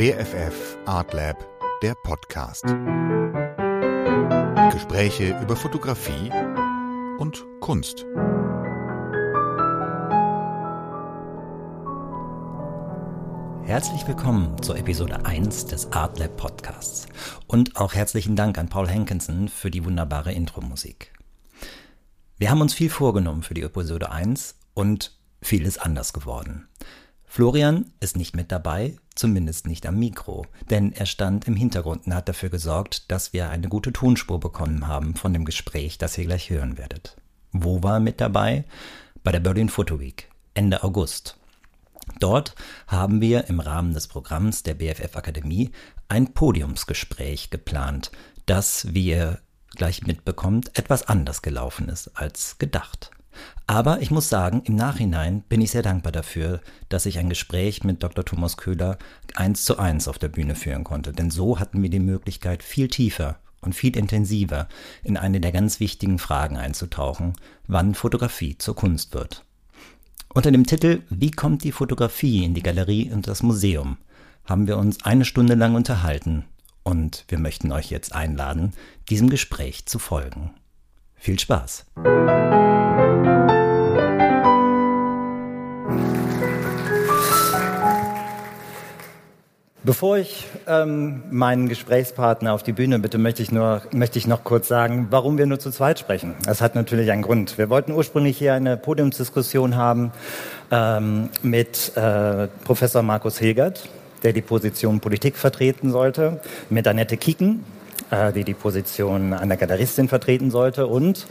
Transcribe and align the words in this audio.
BFF 0.00 0.78
Art 0.86 1.12
Lab, 1.12 1.46
der 1.82 1.94
Podcast. 1.94 2.64
Gespräche 4.72 5.38
über 5.42 5.56
Fotografie 5.56 6.32
und 7.18 7.44
Kunst. 7.60 8.06
Herzlich 13.62 14.08
willkommen 14.08 14.62
zur 14.62 14.78
Episode 14.78 15.26
1 15.26 15.66
des 15.66 15.92
Art 15.92 16.18
Lab 16.18 16.34
Podcasts 16.38 17.06
und 17.46 17.76
auch 17.76 17.92
herzlichen 17.92 18.36
Dank 18.36 18.56
an 18.56 18.70
Paul 18.70 18.88
Hankinson 18.88 19.48
für 19.48 19.70
die 19.70 19.84
wunderbare 19.84 20.32
Intro-Musik. 20.32 21.12
Wir 22.38 22.48
haben 22.48 22.62
uns 22.62 22.72
viel 22.72 22.88
vorgenommen 22.88 23.42
für 23.42 23.52
die 23.52 23.64
Episode 23.64 24.10
1 24.10 24.56
und 24.72 25.18
viel 25.42 25.66
ist 25.66 25.76
anders 25.76 26.14
geworden. 26.14 26.70
Florian 27.26 27.92
ist 28.00 28.16
nicht 28.16 28.34
mit 28.34 28.50
dabei, 28.50 28.96
zumindest 29.20 29.66
nicht 29.66 29.86
am 29.86 29.98
Mikro, 29.98 30.46
denn 30.70 30.92
er 30.92 31.06
stand 31.06 31.46
im 31.46 31.54
Hintergrund 31.54 32.06
und 32.06 32.14
hat 32.14 32.28
dafür 32.28 32.48
gesorgt, 32.48 33.10
dass 33.12 33.32
wir 33.32 33.50
eine 33.50 33.68
gute 33.68 33.92
Tonspur 33.92 34.40
bekommen 34.40 34.88
haben 34.88 35.14
von 35.14 35.32
dem 35.32 35.44
Gespräch, 35.44 35.98
das 35.98 36.16
ihr 36.18 36.24
gleich 36.24 36.50
hören 36.50 36.78
werdet. 36.78 37.16
Wo 37.52 37.82
war 37.82 37.94
er 37.94 38.00
mit 38.00 38.20
dabei? 38.20 38.64
Bei 39.22 39.30
der 39.30 39.40
Berlin 39.40 39.68
Photo 39.68 40.00
Week, 40.00 40.28
Ende 40.54 40.82
August. 40.82 41.36
Dort 42.18 42.54
haben 42.86 43.20
wir 43.20 43.48
im 43.48 43.60
Rahmen 43.60 43.92
des 43.92 44.08
Programms 44.08 44.62
der 44.62 44.74
BFF 44.74 45.14
Akademie 45.14 45.70
ein 46.08 46.32
Podiumsgespräch 46.32 47.50
geplant, 47.50 48.10
das, 48.46 48.94
wie 48.94 49.10
ihr 49.10 49.38
gleich 49.76 50.02
mitbekommt, 50.02 50.76
etwas 50.78 51.06
anders 51.06 51.42
gelaufen 51.42 51.88
ist 51.88 52.08
als 52.14 52.58
gedacht. 52.58 53.10
Aber 53.66 54.02
ich 54.02 54.10
muss 54.10 54.28
sagen, 54.28 54.62
im 54.64 54.74
Nachhinein 54.74 55.42
bin 55.48 55.60
ich 55.60 55.70
sehr 55.70 55.82
dankbar 55.82 56.12
dafür, 56.12 56.60
dass 56.88 57.06
ich 57.06 57.18
ein 57.18 57.28
Gespräch 57.28 57.84
mit 57.84 58.02
Dr. 58.02 58.24
Thomas 58.24 58.56
Köhler 58.56 58.98
eins 59.34 59.64
zu 59.64 59.78
eins 59.78 60.08
auf 60.08 60.18
der 60.18 60.28
Bühne 60.28 60.54
führen 60.54 60.84
konnte. 60.84 61.12
Denn 61.12 61.30
so 61.30 61.60
hatten 61.60 61.82
wir 61.82 61.90
die 61.90 62.00
Möglichkeit, 62.00 62.62
viel 62.62 62.88
tiefer 62.88 63.38
und 63.60 63.74
viel 63.74 63.96
intensiver 63.96 64.68
in 65.02 65.16
eine 65.16 65.40
der 65.40 65.52
ganz 65.52 65.80
wichtigen 65.80 66.18
Fragen 66.18 66.56
einzutauchen, 66.56 67.34
wann 67.66 67.94
Fotografie 67.94 68.58
zur 68.58 68.74
Kunst 68.74 69.14
wird. 69.14 69.44
Unter 70.32 70.50
dem 70.50 70.66
Titel 70.66 71.02
Wie 71.10 71.30
kommt 71.30 71.64
die 71.64 71.72
Fotografie 71.72 72.44
in 72.44 72.54
die 72.54 72.62
Galerie 72.62 73.10
und 73.12 73.26
das 73.26 73.42
Museum 73.42 73.98
haben 74.44 74.66
wir 74.66 74.78
uns 74.78 75.04
eine 75.04 75.24
Stunde 75.24 75.54
lang 75.54 75.74
unterhalten 75.74 76.44
und 76.82 77.24
wir 77.28 77.38
möchten 77.38 77.72
euch 77.72 77.90
jetzt 77.90 78.14
einladen, 78.14 78.72
diesem 79.08 79.30
Gespräch 79.30 79.86
zu 79.86 79.98
folgen. 79.98 80.50
Viel 81.14 81.38
Spaß! 81.38 81.86
Bevor 89.82 90.18
ich 90.18 90.46
ähm, 90.66 91.22
meinen 91.30 91.66
Gesprächspartner 91.66 92.52
auf 92.52 92.62
die 92.62 92.72
Bühne 92.72 92.98
bitte, 92.98 93.16
möchte 93.16 93.42
ich, 93.42 93.50
nur, 93.50 93.80
möchte 93.92 94.18
ich 94.18 94.26
noch 94.26 94.44
kurz 94.44 94.68
sagen, 94.68 95.06
warum 95.08 95.38
wir 95.38 95.46
nur 95.46 95.58
zu 95.58 95.70
zweit 95.70 95.98
sprechen. 95.98 96.34
Das 96.44 96.60
hat 96.60 96.74
natürlich 96.74 97.10
einen 97.10 97.22
Grund. 97.22 97.56
Wir 97.56 97.70
wollten 97.70 97.92
ursprünglich 97.92 98.36
hier 98.36 98.52
eine 98.52 98.76
Podiumsdiskussion 98.76 99.76
haben 99.76 100.12
ähm, 100.70 101.30
mit 101.40 101.96
äh, 101.96 102.48
Professor 102.62 103.00
Markus 103.02 103.38
Hilgert, 103.38 103.88
der 104.22 104.34
die 104.34 104.42
Position 104.42 105.00
Politik 105.00 105.38
vertreten 105.38 105.90
sollte, 105.90 106.40
mit 106.68 106.86
Annette 106.86 107.16
Kieken, 107.16 107.64
äh, 108.10 108.34
die 108.34 108.44
die 108.44 108.52
Position 108.52 109.32
einer 109.32 109.56
Galeristin 109.56 110.08
vertreten 110.08 110.50
sollte, 110.50 110.88
und 110.88 111.26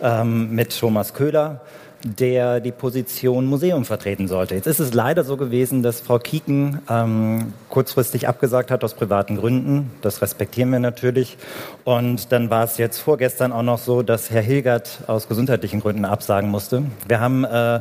ähm, 0.00 0.54
mit 0.54 0.78
Thomas 0.78 1.12
Köhler, 1.12 1.60
der 2.02 2.60
die 2.60 2.72
Position 2.72 3.46
Museum 3.46 3.84
vertreten 3.84 4.26
sollte. 4.26 4.54
Jetzt 4.54 4.66
ist 4.66 4.78
es 4.78 4.94
leider 4.94 5.22
so 5.24 5.36
gewesen, 5.36 5.82
dass 5.82 6.00
Frau 6.00 6.18
Kieken 6.18 6.80
ähm, 6.88 7.52
kurzfristig 7.68 8.26
abgesagt 8.26 8.70
hat 8.70 8.82
aus 8.84 8.94
privaten 8.94 9.36
Gründen. 9.36 9.90
Das 10.00 10.22
respektieren 10.22 10.70
wir 10.70 10.80
natürlich. 10.80 11.36
Und 11.84 12.32
dann 12.32 12.48
war 12.48 12.64
es 12.64 12.78
jetzt 12.78 12.98
vorgestern 12.98 13.52
auch 13.52 13.62
noch 13.62 13.78
so, 13.78 14.02
dass 14.02 14.30
Herr 14.30 14.42
Hilgert 14.42 15.00
aus 15.06 15.28
gesundheitlichen 15.28 15.80
Gründen 15.80 16.04
absagen 16.04 16.50
musste. 16.50 16.84
Wir 17.06 17.20
haben 17.20 17.44
äh, 17.44 17.80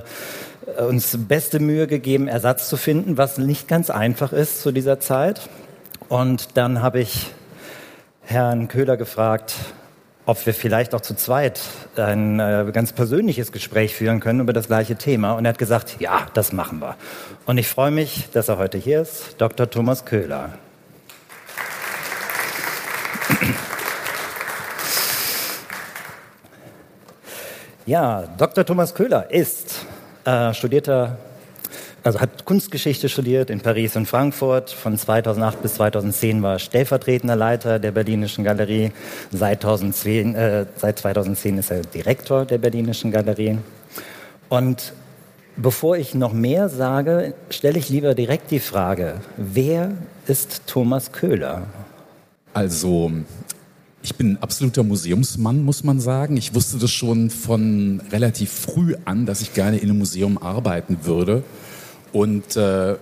uns 0.87 1.17
beste 1.27 1.59
Mühe 1.59 1.87
gegeben, 1.87 2.27
Ersatz 2.27 2.67
zu 2.67 2.77
finden, 2.77 3.17
was 3.17 3.37
nicht 3.37 3.67
ganz 3.67 3.89
einfach 3.89 4.33
ist 4.33 4.61
zu 4.61 4.71
dieser 4.71 4.99
Zeit. 4.99 5.49
Und 6.09 6.57
dann 6.57 6.81
habe 6.81 6.99
ich 6.99 7.31
Herrn 8.21 8.67
Köhler 8.67 8.97
gefragt, 8.97 9.55
ob 10.29 10.45
wir 10.45 10.53
vielleicht 10.53 10.93
auch 10.93 11.01
zu 11.01 11.15
zweit 11.15 11.59
ein 11.95 12.39
äh, 12.39 12.69
ganz 12.71 12.93
persönliches 12.93 13.51
Gespräch 13.51 13.95
führen 13.95 14.19
können 14.19 14.41
über 14.41 14.53
das 14.53 14.67
gleiche 14.67 14.95
Thema. 14.95 15.31
Und 15.31 15.45
er 15.45 15.49
hat 15.49 15.57
gesagt, 15.57 15.95
ja, 15.99 16.27
das 16.35 16.53
machen 16.53 16.79
wir. 16.81 16.97
Und 17.47 17.57
ich 17.57 17.67
freue 17.67 17.89
mich, 17.89 18.29
dass 18.31 18.47
er 18.47 18.59
heute 18.59 18.77
hier 18.77 19.01
ist, 19.01 19.41
Dr. 19.41 19.67
Thomas 19.67 20.05
Köhler. 20.05 20.51
Ja, 27.87 28.25
Dr. 28.37 28.63
Thomas 28.63 28.93
Köhler 28.93 29.31
ist 29.31 29.83
äh, 30.25 30.53
studierter 30.53 31.17
also 32.03 32.19
hat 32.19 32.45
Kunstgeschichte 32.45 33.09
studiert 33.09 33.49
in 33.49 33.59
Paris 33.59 33.95
und 33.95 34.07
Frankfurt. 34.07 34.69
Von 34.69 34.97
2008 34.97 35.61
bis 35.61 35.75
2010 35.75 36.41
war 36.41 36.59
stellvertretender 36.59 37.35
Leiter 37.35 37.79
der 37.79 37.91
Berlinischen 37.91 38.43
Galerie. 38.43 38.91
Seit 39.31 39.61
2010, 39.61 40.35
äh, 40.35 40.65
seit 40.77 40.99
2010 40.99 41.57
ist 41.57 41.71
er 41.71 41.81
Direktor 41.81 42.45
der 42.45 42.57
Berlinischen 42.57 43.11
Galerie. 43.11 43.57
Und 44.47 44.93
bevor 45.57 45.97
ich 45.97 46.15
noch 46.15 46.33
mehr 46.33 46.69
sage, 46.69 47.33
stelle 47.49 47.77
ich 47.77 47.89
lieber 47.89 48.15
direkt 48.15 48.51
die 48.51 48.59
Frage, 48.59 49.15
wer 49.37 49.91
ist 50.27 50.61
Thomas 50.67 51.11
Köhler? 51.11 51.63
Also, 52.53 53.11
ich 54.01 54.15
bin 54.15 54.33
ein 54.33 54.41
absoluter 54.41 54.83
Museumsmann, 54.83 55.63
muss 55.63 55.83
man 55.83 55.99
sagen. 55.99 56.37
Ich 56.37 56.55
wusste 56.55 56.77
das 56.77 56.91
schon 56.91 57.29
von 57.29 58.01
relativ 58.11 58.51
früh 58.51 58.95
an, 59.05 59.25
dass 59.25 59.41
ich 59.41 59.53
gerne 59.53 59.77
in 59.77 59.89
einem 59.89 59.99
Museum 59.99 60.37
arbeiten 60.37 60.99
würde. 61.03 61.43
Und 62.11 62.55
äh, 62.55 62.95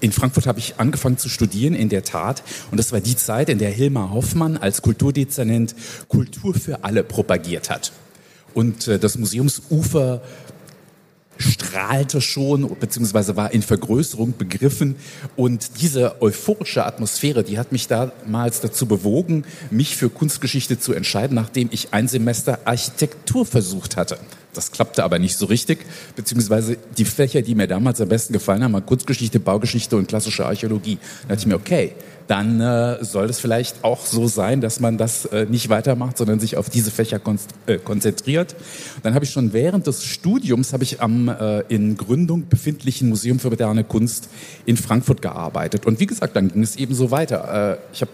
in 0.00 0.12
Frankfurt 0.12 0.46
habe 0.46 0.58
ich 0.58 0.78
angefangen 0.78 1.18
zu 1.18 1.28
studieren, 1.28 1.74
in 1.74 1.88
der 1.88 2.04
Tat. 2.04 2.42
Und 2.70 2.78
das 2.78 2.92
war 2.92 3.00
die 3.00 3.16
Zeit, 3.16 3.48
in 3.48 3.58
der 3.58 3.70
Hilmar 3.70 4.12
Hoffmann 4.12 4.56
als 4.56 4.82
Kulturdezernent 4.82 5.74
Kultur 6.08 6.54
für 6.54 6.84
alle 6.84 7.02
propagiert 7.02 7.70
hat. 7.70 7.92
Und 8.54 8.88
äh, 8.88 8.98
das 8.98 9.18
Museumsufer 9.18 10.22
strahlte 11.38 12.20
schon, 12.20 12.76
beziehungsweise 12.80 13.36
war 13.36 13.52
in 13.52 13.62
Vergrößerung 13.62 14.34
begriffen. 14.36 14.96
Und 15.36 15.80
diese 15.80 16.20
euphorische 16.20 16.84
Atmosphäre, 16.84 17.44
die 17.44 17.58
hat 17.58 17.72
mich 17.72 17.86
damals 17.86 18.60
dazu 18.60 18.86
bewogen, 18.86 19.44
mich 19.70 19.96
für 19.96 20.10
Kunstgeschichte 20.10 20.78
zu 20.78 20.92
entscheiden, 20.92 21.34
nachdem 21.34 21.68
ich 21.70 21.94
ein 21.94 22.08
Semester 22.08 22.60
Architektur 22.64 23.46
versucht 23.46 23.96
hatte. 23.96 24.18
Das 24.54 24.72
klappte 24.72 25.04
aber 25.04 25.18
nicht 25.18 25.36
so 25.36 25.46
richtig, 25.46 25.84
beziehungsweise 26.16 26.78
die 26.96 27.04
Fächer, 27.04 27.42
die 27.42 27.54
mir 27.54 27.66
damals 27.66 28.00
am 28.00 28.08
besten 28.08 28.32
gefallen 28.32 28.64
haben, 28.64 28.72
waren 28.72 28.86
Kunstgeschichte, 28.86 29.40
Baugeschichte 29.40 29.96
und 29.96 30.08
klassische 30.08 30.46
Archäologie. 30.46 30.98
Da 31.22 31.28
dachte 31.28 31.40
ich 31.40 31.46
mir, 31.46 31.56
okay, 31.56 31.92
dann 32.28 32.60
äh, 32.60 33.02
soll 33.04 33.30
es 33.30 33.40
vielleicht 33.40 33.84
auch 33.84 34.04
so 34.04 34.28
sein, 34.28 34.60
dass 34.60 34.80
man 34.80 34.98
das 34.98 35.24
äh, 35.26 35.46
nicht 35.46 35.70
weitermacht, 35.70 36.18
sondern 36.18 36.38
sich 36.40 36.56
auf 36.56 36.68
diese 36.68 36.90
Fächer 36.90 37.20
äh, 37.66 37.78
konzentriert. 37.78 38.54
Dann 39.02 39.14
habe 39.14 39.24
ich 39.24 39.30
schon 39.30 39.52
während 39.54 39.86
des 39.86 40.04
Studiums 40.04 40.72
habe 40.72 40.84
ich 40.84 41.00
am 41.00 41.28
äh, 41.28 41.60
in 41.68 41.96
Gründung 41.96 42.48
befindlichen 42.48 43.08
Museum 43.08 43.38
für 43.38 43.48
moderne 43.48 43.82
Kunst 43.82 44.28
in 44.66 44.76
Frankfurt 44.76 45.22
gearbeitet. 45.22 45.86
Und 45.86 46.00
wie 46.00 46.06
gesagt, 46.06 46.36
dann 46.36 46.52
ging 46.52 46.62
es 46.62 46.76
eben 46.76 46.94
so 46.94 47.10
weiter. 47.10 47.78
Äh, 47.78 47.94
ich 47.94 48.02
habe 48.02 48.10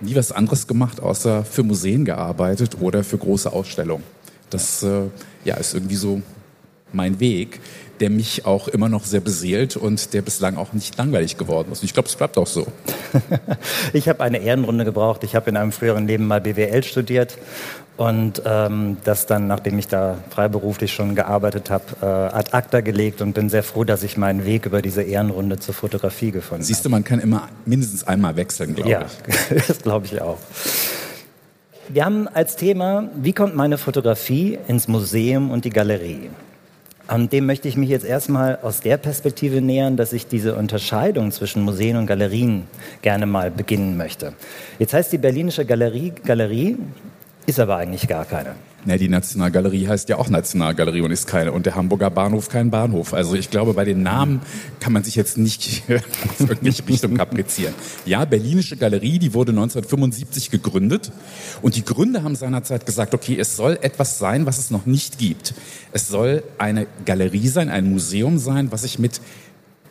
nie 0.00 0.14
was 0.14 0.32
anderes 0.32 0.66
gemacht, 0.66 1.00
außer 1.00 1.44
für 1.44 1.62
Museen 1.62 2.06
gearbeitet 2.06 2.78
oder 2.80 3.04
für 3.04 3.18
große 3.18 3.52
Ausstellungen. 3.52 4.04
Das 4.50 4.82
äh, 4.82 5.02
ja, 5.44 5.56
ist 5.56 5.74
irgendwie 5.74 5.96
so 5.96 6.22
mein 6.92 7.20
Weg, 7.20 7.60
der 8.00 8.10
mich 8.10 8.46
auch 8.46 8.68
immer 8.68 8.88
noch 8.88 9.04
sehr 9.04 9.20
beseelt 9.20 9.76
und 9.76 10.14
der 10.14 10.22
bislang 10.22 10.56
auch 10.56 10.72
nicht 10.72 10.96
langweilig 10.96 11.36
geworden 11.36 11.70
ist. 11.70 11.80
Und 11.80 11.84
ich 11.84 11.94
glaube, 11.94 12.08
es 12.08 12.16
bleibt 12.16 12.38
auch 12.38 12.46
so. 12.46 12.66
ich 13.92 14.08
habe 14.08 14.22
eine 14.22 14.38
Ehrenrunde 14.38 14.84
gebraucht. 14.84 15.22
Ich 15.22 15.34
habe 15.34 15.50
in 15.50 15.56
einem 15.56 15.70
früheren 15.70 16.06
Leben 16.06 16.26
mal 16.26 16.40
BWL 16.40 16.82
studiert 16.82 17.38
und 18.00 18.40
ähm, 18.46 18.96
das 19.04 19.26
dann, 19.26 19.46
nachdem 19.46 19.78
ich 19.78 19.86
da 19.86 20.16
freiberuflich 20.30 20.90
schon 20.90 21.14
gearbeitet 21.14 21.68
habe, 21.68 21.84
äh, 22.00 22.06
ad 22.06 22.52
acta 22.52 22.80
gelegt 22.80 23.20
und 23.20 23.34
bin 23.34 23.50
sehr 23.50 23.62
froh, 23.62 23.84
dass 23.84 24.02
ich 24.02 24.16
meinen 24.16 24.46
Weg 24.46 24.64
über 24.64 24.80
diese 24.80 25.02
Ehrenrunde 25.02 25.58
zur 25.58 25.74
Fotografie 25.74 26.30
gefunden 26.30 26.62
habe. 26.62 26.64
Siehst 26.64 26.84
du, 26.86 26.88
man 26.88 27.04
kann 27.04 27.20
immer 27.20 27.48
mindestens 27.66 28.04
einmal 28.04 28.36
wechseln, 28.36 28.74
glaube 28.74 28.90
ja, 28.90 29.04
ich. 29.28 29.50
Ja, 29.50 29.62
das 29.68 29.82
glaube 29.82 30.06
ich 30.06 30.22
auch. 30.22 30.38
Wir 31.92 32.04
haben 32.04 32.28
als 32.28 32.54
Thema, 32.54 33.08
wie 33.16 33.32
kommt 33.32 33.56
meine 33.56 33.76
Fotografie 33.76 34.56
ins 34.68 34.86
Museum 34.86 35.50
und 35.50 35.64
die 35.64 35.70
Galerie? 35.70 36.30
Und 37.08 37.32
dem 37.32 37.46
möchte 37.46 37.66
ich 37.66 37.76
mich 37.76 37.90
jetzt 37.90 38.04
erstmal 38.04 38.60
aus 38.62 38.80
der 38.80 38.96
Perspektive 38.96 39.60
nähern, 39.60 39.96
dass 39.96 40.12
ich 40.12 40.28
diese 40.28 40.54
Unterscheidung 40.54 41.32
zwischen 41.32 41.62
Museen 41.62 41.96
und 41.96 42.06
Galerien 42.06 42.68
gerne 43.02 43.26
mal 43.26 43.50
beginnen 43.50 43.96
möchte. 43.96 44.34
Jetzt 44.78 44.94
heißt 44.94 45.10
die 45.10 45.18
Berlinische 45.18 45.64
Galerie, 45.64 46.12
Galerie 46.24 46.76
ist 47.46 47.58
aber 47.58 47.78
eigentlich 47.78 48.06
gar 48.06 48.24
keine. 48.24 48.54
Na, 48.86 48.96
die 48.96 49.08
Nationalgalerie 49.08 49.88
heißt 49.88 50.08
ja 50.08 50.16
auch 50.16 50.30
Nationalgalerie 50.30 51.02
und 51.02 51.10
ist 51.10 51.26
keine. 51.26 51.52
Und 51.52 51.66
der 51.66 51.74
Hamburger 51.74 52.08
Bahnhof 52.08 52.48
kein 52.48 52.70
Bahnhof. 52.70 53.12
Also 53.12 53.34
ich 53.34 53.50
glaube, 53.50 53.74
bei 53.74 53.84
den 53.84 54.02
Namen 54.02 54.40
kann 54.80 54.94
man 54.94 55.04
sich 55.04 55.16
jetzt 55.16 55.36
nicht 55.36 55.82
irgendwelche 56.38 56.88
Richtung 56.88 57.16
kaprizieren. 57.16 57.74
Ja, 58.06 58.24
Berlinische 58.24 58.78
Galerie, 58.78 59.18
die 59.18 59.34
wurde 59.34 59.52
1975 59.52 60.50
gegründet. 60.50 61.12
Und 61.60 61.76
die 61.76 61.84
Gründer 61.84 62.22
haben 62.22 62.36
seinerzeit 62.36 62.86
gesagt, 62.86 63.12
okay, 63.12 63.36
es 63.38 63.54
soll 63.54 63.78
etwas 63.82 64.18
sein, 64.18 64.46
was 64.46 64.56
es 64.58 64.70
noch 64.70 64.86
nicht 64.86 65.18
gibt. 65.18 65.52
Es 65.92 66.08
soll 66.08 66.42
eine 66.56 66.86
Galerie 67.04 67.48
sein, 67.48 67.68
ein 67.68 67.90
Museum 67.90 68.38
sein, 68.38 68.72
was 68.72 68.82
sich 68.82 68.98
mit 68.98 69.20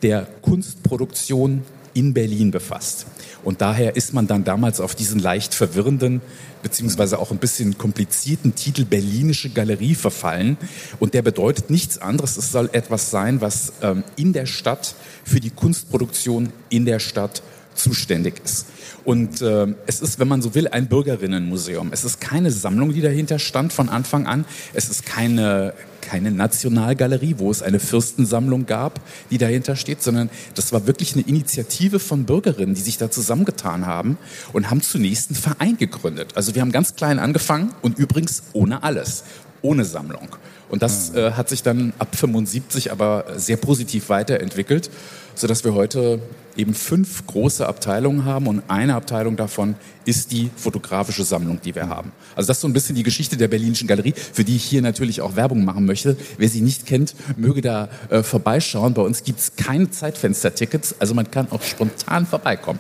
der 0.02 0.28
Kunstproduktion 0.42 1.64
in 1.94 2.14
Berlin 2.14 2.50
befasst. 2.50 3.06
Und 3.44 3.62
daher 3.62 3.96
ist 3.96 4.14
man 4.14 4.28
dann 4.28 4.44
damals 4.44 4.80
auf 4.80 4.96
diesen 4.96 5.20
leicht 5.20 5.54
verwirrenden 5.54 6.22
beziehungsweise 6.62 7.20
auch 7.20 7.32
ein 7.32 7.38
bisschen 7.38 7.78
komplizierten 7.78 8.56
Titel 8.56 8.86
Berlinische 8.86 9.50
Galerie 9.50 9.96
verfallen. 9.96 10.58
Und 11.00 11.14
der 11.14 11.22
bedeutet 11.22 11.70
nichts 11.70 11.98
anderes. 11.98 12.38
Es 12.38 12.52
soll 12.52 12.70
etwas 12.74 13.12
sein, 13.12 13.42
was 13.42 13.74
ähm, 13.82 14.04
in 14.16 14.34
der 14.34 14.46
Stadt 14.46 14.96
für 15.24 15.40
die 15.40 15.52
Kunstproduktion 15.52 16.52
in 16.70 16.86
der 16.86 17.00
Stadt 17.00 17.42
zuständig 17.76 18.42
ist. 18.44 18.66
Und 19.06 19.42
äh, 19.42 19.68
es 19.88 20.02
ist, 20.02 20.20
wenn 20.20 20.28
man 20.28 20.42
so 20.42 20.54
will, 20.54 20.68
ein 20.68 20.88
Bürgerinnenmuseum. 20.88 21.90
Es 21.92 22.04
ist 22.04 22.20
keine 22.20 22.52
Sammlung, 22.52 22.94
die 22.94 23.02
dahinter 23.02 23.40
stand 23.40 23.72
von 23.72 23.90
Anfang 23.90 24.28
an. 24.28 24.46
Es 24.74 24.90
ist 24.90 25.06
keine, 25.06 25.74
keine 26.02 26.32
Nationalgalerie, 26.32 27.36
wo 27.38 27.52
es 27.52 27.62
eine 27.62 27.80
Fürstensammlung 27.80 28.66
gab, 28.66 29.00
die 29.32 29.38
dahinter 29.38 29.76
steht, 29.76 30.02
sondern 30.02 30.30
das 30.56 30.72
war 30.74 30.88
wirklich 30.88 31.14
eine 31.14 31.24
Initiative 31.28 32.00
von 32.00 32.26
Bürgerinnen, 32.26 32.76
die 32.76 32.82
sich 32.82 32.98
da 32.98 33.12
zusammengetan 33.12 33.86
haben 33.86 34.18
und 34.54 34.70
haben 34.70 34.82
zunächst 34.82 35.30
einen 35.30 35.38
Verein 35.38 35.78
gegründet. 35.78 36.32
Also 36.36 36.56
wir 36.56 36.62
haben 36.62 36.72
ganz 36.72 36.96
klein 36.96 37.20
angefangen 37.20 37.74
und 37.82 37.98
übrigens 37.98 38.44
ohne 38.54 38.84
alles, 38.84 39.24
ohne 39.62 39.86
Sammlung. 39.86 40.30
Und 40.70 40.84
das 40.84 41.14
äh, 41.16 41.32
hat 41.32 41.50
sich 41.50 41.64
dann 41.64 41.94
ab 41.98 42.16
75 42.16 42.92
aber 42.92 43.26
sehr 43.36 43.58
positiv 43.58 44.10
weiterentwickelt, 44.10 44.90
sodass 45.36 45.64
wir 45.64 45.74
heute 45.74 46.22
eben 46.60 46.74
fünf 46.74 47.26
große 47.26 47.66
Abteilungen 47.66 48.26
haben 48.26 48.48
und 48.48 48.64
eine 48.68 48.96
Abteilung 48.96 49.38
davon 49.38 49.76
ist 50.06 50.32
die 50.32 50.50
fotografische 50.56 51.24
Sammlung, 51.24 51.60
die 51.64 51.74
wir 51.74 51.88
haben. 51.88 52.12
Also 52.36 52.48
das 52.48 52.58
ist 52.58 52.62
so 52.62 52.68
ein 52.68 52.74
bisschen 52.74 52.96
die 52.96 53.04
Geschichte 53.04 53.38
der 53.38 53.48
Berlinischen 53.48 53.88
Galerie, 53.88 54.14
für 54.16 54.44
die 54.44 54.58
ich 54.58 54.66
hier 54.66 54.82
natürlich 54.82 55.22
auch 55.22 55.36
Werbung 55.36 55.64
machen 55.64 55.86
möchte. 55.86 56.18
Wer 56.38 56.50
sie 56.50 56.62
nicht 56.62 56.86
kennt, 56.86 57.16
möge 57.38 57.62
da 57.62 57.90
äh, 58.10 58.24
vorbeischauen. 58.24 58.94
Bei 58.94 59.02
uns 59.02 59.24
gibt 59.24 59.40
es 59.40 59.56
keine 59.56 59.90
Zeitfenster-Tickets, 59.90 60.96
also 61.00 61.14
man 61.14 61.32
kann 61.32 61.48
auch 61.52 61.64
spontan 61.64 62.26
vorbeikommen. 62.26 62.80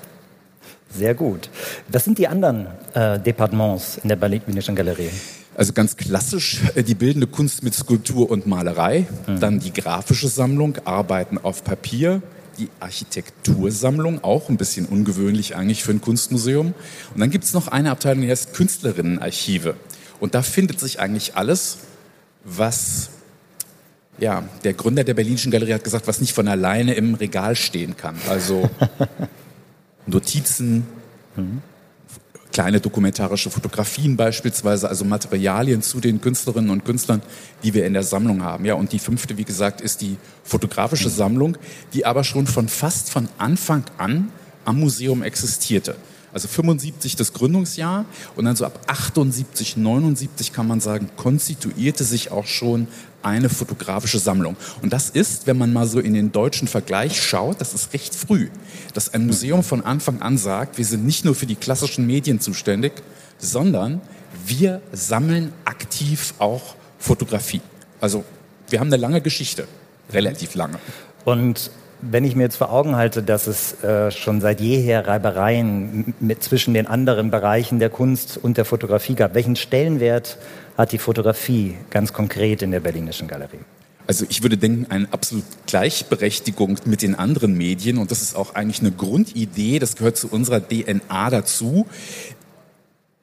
Sehr 0.91 1.13
gut. 1.13 1.49
Was 1.87 2.03
sind 2.03 2.17
die 2.17 2.27
anderen 2.27 2.67
äh, 2.93 3.19
Departements 3.19 3.99
in 4.03 4.09
der 4.09 4.15
Berlinischen 4.15 4.75
Galerie? 4.75 5.11
Also 5.55 5.73
ganz 5.73 5.97
klassisch 5.97 6.61
äh, 6.75 6.83
die 6.83 6.95
bildende 6.95 7.27
Kunst 7.27 7.63
mit 7.63 7.73
Skulptur 7.73 8.29
und 8.29 8.47
Malerei, 8.47 9.05
mhm. 9.27 9.39
dann 9.39 9.59
die 9.59 9.71
grafische 9.71 10.27
Sammlung, 10.27 10.77
Arbeiten 10.85 11.37
auf 11.37 11.63
Papier, 11.63 12.21
die 12.59 12.69
Architektursammlung, 12.79 14.23
auch 14.23 14.49
ein 14.49 14.57
bisschen 14.57 14.85
ungewöhnlich 14.85 15.55
eigentlich 15.55 15.83
für 15.83 15.91
ein 15.91 16.01
Kunstmuseum. 16.01 16.73
Und 17.13 17.19
dann 17.19 17.29
gibt 17.29 17.45
es 17.45 17.53
noch 17.53 17.67
eine 17.67 17.91
Abteilung, 17.91 18.21
die 18.21 18.29
heißt 18.29 18.53
Künstlerinnenarchive. 18.53 19.75
Und 20.19 20.35
da 20.35 20.41
findet 20.41 20.79
sich 20.79 20.99
eigentlich 20.99 21.35
alles, 21.35 21.77
was 22.43 23.09
ja, 24.19 24.43
der 24.65 24.73
Gründer 24.73 25.05
der 25.05 25.13
Berlinischen 25.13 25.51
Galerie 25.51 25.73
hat 25.73 25.83
gesagt, 25.83 26.07
was 26.07 26.19
nicht 26.19 26.33
von 26.33 26.47
alleine 26.47 26.93
im 26.93 27.15
Regal 27.15 27.55
stehen 27.55 27.95
kann. 27.95 28.15
Also 28.27 28.69
Notizen, 30.05 30.85
mhm 31.37 31.61
kleine 32.59 32.81
dokumentarische 32.81 33.49
Fotografien 33.49 34.17
beispielsweise, 34.17 34.89
also 34.89 35.05
Materialien 35.05 35.81
zu 35.81 36.01
den 36.01 36.19
Künstlerinnen 36.19 36.71
und 36.71 36.83
Künstlern, 36.83 37.21
die 37.63 37.73
wir 37.73 37.85
in 37.85 37.93
der 37.93 38.03
Sammlung 38.03 38.43
haben. 38.43 38.65
Ja, 38.65 38.73
und 38.73 38.91
die 38.91 38.99
fünfte, 38.99 39.37
wie 39.37 39.45
gesagt, 39.45 39.79
ist 39.79 40.01
die 40.01 40.17
fotografische 40.43 41.09
Sammlung, 41.09 41.57
die 41.93 42.05
aber 42.05 42.25
schon 42.25 42.47
von 42.47 42.67
fast 42.67 43.11
von 43.11 43.29
Anfang 43.37 43.85
an 43.97 44.33
am 44.65 44.77
Museum 44.77 45.23
existierte. 45.23 45.95
Also 46.33 46.49
75 46.49 47.15
das 47.15 47.31
Gründungsjahr 47.31 48.03
und 48.35 48.43
dann 48.43 48.57
so 48.57 48.65
ab 48.65 48.81
78, 48.87 49.77
79 49.77 50.51
kann 50.51 50.67
man 50.67 50.81
sagen, 50.81 51.09
konstituierte 51.15 52.03
sich 52.03 52.29
auch 52.29 52.45
schon 52.45 52.89
eine 53.21 53.49
fotografische 53.49 54.19
Sammlung. 54.19 54.55
Und 54.81 54.93
das 54.93 55.09
ist, 55.09 55.47
wenn 55.47 55.57
man 55.57 55.73
mal 55.73 55.87
so 55.87 55.99
in 55.99 56.13
den 56.13 56.31
deutschen 56.31 56.67
Vergleich 56.67 57.21
schaut, 57.21 57.59
das 57.61 57.73
ist 57.73 57.93
recht 57.93 58.15
früh, 58.15 58.49
dass 58.93 59.13
ein 59.13 59.25
Museum 59.25 59.63
von 59.63 59.83
Anfang 59.83 60.21
an 60.21 60.37
sagt, 60.37 60.77
wir 60.77 60.85
sind 60.85 61.05
nicht 61.05 61.25
nur 61.25 61.35
für 61.35 61.45
die 61.45 61.55
klassischen 61.55 62.05
Medien 62.07 62.39
zuständig, 62.39 62.93
sondern 63.37 64.01
wir 64.45 64.81
sammeln 64.91 65.53
aktiv 65.65 66.33
auch 66.39 66.75
Fotografie. 66.97 67.61
Also 68.01 68.23
wir 68.69 68.79
haben 68.79 68.87
eine 68.87 68.97
lange 68.97 69.21
Geschichte, 69.21 69.67
relativ 70.11 70.55
lange. 70.55 70.79
Und 71.25 71.71
wenn 72.01 72.23
ich 72.23 72.35
mir 72.35 72.43
jetzt 72.43 72.55
vor 72.55 72.71
Augen 72.71 72.95
halte, 72.95 73.23
dass 73.23 73.47
es 73.47 73.83
äh, 73.83 74.11
schon 74.11 74.41
seit 74.41 74.61
jeher 74.61 75.07
Reibereien 75.07 76.13
mit, 76.19 76.43
zwischen 76.43 76.73
den 76.73 76.87
anderen 76.87 77.31
Bereichen 77.31 77.79
der 77.79 77.89
Kunst 77.89 78.37
und 78.41 78.57
der 78.57 78.65
Fotografie 78.65 79.15
gab, 79.15 79.33
welchen 79.35 79.55
Stellenwert 79.55 80.37
hat 80.77 80.91
die 80.91 80.97
Fotografie 80.97 81.75
ganz 81.89 82.13
konkret 82.13 82.61
in 82.61 82.71
der 82.71 82.79
Berlinischen 82.79 83.27
Galerie? 83.27 83.59
Also 84.07 84.25
ich 84.27 84.41
würde 84.41 84.57
denken, 84.57 84.87
eine 84.89 85.07
absolute 85.11 85.45
Gleichberechtigung 85.67 86.79
mit 86.85 87.03
den 87.03 87.13
anderen 87.13 87.55
Medien 87.55 87.99
und 87.99 88.09
das 88.09 88.23
ist 88.23 88.35
auch 88.35 88.55
eigentlich 88.55 88.79
eine 88.79 88.91
Grundidee, 88.91 89.77
das 89.77 89.95
gehört 89.97 90.17
zu 90.17 90.29
unserer 90.29 90.67
DNA 90.67 91.29
dazu. 91.29 91.85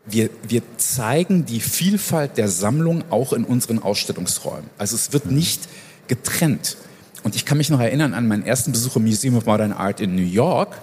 Wir, 0.04 0.30
wir 0.46 0.62
zeigen 0.76 1.44
die 1.44 1.58
Vielfalt 1.58 2.36
der 2.36 2.48
Sammlung 2.48 3.02
auch 3.10 3.32
in 3.32 3.42
unseren 3.42 3.80
Ausstellungsräumen. 3.80 4.70
Also 4.78 4.94
es 4.94 5.12
wird 5.12 5.26
nicht 5.26 5.68
getrennt. 6.06 6.76
Und 7.26 7.34
ich 7.34 7.44
kann 7.44 7.58
mich 7.58 7.70
noch 7.70 7.80
erinnern 7.80 8.14
an 8.14 8.28
meinen 8.28 8.46
ersten 8.46 8.70
Besuch 8.70 8.94
im 8.94 9.02
Museum 9.02 9.36
of 9.36 9.46
Modern 9.46 9.72
Art 9.72 10.00
in 10.00 10.14
New 10.14 10.22
York, 10.22 10.76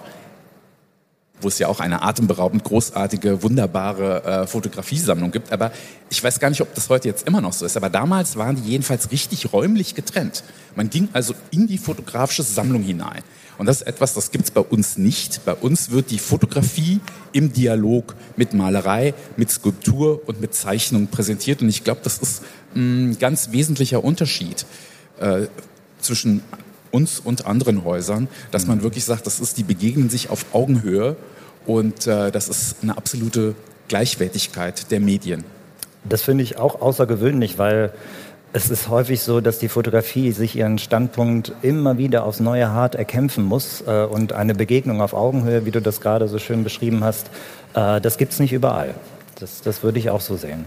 wo 1.40 1.48
es 1.48 1.58
ja 1.58 1.68
auch 1.68 1.80
eine 1.80 2.02
atemberaubend 2.02 2.64
großartige, 2.64 3.42
wunderbare 3.42 4.24
äh, 4.24 4.46
Fotografiesammlung 4.46 5.30
gibt. 5.30 5.52
Aber 5.52 5.72
ich 6.10 6.22
weiß 6.22 6.40
gar 6.40 6.50
nicht, 6.50 6.60
ob 6.60 6.74
das 6.74 6.90
heute 6.90 7.08
jetzt 7.08 7.26
immer 7.26 7.40
noch 7.40 7.54
so 7.54 7.64
ist. 7.64 7.78
Aber 7.78 7.88
damals 7.88 8.36
waren 8.36 8.56
die 8.56 8.72
jedenfalls 8.72 9.10
richtig 9.10 9.54
räumlich 9.54 9.94
getrennt. 9.94 10.44
Man 10.76 10.90
ging 10.90 11.08
also 11.14 11.32
in 11.50 11.66
die 11.66 11.78
fotografische 11.78 12.42
Sammlung 12.42 12.82
hinein. 12.82 13.22
Und 13.56 13.64
das 13.64 13.80
ist 13.80 13.86
etwas, 13.86 14.12
das 14.12 14.30
gibt 14.30 14.44
es 14.44 14.50
bei 14.50 14.60
uns 14.60 14.98
nicht. 14.98 15.46
Bei 15.46 15.54
uns 15.54 15.92
wird 15.92 16.10
die 16.10 16.18
Fotografie 16.18 17.00
im 17.32 17.54
Dialog 17.54 18.16
mit 18.36 18.52
Malerei, 18.52 19.14
mit 19.38 19.50
Skulptur 19.50 20.20
und 20.28 20.42
mit 20.42 20.52
Zeichnung 20.54 21.06
präsentiert. 21.06 21.62
Und 21.62 21.70
ich 21.70 21.84
glaube, 21.84 22.02
das 22.04 22.18
ist 22.18 22.42
ein 22.76 23.16
ganz 23.18 23.50
wesentlicher 23.50 24.04
Unterschied. 24.04 24.66
Äh, 25.18 25.46
zwischen 26.04 26.42
uns 26.90 27.18
und 27.18 27.46
anderen 27.46 27.84
Häusern, 27.84 28.28
dass 28.52 28.66
man 28.66 28.78
mhm. 28.78 28.82
wirklich 28.82 29.04
sagt, 29.04 29.26
das 29.26 29.40
ist, 29.40 29.58
die 29.58 29.64
begegnen 29.64 30.08
sich 30.08 30.30
auf 30.30 30.46
Augenhöhe 30.52 31.16
und 31.66 32.06
äh, 32.06 32.30
das 32.30 32.48
ist 32.48 32.76
eine 32.82 32.96
absolute 32.96 33.54
Gleichwertigkeit 33.88 34.90
der 34.90 35.00
Medien. 35.00 35.44
Das 36.08 36.22
finde 36.22 36.44
ich 36.44 36.58
auch 36.58 36.80
außergewöhnlich, 36.80 37.58
weil 37.58 37.92
es 38.52 38.70
ist 38.70 38.88
häufig 38.88 39.20
so, 39.20 39.40
dass 39.40 39.58
die 39.58 39.68
Fotografie 39.68 40.30
sich 40.30 40.54
ihren 40.54 40.78
Standpunkt 40.78 41.52
immer 41.62 41.98
wieder 41.98 42.24
aufs 42.24 42.38
neue 42.38 42.70
hart 42.70 42.94
erkämpfen 42.94 43.44
muss 43.44 43.82
äh, 43.86 44.04
und 44.04 44.32
eine 44.32 44.54
Begegnung 44.54 45.00
auf 45.00 45.12
Augenhöhe, 45.12 45.66
wie 45.66 45.72
du 45.72 45.82
das 45.82 46.00
gerade 46.00 46.28
so 46.28 46.38
schön 46.38 46.62
beschrieben 46.62 47.02
hast, 47.02 47.26
äh, 47.74 48.00
das 48.00 48.16
gibt 48.16 48.32
es 48.32 48.38
nicht 48.38 48.52
überall. 48.52 48.94
Das, 49.40 49.62
das 49.62 49.82
würde 49.82 49.98
ich 49.98 50.10
auch 50.10 50.20
so 50.20 50.36
sehen. 50.36 50.66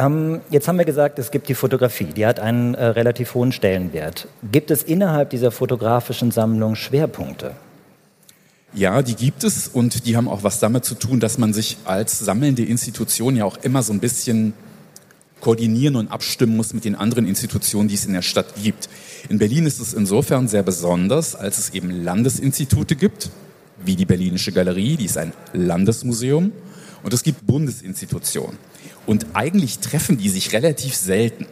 Ähm, 0.00 0.40
jetzt 0.48 0.66
haben 0.66 0.78
wir 0.78 0.86
gesagt, 0.86 1.18
es 1.18 1.30
gibt 1.30 1.48
die 1.48 1.54
Fotografie, 1.54 2.06
die 2.06 2.24
hat 2.24 2.40
einen 2.40 2.74
äh, 2.74 2.86
relativ 2.86 3.34
hohen 3.34 3.52
Stellenwert. 3.52 4.28
Gibt 4.50 4.70
es 4.70 4.82
innerhalb 4.82 5.28
dieser 5.28 5.50
fotografischen 5.50 6.30
Sammlung 6.30 6.74
Schwerpunkte? 6.74 7.52
Ja, 8.72 9.02
die 9.02 9.14
gibt 9.14 9.44
es 9.44 9.68
und 9.68 10.06
die 10.06 10.16
haben 10.16 10.28
auch 10.28 10.42
was 10.42 10.58
damit 10.58 10.86
zu 10.86 10.94
tun, 10.94 11.20
dass 11.20 11.36
man 11.36 11.52
sich 11.52 11.76
als 11.84 12.18
sammelnde 12.18 12.64
Institution 12.64 13.36
ja 13.36 13.44
auch 13.44 13.58
immer 13.62 13.82
so 13.82 13.92
ein 13.92 14.00
bisschen 14.00 14.54
koordinieren 15.40 15.96
und 15.96 16.10
abstimmen 16.10 16.56
muss 16.56 16.72
mit 16.72 16.84
den 16.84 16.94
anderen 16.94 17.26
Institutionen, 17.26 17.88
die 17.88 17.94
es 17.94 18.06
in 18.06 18.14
der 18.14 18.22
Stadt 18.22 18.54
gibt. 18.62 18.88
In 19.28 19.38
Berlin 19.38 19.66
ist 19.66 19.80
es 19.80 19.92
insofern 19.92 20.48
sehr 20.48 20.62
besonders, 20.62 21.34
als 21.34 21.58
es 21.58 21.70
eben 21.70 21.90
Landesinstitute 22.04 22.96
gibt, 22.96 23.30
wie 23.84 23.96
die 23.96 24.06
Berlinische 24.06 24.52
Galerie, 24.52 24.96
die 24.96 25.06
ist 25.06 25.18
ein 25.18 25.32
Landesmuseum, 25.52 26.52
und 27.02 27.14
es 27.14 27.22
gibt 27.22 27.46
Bundesinstitutionen. 27.46 28.58
Und 29.06 29.26
eigentlich 29.34 29.78
treffen 29.78 30.18
die 30.18 30.28
sich 30.28 30.52
relativ 30.52 30.94
selten. 30.94 31.46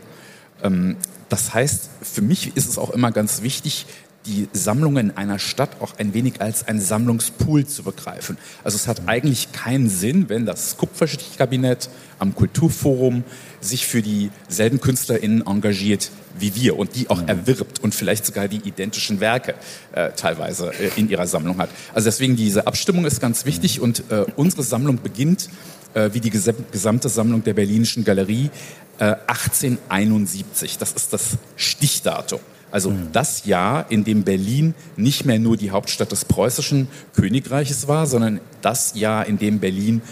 Ähm, 0.62 0.96
das 1.28 1.54
heißt, 1.54 1.90
für 2.02 2.22
mich 2.22 2.56
ist 2.56 2.68
es 2.68 2.78
auch 2.78 2.90
immer 2.90 3.12
ganz 3.12 3.42
wichtig, 3.42 3.86
die 4.26 4.48
Sammlungen 4.52 5.16
einer 5.16 5.38
Stadt 5.38 5.70
auch 5.80 5.98
ein 5.98 6.12
wenig 6.12 6.40
als 6.40 6.66
ein 6.68 6.80
Sammlungspool 6.80 7.66
zu 7.66 7.82
begreifen. 7.82 8.36
Also 8.62 8.76
es 8.76 8.86
hat 8.86 9.02
eigentlich 9.06 9.52
keinen 9.52 9.88
Sinn, 9.88 10.28
wenn 10.28 10.44
das 10.44 10.76
Kupferstichkabinett 10.76 11.88
am 12.18 12.34
Kulturforum 12.34 13.24
sich 13.60 13.86
für 13.86 14.02
dieselben 14.02 14.80
KünstlerInnen 14.80 15.46
engagiert 15.46 16.10
wie 16.40 16.54
wir 16.54 16.78
und 16.78 16.94
die 16.94 17.10
auch 17.10 17.22
mhm. 17.22 17.28
erwirbt 17.28 17.80
und 17.82 17.94
vielleicht 17.94 18.24
sogar 18.26 18.48
die 18.48 18.58
identischen 18.58 19.20
Werke 19.20 19.54
äh, 19.92 20.10
teilweise 20.14 20.72
äh, 20.72 20.90
in 20.96 21.08
ihrer 21.08 21.26
Sammlung 21.26 21.58
hat. 21.58 21.70
Also 21.94 22.06
deswegen 22.06 22.36
diese 22.36 22.66
Abstimmung 22.66 23.04
ist 23.06 23.20
ganz 23.20 23.44
wichtig 23.44 23.80
und 23.80 24.04
äh, 24.10 24.24
unsere 24.36 24.62
Sammlung 24.62 25.00
beginnt 25.02 25.48
äh, 25.94 26.10
wie 26.12 26.20
die 26.20 26.30
gesamte 26.30 27.08
Sammlung 27.08 27.44
der 27.44 27.54
Berlinischen 27.54 28.04
Galerie 28.04 28.50
äh, 28.98 29.14
1871. 29.26 30.78
Das 30.78 30.92
ist 30.92 31.12
das 31.12 31.38
Stichdatum. 31.56 32.40
Also 32.70 32.90
mhm. 32.90 33.08
das 33.12 33.46
Jahr, 33.46 33.90
in 33.90 34.04
dem 34.04 34.24
Berlin 34.24 34.74
nicht 34.96 35.24
mehr 35.24 35.38
nur 35.38 35.56
die 35.56 35.70
Hauptstadt 35.70 36.12
des 36.12 36.24
preußischen 36.24 36.88
Königreiches 37.14 37.88
war, 37.88 38.06
sondern 38.06 38.40
das 38.60 38.94
Jahr, 38.94 39.26
in 39.26 39.38
dem 39.38 39.58
Berlin 39.58 40.02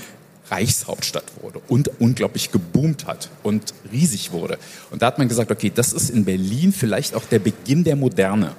Reichshauptstadt 0.50 1.24
wurde 1.42 1.60
und 1.68 1.90
unglaublich 1.98 2.52
geboomt 2.52 3.06
hat 3.06 3.30
und 3.42 3.74
riesig 3.92 4.32
wurde. 4.32 4.58
Und 4.90 5.02
da 5.02 5.06
hat 5.06 5.18
man 5.18 5.28
gesagt, 5.28 5.50
okay, 5.50 5.72
das 5.74 5.92
ist 5.92 6.08
in 6.08 6.24
Berlin 6.24 6.72
vielleicht 6.72 7.14
auch 7.14 7.24
der 7.24 7.40
Beginn 7.40 7.84
der 7.84 7.96
Moderne. 7.96 8.52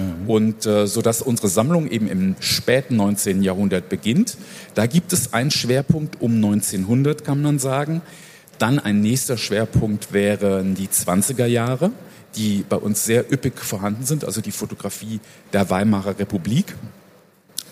Mhm. 0.00 0.30
Und 0.30 0.66
äh, 0.66 0.86
so 0.86 1.02
dass 1.02 1.22
unsere 1.22 1.48
Sammlung 1.48 1.88
eben 1.90 2.08
im 2.08 2.36
späten 2.40 2.96
19. 2.96 3.42
Jahrhundert 3.42 3.88
beginnt. 3.88 4.36
Da 4.74 4.86
gibt 4.86 5.12
es 5.12 5.32
einen 5.32 5.50
Schwerpunkt 5.50 6.20
um 6.20 6.34
1900, 6.34 7.24
kann 7.24 7.42
man 7.42 7.58
sagen. 7.58 8.02
Dann 8.58 8.78
ein 8.78 9.00
nächster 9.00 9.36
Schwerpunkt 9.36 10.12
wären 10.12 10.74
die 10.74 10.88
20er 10.88 11.46
Jahre, 11.46 11.92
die 12.36 12.64
bei 12.68 12.76
uns 12.76 13.04
sehr 13.04 13.32
üppig 13.32 13.58
vorhanden 13.58 14.04
sind, 14.04 14.24
also 14.24 14.40
die 14.40 14.52
Fotografie 14.52 15.20
der 15.52 15.70
Weimarer 15.70 16.18
Republik. 16.18 16.74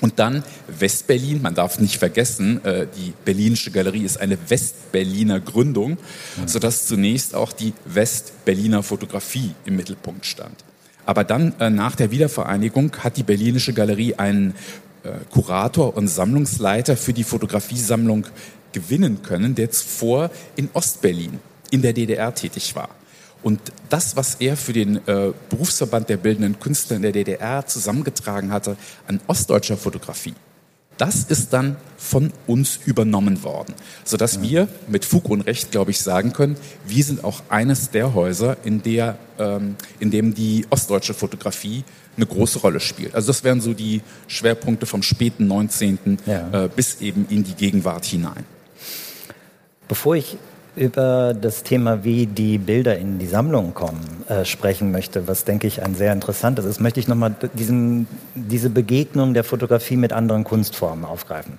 Und 0.00 0.18
dann 0.18 0.44
Westberlin, 0.68 1.42
man 1.42 1.54
darf 1.54 1.78
nicht 1.80 1.98
vergessen, 1.98 2.64
äh, 2.64 2.86
die 2.96 3.12
Berlinische 3.24 3.70
Galerie 3.70 4.04
ist 4.04 4.20
eine 4.20 4.38
Westberliner 4.48 5.40
Gründung, 5.40 5.90
mhm. 6.36 6.48
sodass 6.48 6.86
zunächst 6.86 7.34
auch 7.34 7.52
die 7.52 7.72
Westberliner 7.84 8.82
Fotografie 8.82 9.54
im 9.64 9.76
Mittelpunkt 9.76 10.24
stand. 10.24 10.64
Aber 11.08 11.24
dann 11.24 11.54
äh, 11.58 11.70
nach 11.70 11.96
der 11.96 12.10
Wiedervereinigung 12.10 12.94
hat 12.98 13.16
die 13.16 13.22
Berlinische 13.22 13.72
Galerie 13.72 14.16
einen 14.16 14.54
äh, 15.04 15.12
Kurator 15.30 15.96
und 15.96 16.06
Sammlungsleiter 16.06 16.98
für 16.98 17.14
die 17.14 17.24
Fotografiesammlung 17.24 18.26
gewinnen 18.72 19.22
können, 19.22 19.54
der 19.54 19.70
zuvor 19.70 20.30
in 20.54 20.68
Ostberlin 20.74 21.40
in 21.70 21.80
der 21.80 21.94
DDR 21.94 22.34
tätig 22.34 22.76
war. 22.76 22.90
Und 23.42 23.58
das, 23.88 24.16
was 24.16 24.34
er 24.34 24.54
für 24.58 24.74
den 24.74 24.96
äh, 25.06 25.32
Berufsverband 25.48 26.10
der 26.10 26.18
bildenden 26.18 26.60
Künstler 26.60 26.96
in 26.96 27.02
der 27.02 27.12
DDR 27.12 27.64
zusammengetragen 27.64 28.52
hatte 28.52 28.76
an 29.06 29.18
ostdeutscher 29.28 29.78
Fotografie, 29.78 30.34
das 30.98 31.24
ist 31.24 31.52
dann 31.52 31.76
von 31.96 32.32
uns 32.46 32.78
übernommen 32.84 33.42
worden, 33.42 33.74
sodass 34.04 34.36
ja. 34.36 34.42
wir 34.42 34.68
mit 34.88 35.04
Fug 35.04 35.30
und 35.30 35.42
Recht, 35.42 35.70
glaube 35.70 35.92
ich, 35.92 36.00
sagen 36.00 36.32
können, 36.32 36.56
wir 36.86 37.04
sind 37.04 37.24
auch 37.24 37.42
eines 37.48 37.90
der 37.90 38.14
Häuser, 38.14 38.56
in, 38.64 38.82
der, 38.82 39.18
ähm, 39.38 39.76
in 40.00 40.10
dem 40.10 40.34
die 40.34 40.66
ostdeutsche 40.70 41.14
Fotografie 41.14 41.84
eine 42.16 42.26
große 42.26 42.58
Rolle 42.58 42.80
spielt. 42.80 43.14
Also 43.14 43.28
das 43.28 43.44
wären 43.44 43.60
so 43.60 43.74
die 43.74 44.02
Schwerpunkte 44.26 44.86
vom 44.86 45.02
späten 45.02 45.46
19. 45.46 46.18
Ja. 46.26 46.64
Äh, 46.64 46.68
bis 46.68 47.00
eben 47.00 47.26
in 47.30 47.44
die 47.44 47.54
Gegenwart 47.54 48.04
hinein. 48.04 48.44
Bevor 49.86 50.16
ich 50.16 50.36
über 50.78 51.34
das 51.34 51.64
Thema, 51.64 52.04
wie 52.04 52.26
die 52.26 52.58
Bilder 52.58 52.96
in 52.96 53.18
die 53.18 53.26
Sammlung 53.26 53.74
kommen, 53.74 54.24
äh, 54.28 54.44
sprechen 54.44 54.92
möchte, 54.92 55.26
was 55.26 55.44
denke 55.44 55.66
ich 55.66 55.82
ein 55.82 55.94
sehr 55.94 56.12
interessantes 56.12 56.64
ist, 56.64 56.80
möchte 56.80 57.00
ich 57.00 57.08
nochmal 57.08 57.34
diese 57.52 58.70
Begegnung 58.70 59.34
der 59.34 59.44
Fotografie 59.44 59.96
mit 59.96 60.12
anderen 60.12 60.44
Kunstformen 60.44 61.04
aufgreifen. 61.04 61.58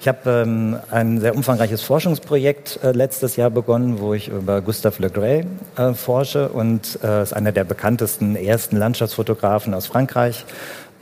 Ich 0.00 0.08
habe 0.08 0.42
ähm, 0.44 0.76
ein 0.90 1.20
sehr 1.20 1.34
umfangreiches 1.34 1.82
Forschungsprojekt 1.82 2.80
äh, 2.82 2.92
letztes 2.92 3.36
Jahr 3.36 3.50
begonnen, 3.50 4.00
wo 4.00 4.14
ich 4.14 4.28
über 4.28 4.60
Gustave 4.60 5.00
Le 5.00 5.10
Gray 5.10 5.44
äh, 5.76 5.94
forsche 5.94 6.48
und 6.48 6.98
äh, 7.02 7.22
ist 7.22 7.32
einer 7.32 7.52
der 7.52 7.64
bekanntesten 7.64 8.36
ersten 8.36 8.76
Landschaftsfotografen 8.76 9.72
aus 9.74 9.86
Frankreich. 9.86 10.44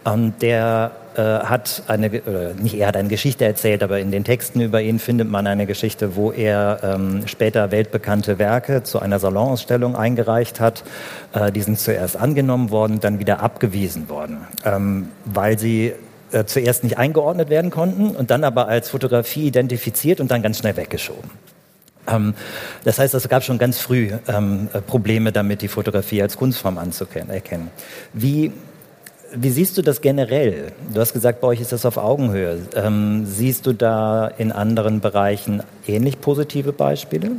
Und 0.05 0.43
der 0.43 0.93
äh, 1.17 1.23
hat 1.23 1.83
eine, 1.87 2.11
oder 2.23 2.55
nicht 2.55 2.75
er 2.75 2.89
hat 2.89 2.97
eine 2.97 3.09
Geschichte 3.09 3.45
erzählt, 3.45 3.83
aber 3.83 4.01
in 4.01 4.11
den 4.11 4.25
Texten 4.25 4.61
über 4.61 4.83
ihn 4.83 4.99
findet 4.99 5.31
man 5.31 5.47
eine 5.47 5.65
Geschichte, 5.67 6.17
wo 6.17 6.33
er 6.33 6.81
ähm, 6.83 7.23
später 7.27 7.71
weltbekannte 7.71 8.39
Werke 8.39 8.83
zu 8.83 8.99
einer 8.99 9.19
Salonausstellung 9.19 9.97
eingereicht 9.97 10.61
hat. 10.61 10.85
Äh, 11.33 11.53
die 11.53 11.63
sind 11.63 11.79
zuerst 11.79 12.17
angenommen 12.17 12.71
worden, 12.71 13.01
dann 13.01 13.19
wieder 13.19 13.41
abgewiesen 13.41 14.09
worden, 14.09 14.39
ähm, 14.65 15.09
weil 15.25 15.59
sie 15.59 15.95
äh, 16.33 16.45
zuerst 16.45 16.85
nicht 16.85 16.99
eingeordnet 16.99 17.49
werden 17.49 17.71
konnten 17.71 18.17
und 18.17 18.31
dann 18.31 18.45
aber 18.45 18.69
als 18.69 18.91
Fotografie 18.91 19.47
identifiziert 19.47 20.21
und 20.21 20.31
dann 20.31 20.43
ganz 20.43 20.59
schnell 20.59 20.77
weggeschoben. 20.77 21.31
Ähm, 22.09 22.35
das 22.83 22.99
heißt, 22.99 23.15
es 23.15 23.29
gab 23.29 23.45
schon 23.45 23.59
ganz 23.59 23.79
früh 23.79 24.11
ähm, 24.29 24.69
Probleme 24.87 25.33
damit, 25.33 25.63
die 25.63 25.69
Fotografie 25.69 26.23
als 26.23 26.37
Kunstform 26.37 26.77
anzuerkennen. 26.77 27.71
Wie 28.13 28.53
wie 29.37 29.51
siehst 29.51 29.77
du 29.77 29.83
das 29.83 30.01
generell? 30.01 30.73
Du 30.93 31.01
hast 31.01 31.13
gesagt, 31.13 31.41
bei 31.41 31.49
euch 31.49 31.61
ist 31.61 31.73
das 31.73 31.85
auf 31.85 31.97
Augenhöhe. 31.97 32.59
Ähm, 32.75 33.27
siehst 33.27 33.67
du 33.67 33.73
da 33.73 34.29
in 34.29 34.53
anderen 34.53 35.01
Bereichen 35.01 35.63
ähnlich 35.87 36.21
positive 36.21 36.73
Beispiele? 36.73 37.33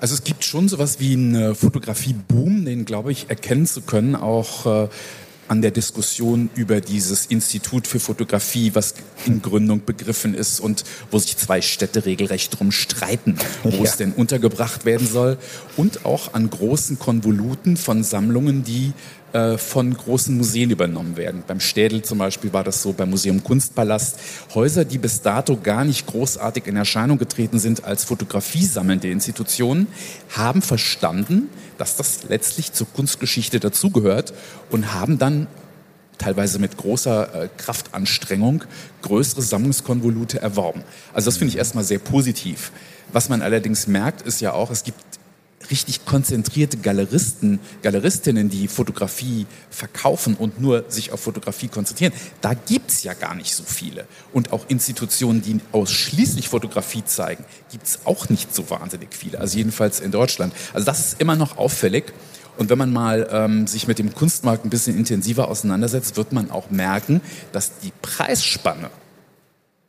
Also 0.00 0.14
es 0.14 0.24
gibt 0.24 0.44
schon 0.44 0.68
sowas 0.68 0.98
wie 0.98 1.12
einen 1.12 1.54
Fotografie-Boom, 1.54 2.64
den 2.64 2.86
glaube 2.86 3.12
ich 3.12 3.28
erkennen 3.28 3.66
zu 3.66 3.82
können, 3.82 4.16
auch 4.16 4.84
äh, 4.84 4.88
an 5.50 5.62
der 5.62 5.72
Diskussion 5.72 6.48
über 6.54 6.80
dieses 6.80 7.26
Institut 7.26 7.88
für 7.88 7.98
Fotografie, 7.98 8.70
was 8.74 8.94
in 9.26 9.42
Gründung 9.42 9.84
begriffen 9.84 10.32
ist 10.32 10.60
und 10.60 10.84
wo 11.10 11.18
sich 11.18 11.36
zwei 11.36 11.60
Städte 11.60 12.06
regelrecht 12.06 12.56
drum 12.56 12.70
streiten, 12.70 13.36
wo 13.64 13.70
ja. 13.70 13.82
es 13.82 13.96
denn 13.96 14.12
untergebracht 14.12 14.84
werden 14.84 15.08
soll. 15.08 15.38
Und 15.76 16.06
auch 16.06 16.34
an 16.34 16.48
großen 16.48 17.00
Konvoluten 17.00 17.76
von 17.76 18.04
Sammlungen, 18.04 18.62
die 18.62 18.86
äh, 18.88 18.92
von 19.58 19.96
großen 19.96 20.36
Museen 20.36 20.70
übernommen 20.70 21.16
werden. 21.16 21.44
Beim 21.46 21.60
Städel 21.60 22.02
zum 22.02 22.18
Beispiel 22.18 22.52
war 22.52 22.64
das 22.64 22.82
so, 22.82 22.92
beim 22.92 23.10
Museum 23.10 23.44
Kunstpalast. 23.44 24.18
Häuser, 24.54 24.84
die 24.84 24.98
bis 24.98 25.22
dato 25.22 25.56
gar 25.56 25.84
nicht 25.84 26.06
großartig 26.06 26.66
in 26.66 26.76
Erscheinung 26.76 27.18
getreten 27.18 27.58
sind 27.58 27.84
als 27.84 28.04
fotografiesammelnde 28.04 29.08
Institutionen, 29.08 29.86
haben 30.30 30.62
verstanden, 30.62 31.48
dass 31.78 31.96
das 31.96 32.24
letztlich 32.28 32.72
zur 32.72 32.88
Kunstgeschichte 32.88 33.60
dazugehört 33.60 34.34
und 34.70 34.92
haben 34.94 35.18
dann 35.18 35.46
teilweise 36.20 36.58
mit 36.58 36.76
großer 36.76 37.44
äh, 37.44 37.48
Kraftanstrengung 37.56 38.64
größere 39.02 39.42
Sammlungskonvolute 39.42 40.40
erworben. 40.40 40.82
Also 41.14 41.26
das 41.26 41.38
finde 41.38 41.52
ich 41.52 41.58
erstmal 41.58 41.84
sehr 41.84 41.98
positiv. 41.98 42.70
Was 43.12 43.28
man 43.28 43.42
allerdings 43.42 43.86
merkt, 43.86 44.22
ist 44.22 44.40
ja 44.40 44.52
auch, 44.52 44.70
es 44.70 44.84
gibt 44.84 45.09
richtig 45.70 46.04
konzentrierte 46.04 46.76
Galeristen, 46.76 47.60
Galeristinnen, 47.82 48.48
die 48.48 48.68
Fotografie 48.68 49.46
verkaufen 49.70 50.34
und 50.34 50.60
nur 50.60 50.84
sich 50.88 51.12
auf 51.12 51.20
Fotografie 51.20 51.68
konzentrieren, 51.68 52.12
da 52.40 52.54
gibt's 52.54 53.02
ja 53.02 53.14
gar 53.14 53.34
nicht 53.34 53.54
so 53.54 53.62
viele. 53.64 54.06
Und 54.32 54.52
auch 54.52 54.68
Institutionen, 54.68 55.42
die 55.42 55.60
ausschließlich 55.72 56.48
Fotografie 56.48 57.04
zeigen, 57.04 57.44
gibt's 57.70 58.00
auch 58.04 58.28
nicht 58.28 58.54
so 58.54 58.70
wahnsinnig 58.70 59.14
viele. 59.14 59.40
Also 59.40 59.58
jedenfalls 59.58 60.00
in 60.00 60.10
Deutschland. 60.10 60.52
Also 60.72 60.84
das 60.84 61.00
ist 61.00 61.20
immer 61.20 61.36
noch 61.36 61.58
auffällig. 61.58 62.12
Und 62.58 62.68
wenn 62.68 62.78
man 62.78 62.92
mal 62.92 63.28
ähm, 63.32 63.66
sich 63.66 63.86
mit 63.86 63.98
dem 63.98 64.14
Kunstmarkt 64.14 64.64
ein 64.64 64.70
bisschen 64.70 64.96
intensiver 64.98 65.48
auseinandersetzt, 65.48 66.16
wird 66.16 66.32
man 66.32 66.50
auch 66.50 66.70
merken, 66.70 67.22
dass 67.52 67.78
die 67.78 67.92
Preisspanne 68.02 68.90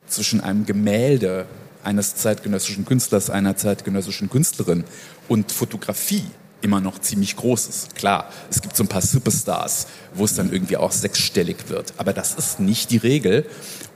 zwischen 0.08 0.42
einem 0.42 0.66
Gemälde 0.66 1.48
eines 1.84 2.16
zeitgenössischen 2.16 2.86
Künstlers, 2.86 3.30
einer 3.30 3.56
zeitgenössischen 3.56 4.30
Künstlerin 4.30 4.84
und 5.28 5.52
Fotografie 5.52 6.26
immer 6.62 6.80
noch 6.80 7.00
ziemlich 7.00 7.36
groß 7.36 7.68
ist. 7.68 7.96
Klar, 7.96 8.30
es 8.50 8.62
gibt 8.62 8.76
so 8.76 8.84
ein 8.84 8.88
paar 8.88 9.02
Superstars, 9.02 9.88
wo 10.14 10.26
es 10.26 10.36
dann 10.36 10.52
irgendwie 10.52 10.78
auch 10.78 10.92
sechsstellig 10.92 11.70
wird, 11.70 11.94
aber 11.98 12.14
das 12.14 12.36
ist 12.36 12.60
nicht 12.60 12.92
die 12.92 12.98
Regel. 12.98 13.46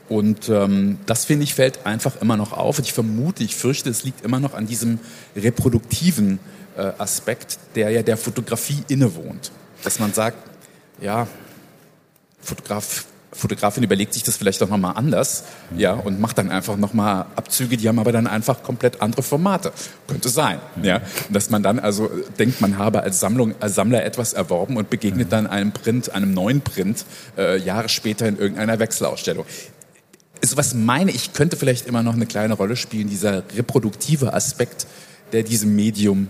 Und 0.08 0.48
ähm, 0.48 0.98
das 1.06 1.24
finde 1.24 1.44
ich 1.44 1.54
fällt 1.54 1.84
einfach 1.84 2.20
immer 2.20 2.36
noch 2.36 2.52
auf. 2.52 2.78
Und 2.78 2.84
ich 2.84 2.92
vermute, 2.92 3.42
ich 3.42 3.56
fürchte, 3.56 3.90
es 3.90 4.04
liegt 4.04 4.24
immer 4.24 4.38
noch 4.38 4.54
an 4.54 4.66
diesem 4.66 5.00
reproduktiven 5.34 6.38
äh, 6.76 6.92
Aspekt, 6.98 7.58
der 7.74 7.90
ja 7.90 8.02
der 8.02 8.16
Fotografie 8.16 8.84
innewohnt. 8.86 9.50
Dass 9.82 9.98
man 9.98 10.12
sagt, 10.12 10.38
ja, 11.00 11.26
Fotograf 12.40 13.06
Fotografin 13.32 13.82
überlegt 13.82 14.14
sich 14.14 14.22
das 14.22 14.36
vielleicht 14.36 14.62
auch 14.62 14.68
nochmal 14.68 14.94
anders, 14.96 15.44
ja, 15.76 15.92
und 15.92 16.20
macht 16.20 16.38
dann 16.38 16.50
einfach 16.50 16.76
nochmal 16.76 17.26
Abzüge, 17.36 17.76
die 17.76 17.88
haben 17.88 17.98
aber 17.98 18.12
dann 18.12 18.26
einfach 18.26 18.62
komplett 18.62 19.02
andere 19.02 19.22
Formate. 19.22 19.72
Könnte 20.06 20.28
sein, 20.28 20.60
ja. 20.82 21.02
dass 21.30 21.50
man 21.50 21.62
dann 21.62 21.78
also 21.78 22.10
denkt, 22.38 22.60
man 22.60 22.78
habe 22.78 23.02
als 23.02 23.20
Sammlung, 23.20 23.54
als 23.60 23.74
Sammler 23.74 24.04
etwas 24.04 24.32
erworben 24.32 24.76
und 24.76 24.90
begegnet 24.90 25.32
dann 25.32 25.46
einem 25.46 25.72
Print, 25.72 26.14
einem 26.14 26.32
neuen 26.32 26.60
Print, 26.60 27.04
äh, 27.36 27.58
Jahre 27.58 27.88
später 27.88 28.26
in 28.26 28.38
irgendeiner 28.38 28.78
Wechselausstellung. 28.78 29.44
So 30.42 30.56
was 30.56 30.74
meine 30.74 31.10
ich, 31.10 31.32
könnte 31.32 31.56
vielleicht 31.56 31.86
immer 31.86 32.02
noch 32.02 32.14
eine 32.14 32.26
kleine 32.26 32.54
Rolle 32.54 32.76
spielen, 32.76 33.08
dieser 33.08 33.42
reproduktive 33.56 34.32
Aspekt, 34.32 34.86
der 35.32 35.42
diesem 35.42 35.74
Medium 35.74 36.28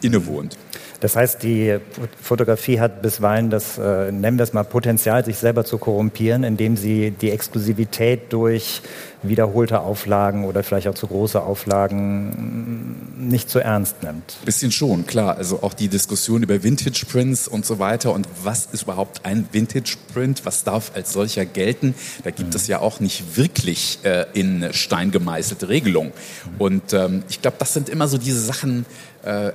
innewohnt. 0.00 0.56
Das 1.02 1.16
heißt, 1.16 1.42
die 1.42 1.78
Fotografie 2.20 2.78
hat 2.78 3.02
bisweilen 3.02 3.50
das, 3.50 3.76
äh, 3.76 4.12
nennen 4.12 4.38
wir 4.38 4.44
es 4.44 4.52
mal, 4.52 4.62
Potenzial, 4.62 5.24
sich 5.24 5.36
selber 5.36 5.64
zu 5.64 5.78
korrumpieren, 5.78 6.44
indem 6.44 6.76
sie 6.76 7.10
die 7.10 7.32
Exklusivität 7.32 8.32
durch 8.32 8.82
wiederholte 9.24 9.80
Auflagen 9.80 10.44
oder 10.44 10.62
vielleicht 10.62 10.86
auch 10.86 10.94
zu 10.94 11.08
große 11.08 11.42
Auflagen 11.42 13.12
nicht 13.18 13.50
so 13.50 13.58
ernst 13.58 14.02
nimmt. 14.02 14.36
Bisschen 14.44 14.70
schon, 14.70 15.06
klar. 15.06 15.36
Also 15.36 15.62
auch 15.62 15.74
die 15.74 15.88
Diskussion 15.88 16.42
über 16.44 16.62
Vintage 16.62 17.04
Prints 17.10 17.48
und 17.48 17.66
so 17.66 17.80
weiter 17.80 18.12
und 18.12 18.28
was 18.44 18.66
ist 18.66 18.82
überhaupt 18.82 19.24
ein 19.24 19.48
Vintage 19.50 19.96
Print, 20.12 20.44
was 20.44 20.62
darf 20.62 20.92
als 20.94 21.12
solcher 21.12 21.44
gelten, 21.46 21.94
da 22.22 22.30
gibt 22.30 22.50
mhm. 22.50 22.56
es 22.56 22.66
ja 22.68 22.78
auch 22.80 23.00
nicht 23.00 23.36
wirklich 23.36 23.98
äh, 24.04 24.26
in 24.34 24.68
Stein 24.72 25.10
gemeißelte 25.10 25.68
Regelungen. 25.68 26.12
Und 26.58 26.92
ähm, 26.92 27.24
ich 27.28 27.42
glaube, 27.42 27.56
das 27.58 27.74
sind 27.74 27.88
immer 27.88 28.08
so 28.08 28.18
diese 28.18 28.40
Sachen, 28.40 28.86
äh, 29.22 29.52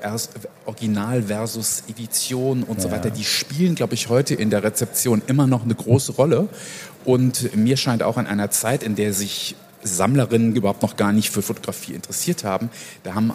Original 0.66 1.24
versus 1.24 1.84
Edition 1.90 2.64
und 2.64 2.78
ja. 2.78 2.84
so 2.84 2.92
weiter, 2.92 3.10
die 3.10 3.24
spielen, 3.24 3.76
glaube 3.76 3.94
ich, 3.94 4.10
heute 4.10 4.34
in 4.36 4.50
der 4.50 4.64
Rezeption 4.64 5.22
immer 5.28 5.48
noch 5.48 5.64
eine 5.64 5.76
große 5.76 6.14
Rolle. 6.14 6.48
Und 7.06 7.56
mir 7.56 7.78
scheint 7.78 8.04
auch 8.04 8.18
in 8.18 8.28
einer 8.28 8.50
Zeit, 8.52 8.84
in 8.84 8.96
der 8.96 9.14
sich 9.14 9.56
Sammlerinnen 9.84 10.56
überhaupt 10.56 10.82
noch 10.82 10.98
gar 10.98 11.12
nicht 11.12 11.30
für 11.30 11.42
Fotografie 11.42 11.94
interessiert 11.94 12.44
haben, 12.44 12.70
da 13.04 13.16
haben 13.16 13.34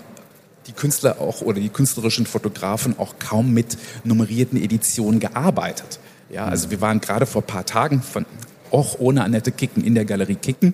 die 0.66 0.72
Künstler 0.72 1.20
auch 1.20 1.40
oder 1.40 1.60
die 1.60 1.68
künstlerischen 1.68 2.26
Fotografen 2.26 2.98
auch 2.98 3.14
kaum 3.18 3.52
mit 3.52 3.76
nummerierten 4.04 4.62
Editionen 4.62 5.20
gearbeitet. 5.20 5.98
Ja, 6.30 6.46
also 6.46 6.70
wir 6.70 6.80
waren 6.80 7.00
gerade 7.00 7.26
vor 7.26 7.42
ein 7.42 7.46
paar 7.46 7.66
Tagen 7.66 8.02
von 8.02 8.26
auch 8.70 8.98
ohne 8.98 9.22
Annette 9.22 9.52
Kicken 9.52 9.84
in 9.84 9.94
der 9.94 10.04
Galerie 10.04 10.36
Kicken 10.36 10.72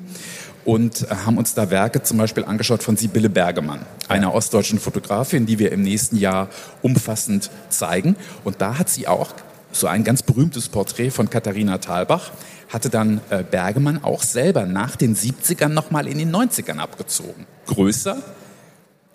und 0.68 1.06
haben 1.08 1.38
uns 1.38 1.54
da 1.54 1.70
Werke 1.70 2.02
zum 2.02 2.18
Beispiel 2.18 2.44
angeschaut 2.44 2.82
von 2.82 2.94
Sibylle 2.94 3.30
Bergemann, 3.30 3.86
einer 4.06 4.34
ostdeutschen 4.34 4.78
Fotografin, 4.78 5.46
die 5.46 5.58
wir 5.58 5.72
im 5.72 5.80
nächsten 5.80 6.16
Jahr 6.16 6.50
umfassend 6.82 7.50
zeigen. 7.70 8.16
Und 8.44 8.60
da 8.60 8.76
hat 8.76 8.90
sie 8.90 9.08
auch 9.08 9.30
so 9.72 9.86
ein 9.86 10.04
ganz 10.04 10.22
berühmtes 10.22 10.68
Porträt 10.68 11.08
von 11.08 11.30
Katharina 11.30 11.78
Thalbach 11.78 12.32
hatte 12.68 12.90
dann 12.90 13.22
äh, 13.30 13.44
Bergemann 13.50 14.04
auch 14.04 14.22
selber 14.22 14.66
nach 14.66 14.94
den 14.94 15.16
70ern 15.16 15.68
nochmal 15.68 16.06
in 16.06 16.18
den 16.18 16.30
90ern 16.30 16.76
abgezogen. 16.76 17.46
Größer, 17.64 18.18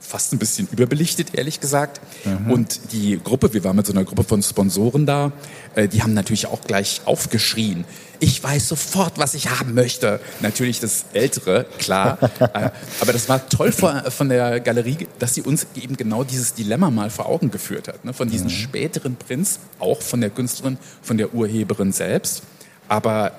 fast 0.05 0.33
ein 0.33 0.39
bisschen 0.39 0.67
überbelichtet, 0.71 1.29
ehrlich 1.33 1.59
gesagt. 1.59 2.01
Mhm. 2.25 2.51
Und 2.51 2.79
die 2.91 3.19
Gruppe, 3.23 3.53
wir 3.53 3.63
waren 3.63 3.75
mit 3.75 3.85
so 3.85 3.93
einer 3.93 4.03
Gruppe 4.03 4.23
von 4.23 4.43
Sponsoren 4.43 5.05
da, 5.05 5.31
äh, 5.75 5.87
die 5.87 6.03
haben 6.03 6.13
natürlich 6.13 6.47
auch 6.47 6.61
gleich 6.61 7.01
aufgeschrien. 7.05 7.85
Ich 8.19 8.41
weiß 8.43 8.69
sofort, 8.69 9.17
was 9.17 9.33
ich 9.33 9.49
haben 9.49 9.73
möchte. 9.73 10.19
Natürlich 10.41 10.79
das 10.79 11.05
Ältere, 11.13 11.65
klar. 11.77 12.17
äh, 12.39 12.69
aber 13.01 13.13
das 13.13 13.27
war 13.27 13.49
toll 13.49 13.71
von, 13.71 13.99
von, 14.11 14.29
der 14.29 14.59
Galerie, 14.59 15.07
dass 15.19 15.33
sie 15.33 15.41
uns 15.41 15.67
eben 15.75 15.97
genau 15.97 16.23
dieses 16.23 16.53
Dilemma 16.53 16.89
mal 16.91 17.09
vor 17.09 17.25
Augen 17.25 17.51
geführt 17.51 17.87
hat. 17.87 18.05
Ne? 18.05 18.13
Von 18.13 18.29
diesen 18.29 18.47
mhm. 18.47 18.51
späteren 18.51 19.15
Prints, 19.15 19.59
auch 19.79 20.01
von 20.01 20.21
der 20.21 20.29
Künstlerin, 20.29 20.77
von 21.01 21.17
der 21.17 21.33
Urheberin 21.33 21.91
selbst. 21.91 22.43
Aber 22.87 23.31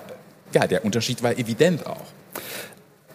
ja, 0.53 0.67
der 0.67 0.85
Unterschied 0.85 1.23
war 1.23 1.39
evident 1.39 1.87
auch. 1.87 2.07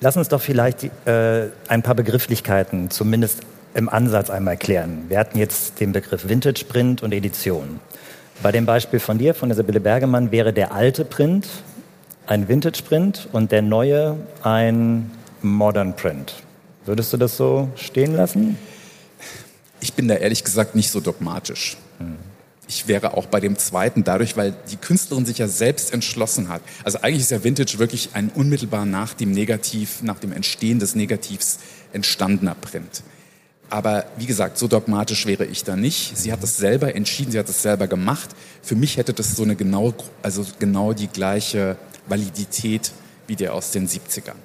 Lass 0.02 0.16
uns 0.16 0.30
doch 0.30 0.42
vielleicht 0.42 0.86
äh, 1.06 1.48
ein 1.68 1.84
paar 1.84 1.96
Begrifflichkeiten 1.96 2.90
zumindest 2.90 3.42
im 3.74 3.90
Ansatz 3.90 4.30
einmal 4.30 4.56
klären. 4.56 5.06
Wir 5.10 5.20
hatten 5.20 5.38
jetzt 5.38 5.80
den 5.80 5.92
Begriff 5.92 6.28
Vintage 6.28 6.64
Print 6.68 7.04
und 7.04 7.14
Edition. 7.14 7.80
Bei 8.42 8.54
dem 8.54 8.66
Beispiel 8.66 9.00
von 9.00 9.18
dir, 9.18 9.36
von 9.36 9.50
der 9.50 9.58
Sibylle 9.58 9.82
Bergemann, 9.82 10.32
wäre 10.32 10.54
der 10.54 10.74
alte 10.74 11.04
Print 11.04 11.48
ein 12.28 12.48
Vintage 12.48 12.82
Print 12.88 13.28
und 13.34 13.52
der 13.52 13.62
neue 13.62 14.16
ein 14.42 15.12
Modern 15.42 15.96
Print. 15.96 16.36
Würdest 16.86 17.12
du 17.12 17.18
das 17.18 17.36
so 17.36 17.68
stehen 17.76 18.16
lassen? 18.16 18.58
Ich 19.82 19.94
bin 19.94 20.08
da 20.08 20.16
ehrlich 20.16 20.44
gesagt 20.44 20.76
nicht 20.76 20.92
so 20.92 21.02
dogmatisch. 21.02 21.78
Hm 21.98 22.29
ich 22.70 22.88
wäre 22.88 23.18
auch 23.18 23.26
bei 23.26 23.40
dem 23.40 23.58
zweiten 23.58 24.04
dadurch, 24.04 24.38
weil 24.38 24.54
die 24.70 24.78
Künstlerin 24.78 25.26
sich 25.26 25.40
ja 25.40 25.48
selbst 25.48 25.92
entschlossen 25.92 26.50
hat. 26.50 26.62
Also 26.84 27.00
eigentlich 27.02 27.22
ist 27.22 27.32
ja 27.32 27.44
Vintage 27.44 27.80
wirklich 27.80 28.12
ein 28.14 28.30
unmittelbar 28.30 28.86
nach 28.86 29.16
dem 29.16 29.32
Negativ, 29.32 30.04
nach 30.04 30.20
dem 30.20 30.32
Entstehen 30.32 30.78
des 30.78 30.94
Negativs 30.94 31.58
entstandener 31.94 32.54
Print. 32.54 33.02
Aber 33.72 34.06
wie 34.18 34.28
gesagt, 34.28 34.60
so 34.60 34.68
dogmatisch 34.68 35.26
wäre 35.26 35.46
ich 35.46 35.64
da 35.64 35.76
nicht. 35.76 36.16
Sie 36.16 36.32
hat 36.32 36.44
es 36.44 36.58
selber 36.58 36.96
entschieden, 36.96 37.32
sie 37.32 37.40
hat 37.40 37.50
es 37.50 37.64
selber 37.64 37.88
gemacht. 37.88 38.30
Für 38.62 38.76
mich 38.76 38.98
hätte 38.98 39.14
das 39.14 39.36
so 39.36 39.42
eine 39.44 39.56
genau, 39.56 39.96
also 40.22 40.46
genau 40.60 40.94
die 40.94 41.08
gleiche 41.08 41.76
Validität 42.08 42.92
wie 43.26 43.36
der 43.36 43.56
aus 43.56 43.72
den 43.72 43.88
70ern. 43.88 44.38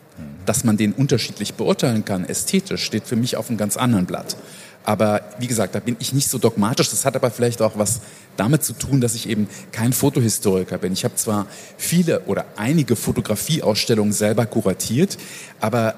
Dass 0.47 0.65
man 0.65 0.79
den 0.79 0.93
unterschiedlich 0.93 1.55
beurteilen 1.55 2.07
kann, 2.07 2.25
ästhetisch, 2.25 2.85
steht 2.85 3.07
für 3.07 3.17
mich 3.17 3.37
auf 3.37 3.49
einem 3.49 3.59
ganz 3.59 3.77
anderen 3.77 4.07
Blatt. 4.07 4.37
Aber 4.85 5.23
wie 5.39 5.47
gesagt, 5.47 5.75
da 5.75 5.81
bin 5.81 5.97
ich 5.99 6.13
nicht 6.13 6.29
so 6.29 6.39
dogmatisch. 6.39 6.91
Das 6.91 7.05
hat 7.05 7.17
aber 7.17 7.31
vielleicht 7.31 7.63
auch 7.63 7.79
was 7.79 8.01
damit 8.37 8.63
zu 8.63 8.75
tun, 8.75 9.01
dass 9.01 9.15
ich 9.15 9.29
eben 9.29 9.49
kein 9.73 9.93
Fotohistoriker 9.93 10.79
bin. 10.79 10.93
Ich 10.93 11.05
habe 11.05 11.15
zwar 11.17 11.47
viele 11.79 12.21
oder 12.23 12.45
einige 12.57 12.95
Fotografieausstellungen 12.95 14.13
selber 14.13 14.45
kuratiert, 14.45 15.17
aber 15.61 15.95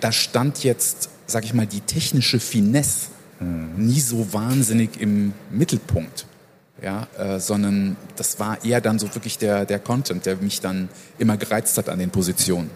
da 0.00 0.12
stand 0.12 0.62
jetzt, 0.62 1.08
sage 1.26 1.46
ich 1.46 1.54
mal, 1.54 1.66
die 1.66 1.80
technische 1.80 2.38
Finesse 2.38 3.12
nie 3.76 4.00
so 4.00 4.32
wahnsinnig 4.32 5.00
im 5.00 5.32
Mittelpunkt. 5.50 6.26
Ja, 6.82 7.06
äh, 7.16 7.38
sondern 7.38 7.96
das 8.16 8.40
war 8.40 8.64
eher 8.64 8.80
dann 8.80 8.98
so 8.98 9.14
wirklich 9.14 9.38
der, 9.38 9.66
der 9.66 9.78
Content, 9.78 10.26
der 10.26 10.36
mich 10.36 10.60
dann 10.60 10.88
immer 11.16 11.36
gereizt 11.36 11.78
hat 11.78 11.88
an 11.88 12.00
den 12.00 12.10
Positionen. 12.10 12.70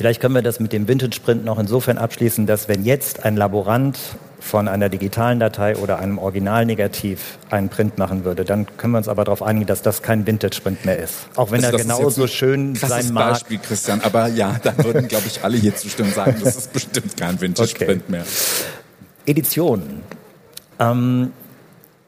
Vielleicht 0.00 0.22
können 0.22 0.34
wir 0.34 0.40
das 0.40 0.60
mit 0.60 0.72
dem 0.72 0.88
Vintage-Print 0.88 1.44
noch 1.44 1.58
insofern 1.58 1.98
abschließen, 1.98 2.46
dass 2.46 2.68
wenn 2.68 2.86
jetzt 2.86 3.26
ein 3.26 3.36
Laborant 3.36 3.98
von 4.38 4.66
einer 4.66 4.88
digitalen 4.88 5.38
Datei 5.38 5.76
oder 5.76 5.98
einem 5.98 6.16
Originalnegativ 6.16 7.36
einen 7.50 7.68
Print 7.68 7.98
machen 7.98 8.24
würde, 8.24 8.46
dann 8.46 8.64
können 8.78 8.94
wir 8.94 8.96
uns 8.96 9.08
aber 9.08 9.24
darauf 9.26 9.42
einigen, 9.42 9.66
dass 9.66 9.82
das 9.82 10.00
kein 10.00 10.26
Vintage-Print 10.26 10.86
mehr 10.86 10.98
ist. 11.00 11.28
Auch 11.36 11.50
wenn 11.50 11.62
also 11.62 11.76
er 11.76 11.82
genauso 11.82 12.26
schön 12.28 12.74
sein 12.76 13.12
mag. 13.12 13.32
Beispiel, 13.32 13.58
Christian. 13.58 14.00
Aber 14.00 14.28
ja, 14.28 14.58
da 14.62 14.72
würden, 14.82 15.06
glaube 15.06 15.24
ich, 15.26 15.44
alle 15.44 15.58
hier 15.58 15.76
zustimmen 15.76 16.08
und 16.08 16.14
sagen, 16.14 16.40
das 16.42 16.56
ist 16.56 16.72
bestimmt 16.72 17.18
kein 17.18 17.38
Vintage-Print 17.38 18.04
okay. 18.04 18.10
mehr. 18.10 18.24
Edition. 19.26 20.00
Ähm, 20.78 21.32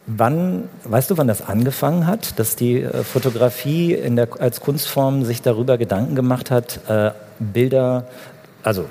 Wann, 0.06 0.68
weißt 0.82 1.10
du, 1.12 1.16
wann 1.16 1.28
das 1.28 1.46
angefangen 1.46 2.08
hat, 2.08 2.40
dass 2.40 2.56
die 2.56 2.82
äh, 2.82 3.04
Fotografie 3.04 3.96
der, 4.08 4.28
als 4.40 4.60
Kunstform 4.60 5.24
sich 5.24 5.42
darüber 5.42 5.78
Gedanken 5.78 6.16
gemacht 6.16 6.50
hat, 6.50 6.80
äh, 6.88 7.12
Bilder, 7.52 8.06
also 8.62 8.86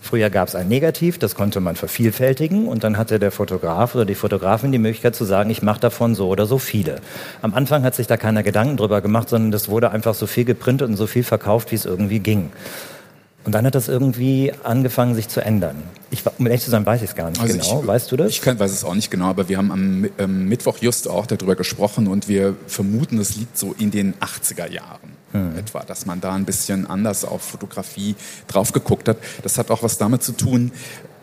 früher 0.00 0.30
gab 0.30 0.48
es 0.48 0.54
ein 0.54 0.68
Negativ, 0.68 1.18
das 1.18 1.34
konnte 1.34 1.60
man 1.60 1.76
vervielfältigen 1.76 2.68
und 2.68 2.84
dann 2.84 2.98
hatte 2.98 3.18
der 3.18 3.30
Fotograf 3.30 3.94
oder 3.94 4.04
die 4.04 4.14
Fotografin 4.14 4.72
die 4.72 4.78
Möglichkeit 4.78 5.16
zu 5.16 5.24
sagen, 5.24 5.50
ich 5.50 5.62
mache 5.62 5.80
davon 5.80 6.14
so 6.14 6.28
oder 6.28 6.46
so 6.46 6.58
viele. 6.58 7.00
Am 7.42 7.54
Anfang 7.54 7.82
hat 7.84 7.94
sich 7.94 8.06
da 8.06 8.16
keiner 8.16 8.42
Gedanken 8.42 8.76
drüber 8.76 9.00
gemacht, 9.00 9.28
sondern 9.28 9.50
das 9.50 9.68
wurde 9.68 9.90
einfach 9.90 10.14
so 10.14 10.26
viel 10.26 10.44
geprintet 10.44 10.88
und 10.88 10.96
so 10.96 11.06
viel 11.06 11.24
verkauft, 11.24 11.72
wie 11.72 11.76
es 11.76 11.86
irgendwie 11.86 12.20
ging. 12.20 12.50
Und 13.44 13.52
dann 13.54 13.66
hat 13.66 13.74
das 13.74 13.88
irgendwie 13.88 14.52
angefangen, 14.62 15.14
sich 15.14 15.28
zu 15.28 15.44
ändern. 15.44 15.76
Ich, 16.10 16.22
um 16.38 16.46
ehrlich 16.46 16.62
zu 16.62 16.70
sein, 16.70 16.86
weiß 16.86 17.02
ich 17.02 17.10
es 17.10 17.16
gar 17.16 17.28
nicht 17.28 17.40
also 17.40 17.52
genau. 17.52 17.80
Ich, 17.82 17.86
weißt 17.86 18.10
du 18.10 18.16
das? 18.16 18.30
Ich 18.30 18.40
kann, 18.40 18.58
weiß 18.58 18.72
es 18.72 18.84
auch 18.84 18.94
nicht 18.94 19.10
genau, 19.10 19.26
aber 19.26 19.48
wir 19.48 19.58
haben 19.58 19.70
am 19.70 20.08
ähm, 20.18 20.48
Mittwoch 20.48 20.78
just 20.80 21.08
auch 21.08 21.26
darüber 21.26 21.54
gesprochen 21.54 22.06
und 22.06 22.26
wir 22.26 22.56
vermuten, 22.66 23.18
es 23.18 23.36
liegt 23.36 23.58
so 23.58 23.74
in 23.78 23.90
den 23.90 24.14
80er 24.14 24.70
Jahren 24.70 25.13
hm. 25.34 25.58
etwa, 25.58 25.80
dass 25.80 26.06
man 26.06 26.20
da 26.20 26.32
ein 26.32 26.44
bisschen 26.44 26.86
anders 26.86 27.24
auf 27.24 27.42
Fotografie 27.42 28.14
drauf 28.46 28.72
geguckt 28.72 29.08
hat. 29.08 29.18
Das 29.42 29.58
hat 29.58 29.70
auch 29.70 29.82
was 29.82 29.98
damit 29.98 30.22
zu 30.22 30.32
tun, 30.32 30.72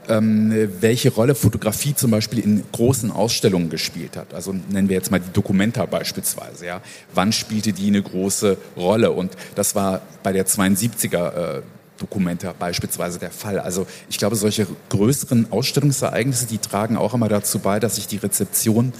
ähm, 0.10 0.70
welche 0.82 1.12
Rolle 1.12 1.34
Fotografie 1.34 1.96
zum 1.96 2.12
Beispiel 2.12 2.40
in 2.40 2.64
großen 2.72 3.12
Ausstellungen 3.12 3.70
gespielt 3.70 4.18
hat. 4.18 4.34
Also 4.34 4.54
nennen 4.70 4.90
wir 4.90 4.96
jetzt 4.96 5.12
mal 5.12 5.20
die 5.20 5.32
Documenta 5.32 5.86
beispielsweise. 5.86 6.66
Ja. 6.66 6.82
Wann 7.14 7.32
spielte 7.32 7.72
die 7.72 7.88
eine 7.88 8.02
große 8.02 8.58
Rolle? 8.76 9.12
Und 9.12 9.32
das 9.56 9.76
war 9.76 10.02
bei 10.24 10.34
der 10.34 10.46
72er 10.46 11.58
äh, 11.58 11.62
Dokumenta 11.98 12.54
beispielsweise 12.58 13.20
der 13.20 13.32
Fall. 13.32 13.60
Also 13.60 13.86
ich 14.10 14.18
glaube, 14.18 14.36
solche 14.36 14.68
größeren 14.90 15.52
Ausstellungsereignisse, 15.52 16.48
die 16.48 16.58
tragen 16.58 16.98
auch 16.98 17.14
immer 17.14 17.30
dazu 17.30 17.60
bei, 17.60 17.80
dass 17.80 17.96
sich 17.96 18.08
die 18.08 18.18
Rezeption 18.18 18.92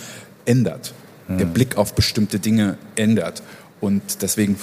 ändert. 0.46 0.94
Mhm. 1.28 1.38
Der 1.40 1.46
Blick 1.46 1.78
auf 1.78 1.96
bestimmte 1.96 2.40
Dinge 2.40 2.78
ändert. 2.96 3.44
Und 3.82 4.22
deswegen 4.22 4.56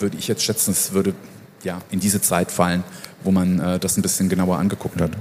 würde 0.00 0.16
ich 0.16 0.28
jetzt 0.28 0.42
schätzen, 0.42 0.72
es 0.72 0.92
würde 0.92 1.14
ja 1.62 1.80
in 1.90 2.00
diese 2.00 2.20
Zeit 2.20 2.50
fallen, 2.50 2.84
wo 3.22 3.30
man 3.30 3.60
äh, 3.60 3.78
das 3.78 3.96
ein 3.96 4.02
bisschen 4.02 4.28
genauer 4.28 4.58
angeguckt 4.58 5.00
hat. 5.00 5.12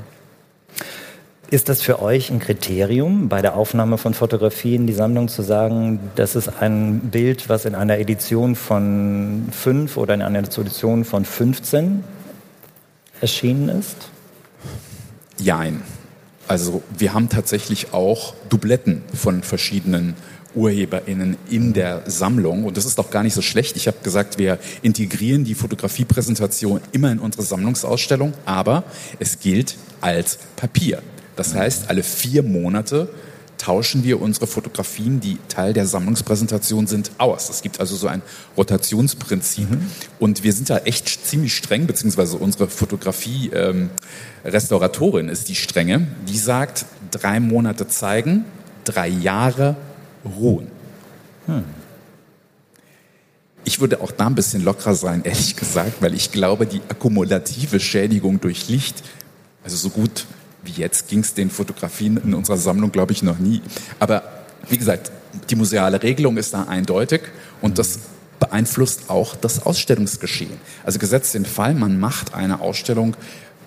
Ist 1.50 1.70
das 1.70 1.82
für 1.82 2.02
euch 2.02 2.30
ein 2.30 2.40
Kriterium, 2.40 3.30
bei 3.30 3.42
der 3.42 3.56
Aufnahme 3.56 3.98
von 3.98 4.14
Fotografien 4.14 4.82
in 4.82 4.88
die 4.88 4.94
Sammlung 4.94 5.30
zu 5.30 5.42
sagen, 5.44 6.00
das 6.16 6.36
ist 6.36 6.50
ein 6.60 7.00
Bild, 7.10 7.48
was 7.48 7.64
in 7.64 7.74
einer 7.74 8.00
Edition 8.00 8.56
von 8.56 9.48
fünf 9.52 9.96
oder 9.96 10.14
in 10.14 10.22
einer 10.22 10.40
Edition 10.40 11.06
von 11.06 11.24
15 11.24 12.04
erschienen 13.22 13.70
ist? 13.70 14.10
Jein. 15.38 15.84
Also 16.50 16.82
wir 16.98 17.14
haben 17.14 17.30
tatsächlich 17.30 17.94
auch 17.94 18.34
Dubletten 18.50 19.04
von 19.14 19.42
verschiedenen 19.42 20.16
UrheberInnen 20.58 21.38
in 21.50 21.72
der 21.74 22.04
Sammlung. 22.08 22.66
Und 22.66 22.76
das 22.76 22.86
ist 22.86 22.98
doch 22.98 23.12
gar 23.12 23.24
nicht 23.24 23.36
so 23.36 23.42
schlecht. 23.42 23.78
Ich 23.78 23.88
habe 23.88 23.98
gesagt, 24.04 24.38
wir 24.38 24.60
integrieren 24.82 25.46
die 25.46 25.56
Fotografiepräsentation 25.56 26.82
immer 26.92 27.10
in 27.12 27.20
unsere 27.20 27.44
Sammlungsausstellung, 27.44 28.34
aber 28.46 28.84
es 29.20 29.40
gilt 29.40 29.78
als 30.02 30.40
Papier. 30.56 31.02
Das 31.36 31.54
heißt, 31.54 31.90
alle 31.90 32.02
vier 32.04 32.44
Monate 32.44 33.10
tauschen 33.58 34.04
wir 34.04 34.22
unsere 34.22 34.46
Fotografien, 34.48 35.20
die 35.20 35.38
Teil 35.50 35.74
der 35.74 35.88
Sammlungspräsentation 35.88 36.88
sind, 36.88 37.12
aus. 37.18 37.50
Es 37.50 37.62
gibt 37.62 37.78
also 37.80 37.96
so 37.96 38.08
ein 38.08 38.24
Rotationsprinzip. 38.56 39.70
Mhm. 39.70 39.82
Und 40.20 40.44
wir 40.44 40.54
sind 40.54 40.70
da 40.70 40.78
echt 40.80 41.26
ziemlich 41.26 41.56
streng, 41.56 41.88
beziehungsweise 41.88 42.38
unsere 42.38 42.68
Fotografie-Restauratorin 42.68 45.28
ähm, 45.28 45.32
ist 45.32 45.48
die 45.50 45.56
strenge. 45.56 46.08
Die 46.28 46.38
sagt, 46.38 46.86
drei 47.12 47.40
Monate 47.40 47.88
zeigen, 47.88 48.46
drei 48.84 49.08
Jahre 49.08 49.76
ruhen. 50.28 50.68
Hm. 51.46 51.64
Ich 53.64 53.82
würde 53.82 54.02
auch 54.02 54.12
da 54.12 54.28
ein 54.28 54.36
bisschen 54.36 54.64
lockerer 54.64 54.96
sein, 54.96 55.22
ehrlich 55.26 55.56
gesagt, 55.56 56.02
weil 56.02 56.14
ich 56.14 56.32
glaube, 56.32 56.66
die 56.66 56.82
akkumulative 56.90 57.80
Schädigung 57.80 58.40
durch 58.40 58.70
Licht, 58.70 59.04
also 59.64 59.76
so 59.76 59.90
gut 59.90 60.26
wie 60.64 60.82
jetzt 60.82 61.08
ging 61.08 61.20
es 61.20 61.34
den 61.34 61.50
Fotografien 61.50 62.18
in 62.18 62.34
unserer 62.34 62.58
Sammlung, 62.58 62.92
glaube 62.92 63.14
ich, 63.14 63.24
noch 63.24 63.40
nie. 63.40 63.62
Aber 64.00 64.24
wie 64.70 64.78
gesagt, 64.78 65.12
die 65.50 65.56
museale 65.56 66.02
Regelung 66.04 66.38
ist 66.38 66.54
da 66.54 66.64
eindeutig 66.64 67.22
und 67.62 67.80
das 67.80 68.00
beeinflusst 68.40 69.10
auch 69.10 69.36
das 69.36 69.66
Ausstellungsgeschehen. 69.66 70.58
Also 70.84 71.00
gesetzt 71.00 71.34
den 71.34 71.46
Fall, 71.46 71.74
man 71.74 72.00
macht 72.00 72.34
eine 72.34 72.60
Ausstellung 72.60 73.16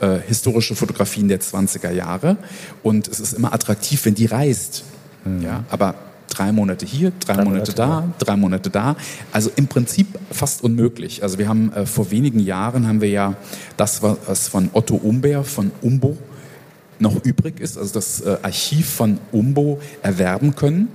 äh, 0.01 0.19
historische 0.27 0.77
Fotografien 0.77 1.29
der 1.29 1.41
20er 1.41 1.91
Jahre 1.91 2.37
und 2.83 3.09
es 3.09 3.21
ist 3.21 3.33
immer 3.33 3.53
attraktiv, 3.53 4.05
wenn 4.05 4.15
die 4.15 4.27
reist. 4.27 4.85
Mhm. 5.25 5.43
Ja, 5.43 5.65
aber 5.71 5.95
drei 6.31 6.53
Monate 6.53 6.87
hier, 6.87 7.13
drei, 7.21 7.35
drei 7.35 7.45
Monate, 7.45 7.73
Monate, 7.73 7.75
da, 7.75 7.89
ja. 7.89 8.13
drei 8.19 8.37
Monate 8.37 8.71
da. 8.71 8.97
Also 9.33 9.51
im 9.57 9.67
Prinzip 9.67 10.19
fast 10.31 10.65
unmöglich. 10.65 11.23
Also 11.23 11.39
wir 11.39 11.49
haben 11.49 11.73
äh, 11.73 11.85
vor 11.85 12.11
wenigen 12.11 12.41
Jahren 12.41 12.89
haben 12.89 13.01
wir 13.01 13.11
ja 13.11 13.35
das, 13.77 14.03
was 14.03 14.49
von 14.49 14.71
Otto 14.73 14.97
Umber 14.97 15.45
von 15.45 15.71
Umbo 15.83 16.17
noch 16.99 17.25
übrig 17.25 17.61
ist, 17.61 17.79
also 17.79 17.95
das 17.95 18.21
äh, 18.21 18.37
Archiv 18.43 18.89
von 18.89 19.19
Umbo 19.33 19.81
erwerben 20.03 20.55
können. 20.55 20.89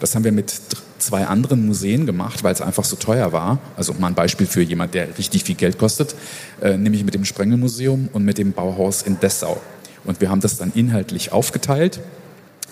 Das 0.00 0.14
haben 0.14 0.24
wir 0.24 0.32
mit 0.32 0.52
zwei 0.98 1.26
anderen 1.26 1.66
Museen 1.66 2.06
gemacht, 2.06 2.42
weil 2.42 2.52
es 2.52 2.60
einfach 2.60 2.84
so 2.84 2.96
teuer 2.96 3.32
war. 3.32 3.58
Also 3.76 3.92
mal 3.94 4.08
ein 4.08 4.14
Beispiel 4.14 4.46
für 4.46 4.62
jemand, 4.62 4.94
der 4.94 5.18
richtig 5.18 5.44
viel 5.44 5.54
Geld 5.54 5.78
kostet, 5.78 6.14
äh, 6.60 6.76
nämlich 6.76 7.04
mit 7.04 7.14
dem 7.14 7.24
Sprengelmuseum 7.24 8.08
und 8.12 8.24
mit 8.24 8.38
dem 8.38 8.52
Bauhaus 8.52 9.02
in 9.02 9.20
Dessau. 9.20 9.60
Und 10.04 10.20
wir 10.20 10.30
haben 10.30 10.40
das 10.40 10.56
dann 10.56 10.72
inhaltlich 10.74 11.32
aufgeteilt. 11.32 12.00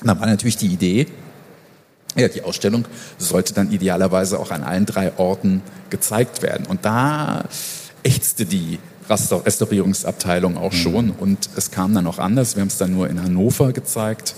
Und 0.01 0.09
da 0.09 0.19
war 0.19 0.27
natürlich 0.27 0.57
die 0.57 0.69
Idee, 0.69 1.07
ja, 2.17 2.29
die 2.29 2.43
Ausstellung 2.43 2.87
sollte 3.19 3.55
dann 3.55 3.71
idealerweise 3.71 4.39
auch 4.39 4.51
an 4.51 4.63
allen 4.63 4.87
drei 4.87 5.17
Orten 5.19 5.63
gezeigt 5.91 6.43
werden. 6.43 6.67
Und 6.67 6.85
da 6.85 7.45
ächzte 8.03 8.47
die 8.47 8.79
Restaurierungsabteilung 9.09 10.57
auch 10.57 10.73
mhm. 10.73 10.77
schon. 10.77 11.11
Und 11.11 11.51
es 11.57 11.71
kam 11.71 11.95
dann 11.95 12.07
auch 12.07 12.19
anders. 12.19 12.57
Wir 12.57 12.63
haben 12.63 12.69
es 12.69 12.79
dann 12.79 12.93
nur 12.93 13.09
in 13.09 13.23
Hannover 13.23 13.73
gezeigt 13.73 14.35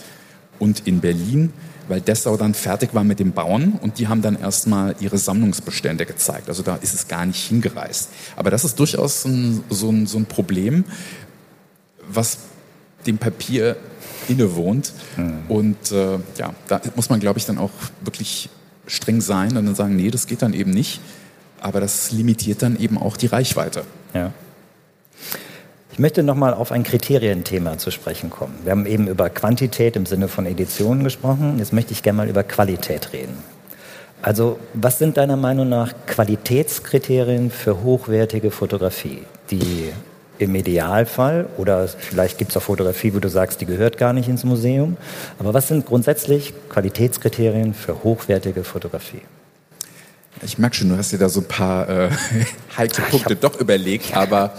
und 0.58 0.86
in 0.86 1.00
Berlin, 1.00 1.52
weil 1.88 2.00
Dessau 2.00 2.36
dann 2.36 2.54
fertig 2.54 2.94
war 2.94 3.04
mit 3.04 3.18
dem 3.18 3.32
Bauen 3.32 3.78
und 3.82 3.98
die 3.98 4.08
haben 4.08 4.22
dann 4.22 4.38
erstmal 4.40 4.94
ihre 5.00 5.18
Sammlungsbestände 5.18 6.06
gezeigt. 6.06 6.48
Also 6.48 6.62
da 6.62 6.76
ist 6.76 6.94
es 6.94 7.08
gar 7.08 7.26
nicht 7.26 7.44
hingereist. 7.48 8.10
Aber 8.36 8.50
das 8.50 8.64
ist 8.64 8.78
durchaus 8.78 9.24
ein, 9.24 9.64
so, 9.68 9.90
ein, 9.90 10.06
so 10.06 10.18
ein 10.18 10.26
Problem, 10.26 10.84
was 12.08 12.38
dem 13.06 13.18
Papier 13.18 13.76
innewohnt. 14.28 14.92
Mhm. 15.16 15.42
Und 15.48 15.92
äh, 15.92 16.18
ja, 16.38 16.54
da 16.68 16.80
muss 16.96 17.10
man, 17.10 17.20
glaube 17.20 17.38
ich, 17.38 17.46
dann 17.46 17.58
auch 17.58 17.70
wirklich 18.00 18.48
streng 18.86 19.20
sein 19.20 19.56
und 19.56 19.66
dann 19.66 19.74
sagen, 19.74 19.96
nee, 19.96 20.10
das 20.10 20.26
geht 20.26 20.42
dann 20.42 20.54
eben 20.54 20.70
nicht. 20.70 21.00
Aber 21.60 21.80
das 21.80 22.10
limitiert 22.10 22.62
dann 22.62 22.76
eben 22.78 22.98
auch 22.98 23.16
die 23.16 23.26
Reichweite. 23.26 23.84
Ja. 24.14 24.32
Ich 25.92 25.98
möchte 25.98 26.22
nochmal 26.22 26.54
auf 26.54 26.72
ein 26.72 26.82
Kriterienthema 26.82 27.78
zu 27.78 27.90
sprechen 27.90 28.30
kommen. 28.30 28.54
Wir 28.64 28.72
haben 28.72 28.86
eben 28.86 29.08
über 29.08 29.28
Quantität 29.28 29.94
im 29.94 30.06
Sinne 30.06 30.26
von 30.26 30.46
Editionen 30.46 31.04
gesprochen. 31.04 31.58
Jetzt 31.58 31.72
möchte 31.72 31.92
ich 31.92 32.02
gerne 32.02 32.16
mal 32.16 32.28
über 32.28 32.42
Qualität 32.42 33.12
reden. 33.12 33.36
Also, 34.22 34.58
was 34.72 34.98
sind 34.98 35.16
deiner 35.16 35.36
Meinung 35.36 35.68
nach 35.68 35.92
Qualitätskriterien 36.06 37.50
für 37.50 37.82
hochwertige 37.82 38.50
Fotografie, 38.50 39.22
die 39.50 39.92
im 40.38 40.54
Idealfall, 40.54 41.48
oder 41.56 41.86
vielleicht 41.88 42.38
gibt 42.38 42.50
es 42.50 42.56
auch 42.56 42.62
Fotografie, 42.62 43.14
wo 43.14 43.18
du 43.18 43.28
sagst, 43.28 43.60
die 43.60 43.66
gehört 43.66 43.98
gar 43.98 44.12
nicht 44.12 44.28
ins 44.28 44.44
Museum, 44.44 44.96
aber 45.38 45.54
was 45.54 45.68
sind 45.68 45.86
grundsätzlich 45.86 46.54
Qualitätskriterien 46.68 47.74
für 47.74 48.02
hochwertige 48.02 48.64
Fotografie? 48.64 49.22
Ich 50.44 50.58
merke 50.58 50.74
schon, 50.74 50.88
du 50.88 50.96
hast 50.96 51.12
dir 51.12 51.18
da 51.18 51.28
so 51.28 51.40
ein 51.40 51.48
paar 51.48 51.88
äh, 51.88 52.10
heikle 52.76 53.04
Punkte 53.04 53.36
doch 53.36 53.60
überlegt, 53.60 54.16
aber 54.16 54.54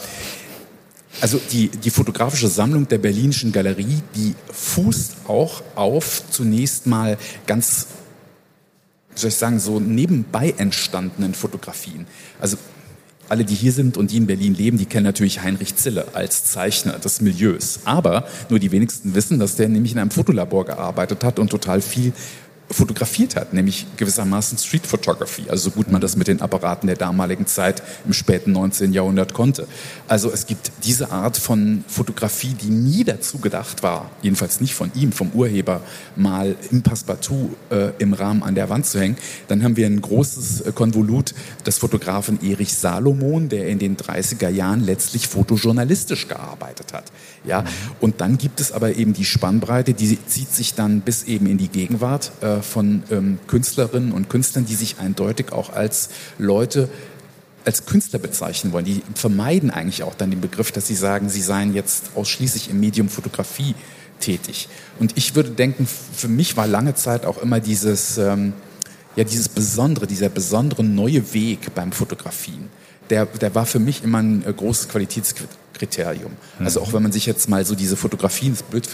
also 1.21 1.39
die, 1.51 1.69
die 1.69 1.89
fotografische 1.89 2.47
Sammlung 2.47 2.87
der 2.87 2.97
Berlinischen 2.97 3.51
Galerie, 3.51 4.01
die 4.15 4.35
fußt 4.51 5.27
auch 5.27 5.61
auf 5.75 6.23
zunächst 6.29 6.87
mal 6.87 7.17
ganz, 7.45 7.87
soll 9.13 9.29
ich 9.29 9.35
sagen, 9.35 9.59
so 9.59 9.79
nebenbei 9.79 10.53
entstandenen 10.57 11.33
Fotografien. 11.33 12.07
Also 12.39 12.57
alle, 13.29 13.45
die 13.45 13.55
hier 13.55 13.71
sind 13.71 13.97
und 13.97 14.11
die 14.11 14.17
in 14.17 14.27
Berlin 14.27 14.53
leben, 14.53 14.77
die 14.77 14.85
kennen 14.85 15.05
natürlich 15.05 15.41
Heinrich 15.41 15.75
Zille 15.75 16.07
als 16.13 16.45
Zeichner 16.45 16.99
des 16.99 17.21
Milieus. 17.21 17.79
Aber 17.85 18.27
nur 18.49 18.59
die 18.59 18.71
wenigsten 18.71 19.15
wissen, 19.15 19.39
dass 19.39 19.55
der 19.55 19.69
nämlich 19.69 19.93
in 19.93 19.99
einem 19.99 20.11
Fotolabor 20.11 20.65
gearbeitet 20.65 21.23
hat 21.23 21.39
und 21.39 21.49
total 21.49 21.81
viel 21.81 22.13
fotografiert 22.71 23.35
hat, 23.35 23.53
nämlich 23.53 23.85
gewissermaßen 23.97 24.57
Street 24.57 24.87
Photography, 24.87 25.49
also 25.49 25.69
so 25.69 25.71
gut 25.71 25.91
man 25.91 26.01
das 26.01 26.15
mit 26.15 26.27
den 26.27 26.41
Apparaten 26.41 26.87
der 26.87 26.95
damaligen 26.95 27.45
Zeit 27.45 27.83
im 28.05 28.13
späten 28.13 28.51
19. 28.51 28.93
Jahrhundert 28.93 29.33
konnte. 29.33 29.67
Also 30.07 30.31
es 30.31 30.47
gibt 30.47 30.71
diese 30.83 31.11
Art 31.11 31.37
von 31.37 31.83
Fotografie, 31.87 32.53
die 32.53 32.69
nie 32.69 33.03
dazu 33.03 33.37
gedacht 33.37 33.83
war, 33.83 34.09
jedenfalls 34.21 34.61
nicht 34.61 34.73
von 34.73 34.91
ihm, 34.95 35.11
vom 35.11 35.29
Urheber, 35.31 35.81
mal 36.15 36.55
im 36.71 36.81
Passepartout 36.81 37.55
äh, 37.69 37.91
im 37.99 38.13
Rahmen 38.13 38.43
an 38.43 38.55
der 38.55 38.69
Wand 38.69 38.85
zu 38.85 38.99
hängen. 38.99 39.17
Dann 39.47 39.63
haben 39.63 39.77
wir 39.77 39.85
ein 39.85 40.01
großes 40.01 40.61
äh, 40.61 40.71
Konvolut 40.71 41.33
des 41.65 41.77
Fotografen 41.77 42.39
Erich 42.43 42.73
Salomon, 42.73 43.49
der 43.49 43.67
in 43.67 43.79
den 43.79 43.97
30er 43.97 44.49
Jahren 44.49 44.83
letztlich 44.83 45.27
fotojournalistisch 45.27 46.27
gearbeitet 46.27 46.93
hat. 46.93 47.05
Ja, 47.45 47.65
und 47.99 48.21
dann 48.21 48.37
gibt 48.37 48.59
es 48.59 48.71
aber 48.71 48.95
eben 48.95 49.13
die 49.13 49.25
Spannbreite, 49.25 49.93
die 49.93 50.17
zieht 50.25 50.51
sich 50.53 50.73
dann 50.73 51.01
bis 51.01 51.23
eben 51.23 51.45
in 51.45 51.57
die 51.57 51.67
Gegenwart. 51.67 52.31
Äh, 52.41 52.52
von 52.61 53.03
ähm, 53.09 53.39
Künstlerinnen 53.47 54.11
und 54.11 54.29
Künstlern, 54.29 54.65
die 54.65 54.75
sich 54.75 54.99
eindeutig 54.99 55.51
auch 55.51 55.71
als 55.71 56.09
Leute 56.37 56.89
als 57.65 57.85
Künstler 57.85 58.19
bezeichnen 58.19 58.73
wollen. 58.73 58.85
Die 58.85 59.01
vermeiden 59.15 59.71
eigentlich 59.71 60.03
auch 60.03 60.15
dann 60.15 60.31
den 60.31 60.41
Begriff, 60.41 60.71
dass 60.71 60.87
sie 60.87 60.95
sagen, 60.95 61.29
sie 61.29 61.41
seien 61.41 61.73
jetzt 61.73 62.11
ausschließlich 62.15 62.69
im 62.69 62.79
Medium 62.79 63.09
Fotografie 63.09 63.75
tätig. 64.19 64.69
Und 64.99 65.17
ich 65.17 65.35
würde 65.35 65.51
denken, 65.51 65.87
für 65.87 66.27
mich 66.27 66.57
war 66.57 66.67
lange 66.67 66.95
Zeit 66.95 67.25
auch 67.25 67.41
immer 67.41 67.59
dieses, 67.59 68.17
ähm, 68.17 68.53
ja, 69.15 69.23
dieses 69.23 69.49
besondere, 69.49 70.07
dieser 70.07 70.29
besondere 70.29 70.83
neue 70.83 71.33
Weg 71.33 71.73
beim 71.75 71.91
Fotografien. 71.91 72.69
Der, 73.09 73.25
der 73.25 73.53
war 73.53 73.65
für 73.65 73.79
mich 73.79 74.03
immer 74.03 74.19
ein 74.19 74.45
äh, 74.45 74.53
großes 74.53 74.89
Qualitätskriterium. 74.89 76.31
Also 76.59 76.81
auch 76.81 76.93
wenn 76.93 77.03
man 77.03 77.11
sich 77.11 77.25
jetzt 77.25 77.49
mal 77.49 77.65
so 77.65 77.75
diese 77.75 77.97
Fotografien, 77.97 78.57
blöd 78.69 78.87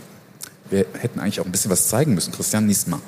wir 0.70 0.86
hätten 1.00 1.20
eigentlich 1.20 1.40
auch 1.40 1.46
ein 1.46 1.52
bisschen 1.52 1.72
was 1.72 1.88
zeigen 1.88 2.14
müssen, 2.14 2.32
Christian 2.32 2.66
Niesma. 2.66 3.00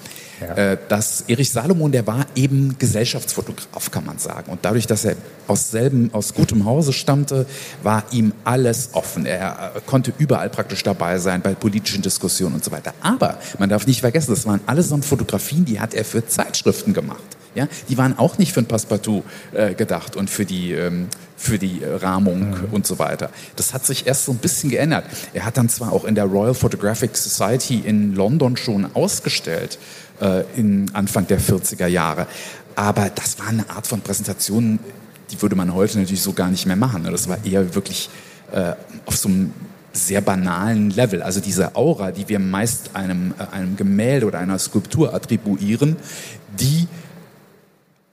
Ja. 0.41 0.56
Äh, 0.56 0.78
dass 0.88 1.26
Erich 1.28 1.52
Salomon, 1.52 1.91
der 1.91 2.08
war 2.08 2.26
eben 2.36 2.76
Gesellschaftsfotograf, 2.80 3.91
kann 3.91 4.06
man 4.06 4.17
sagen. 4.17 4.52
Und 4.52 4.65
dadurch, 4.65 4.88
dass 4.88 5.06
er 5.06 5.15
aus 5.47 5.69
selben, 5.69 6.10
aus 6.13 6.34
gutem 6.34 6.65
Hause 6.65 6.93
stammte, 6.93 7.45
war 7.84 8.04
ihm 8.12 8.34
alles 8.43 8.89
offen. 8.93 9.28
Er 9.28 9.74
äh, 9.76 9.82
konnte 9.86 10.13
überall 10.17 10.50
praktisch 10.50 10.82
dabei 10.82 11.19
sein, 11.19 11.41
bei 11.41 11.54
politischen 11.54 12.02
Diskussionen 12.02 12.56
und 12.56 12.63
so 12.63 12.71
weiter. 12.71 12.93
Aber 13.02 13.38
man 13.60 13.69
darf 13.69 13.86
nicht 13.86 14.02
vergessen, 14.02 14.32
das 14.32 14.47
waren 14.47 14.62
allesamt 14.65 15.06
Fotografien, 15.06 15.65
die 15.65 15.80
hat 15.80 15.93
er 15.93 16.06
für 16.06 16.26
Zeitschriften 16.26 16.93
gemacht. 16.93 17.21
Ja, 17.54 17.68
die 17.90 17.98
waren 17.98 18.18
auch 18.18 18.38
nicht 18.38 18.54
für 18.54 18.62
ein 18.62 18.66
Passepartout 18.66 19.24
äh, 19.52 19.74
gedacht 19.74 20.16
und 20.16 20.30
für 20.30 20.46
die, 20.46 20.72
ähm, 20.72 21.08
für 21.36 21.60
die 21.60 21.82
Rahmung 21.84 22.50
mhm. 22.50 22.68
und 22.72 22.88
so 22.88 22.98
weiter. 22.98 23.30
Das 23.58 23.74
hat 23.74 23.86
sich 23.86 24.08
erst 24.08 24.26
so 24.26 24.32
ein 24.32 24.38
bisschen 24.38 24.70
geändert. 24.70 25.06
Er 25.34 25.44
hat 25.46 25.58
dann 25.58 25.68
zwar 25.68 25.92
auch 25.92 26.06
in 26.06 26.16
der 26.16 26.26
Royal 26.26 26.54
Photographic 26.54 27.18
Society 27.18 27.80
in 27.80 28.16
London 28.16 28.56
schon 28.56 28.96
ausgestellt, 28.96 29.80
äh, 30.22 30.44
in 30.56 30.90
Anfang 30.94 31.28
der 31.28 31.42
40er 31.42 31.88
Jahre, 31.88 32.28
aber 32.76 33.10
das 33.10 33.38
war 33.40 33.48
eine 33.48 33.70
Art 33.70 33.88
von 33.88 34.02
Präsentation, 34.02 34.80
die 35.30 35.42
würde 35.42 35.56
man 35.56 35.74
heute 35.74 36.00
natürlich 36.00 36.22
so 36.22 36.34
gar 36.34 36.50
nicht 36.50 36.66
mehr 36.66 36.76
machen. 36.76 37.08
Das 37.10 37.28
war 37.28 37.38
eher 37.46 37.76
wirklich 37.76 38.10
äh, 38.52 38.74
auf 39.06 39.18
so 39.18 39.30
einem 39.30 39.54
sehr 39.94 40.22
banalen 40.22 40.90
Level. 40.90 41.22
Also 41.22 41.42
diese 41.42 41.76
Aura, 41.76 42.12
die 42.12 42.28
wir 42.30 42.40
meist 42.40 42.96
einem, 42.96 43.34
äh, 43.38 43.56
einem 43.56 43.76
Gemälde 43.76 44.26
oder 44.26 44.40
einer 44.40 44.60
Skulptur 44.60 45.14
attribuieren, 45.14 45.98
die 46.60 46.88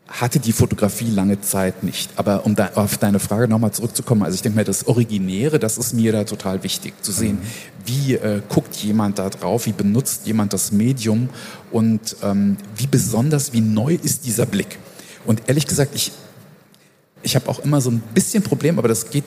hatte 0.09 0.41
die 0.41 0.53
Fotografie 0.53 1.11
lange 1.11 1.41
Zeit 1.43 1.83
nicht. 1.83 2.11
Aber 2.17 2.47
um 2.47 2.57
da 2.57 2.71
auf 2.75 2.97
deine 2.97 3.21
Frage 3.21 3.47
nochmal 3.47 3.73
zurückzukommen, 3.73 4.23
also 4.23 4.35
ich 4.35 4.43
denke 4.43 4.57
mal, 4.57 4.65
das 4.65 4.87
Originäre, 4.87 5.59
das 5.59 5.77
ist 5.77 5.93
mir 5.93 6.13
da 6.13 6.25
total 6.25 6.63
wichtig, 6.65 6.95
zu 7.03 7.13
sehen, 7.13 7.37
mhm. 7.37 7.87
wie 7.87 8.15
äh, 8.15 8.41
guckt 8.49 8.75
jemand 8.77 9.19
da 9.19 9.29
drauf, 9.29 9.67
wie 9.67 9.73
benutzt 9.73 10.27
jemand 10.27 10.53
das 10.55 10.73
Medium 10.73 11.29
und 11.71 12.17
ähm, 12.23 12.57
wie 12.77 12.87
besonders, 12.87 13.53
wie 13.53 13.61
neu 13.61 13.99
ist 14.03 14.25
dieser 14.25 14.47
Blick. 14.47 14.79
Und 15.27 15.43
ehrlich 15.47 15.67
gesagt, 15.67 15.95
ich, 15.95 16.13
ich 17.23 17.37
habe 17.37 17.49
auch 17.49 17.59
immer 17.59 17.83
so 17.83 17.91
ein 17.91 18.01
bisschen 18.15 18.43
Problem, 18.43 18.79
aber 18.79 18.89
das 18.89 19.11
geht 19.11 19.25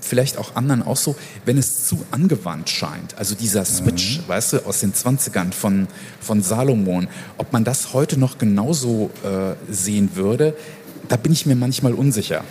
vielleicht 0.00 0.38
auch 0.38 0.56
anderen 0.56 0.82
auch 0.82 0.96
so, 0.96 1.16
wenn 1.44 1.58
es 1.58 1.86
zu 1.86 2.04
angewandt 2.10 2.70
scheint. 2.70 3.16
Also 3.18 3.34
dieser 3.34 3.64
Switch, 3.64 4.18
mhm. 4.18 4.28
weißt 4.28 4.52
du, 4.54 4.66
aus 4.66 4.80
den 4.80 4.92
20ern 4.92 5.52
von, 5.52 5.88
von 6.20 6.42
Salomon, 6.42 7.08
ob 7.36 7.52
man 7.52 7.64
das 7.64 7.92
heute 7.92 8.18
noch 8.18 8.38
genauso 8.38 9.10
äh, 9.24 9.54
sehen 9.72 10.10
würde, 10.14 10.54
da 11.08 11.16
bin 11.16 11.32
ich 11.32 11.46
mir 11.46 11.56
manchmal 11.56 11.94
unsicher. 11.94 12.44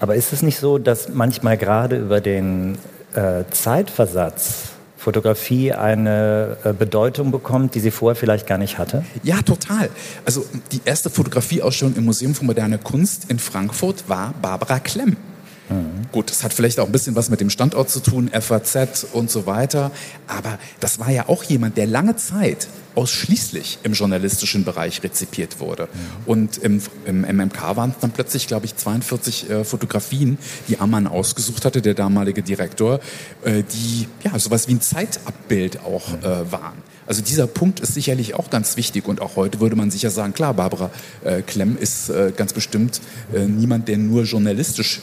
Aber 0.00 0.16
ist 0.16 0.32
es 0.32 0.42
nicht 0.42 0.58
so, 0.58 0.78
dass 0.78 1.08
manchmal 1.08 1.56
gerade 1.56 1.98
über 1.98 2.20
den 2.20 2.78
äh, 3.14 3.44
Zeitversatz 3.50 4.70
Fotografie 4.96 5.72
eine 5.72 6.56
äh, 6.64 6.72
Bedeutung 6.72 7.30
bekommt, 7.30 7.74
die 7.74 7.80
sie 7.80 7.90
vorher 7.90 8.16
vielleicht 8.16 8.46
gar 8.46 8.56
nicht 8.56 8.78
hatte? 8.78 9.04
Ja, 9.22 9.42
total. 9.42 9.90
Also 10.24 10.46
die 10.72 10.80
erste 10.84 11.10
Fotografieausstellung 11.10 11.94
im 11.96 12.06
Museum 12.06 12.34
für 12.34 12.44
moderne 12.44 12.78
Kunst 12.78 13.30
in 13.30 13.38
Frankfurt 13.38 14.08
war 14.08 14.32
Barbara 14.40 14.78
Klemm. 14.78 15.16
Mhm. 15.68 16.06
Gut, 16.12 16.30
das 16.30 16.44
hat 16.44 16.52
vielleicht 16.52 16.78
auch 16.78 16.86
ein 16.86 16.92
bisschen 16.92 17.16
was 17.16 17.30
mit 17.30 17.40
dem 17.40 17.50
Standort 17.50 17.90
zu 17.90 18.00
tun, 18.00 18.30
FAZ 18.32 19.06
und 19.12 19.30
so 19.30 19.46
weiter. 19.46 19.90
Aber 20.26 20.58
das 20.80 20.98
war 20.98 21.10
ja 21.10 21.28
auch 21.28 21.42
jemand, 21.44 21.76
der 21.76 21.86
lange 21.86 22.16
Zeit 22.16 22.68
ausschließlich 22.94 23.78
im 23.82 23.92
journalistischen 23.92 24.64
Bereich 24.64 25.02
rezipiert 25.02 25.60
wurde. 25.60 25.84
Mhm. 25.84 25.98
Und 26.26 26.58
im, 26.58 26.80
im, 27.06 27.22
MMK 27.22 27.76
waren 27.76 27.90
es 27.90 27.96
dann 28.00 28.12
plötzlich, 28.12 28.46
glaube 28.46 28.66
ich, 28.66 28.76
42 28.76 29.50
äh, 29.50 29.64
Fotografien, 29.64 30.38
die 30.68 30.78
Ammann 30.78 31.06
ausgesucht 31.06 31.64
hatte, 31.64 31.82
der 31.82 31.94
damalige 31.94 32.42
Direktor, 32.42 33.00
äh, 33.44 33.62
die 33.62 34.08
ja 34.22 34.38
sowas 34.38 34.68
wie 34.68 34.74
ein 34.74 34.80
Zeitabbild 34.80 35.80
auch 35.80 36.08
mhm. 36.08 36.18
äh, 36.22 36.52
waren. 36.52 36.94
Also 37.06 37.20
dieser 37.20 37.46
Punkt 37.46 37.80
ist 37.80 37.94
sicherlich 37.94 38.34
auch 38.34 38.48
ganz 38.48 38.76
wichtig 38.76 39.06
und 39.06 39.20
auch 39.20 39.36
heute 39.36 39.60
würde 39.60 39.76
man 39.76 39.90
sicher 39.90 40.10
sagen, 40.10 40.32
klar, 40.32 40.54
Barbara 40.54 40.90
äh, 41.22 41.42
Klemm 41.42 41.76
ist 41.76 42.08
äh, 42.08 42.32
ganz 42.34 42.54
bestimmt 42.54 43.00
äh, 43.34 43.44
niemand, 43.44 43.88
der 43.88 43.98
nur 43.98 44.22
journalistisch 44.22 45.02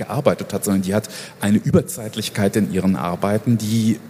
gearbeitet 0.00 0.52
hat, 0.52 0.64
sondern 0.64 0.82
die 0.82 0.94
hat 0.94 1.08
eine 1.40 1.58
Überzeitlichkeit 1.58 2.56
in 2.56 2.72
ihren 2.72 2.96
Arbeiten, 2.96 3.58
die 3.58 4.00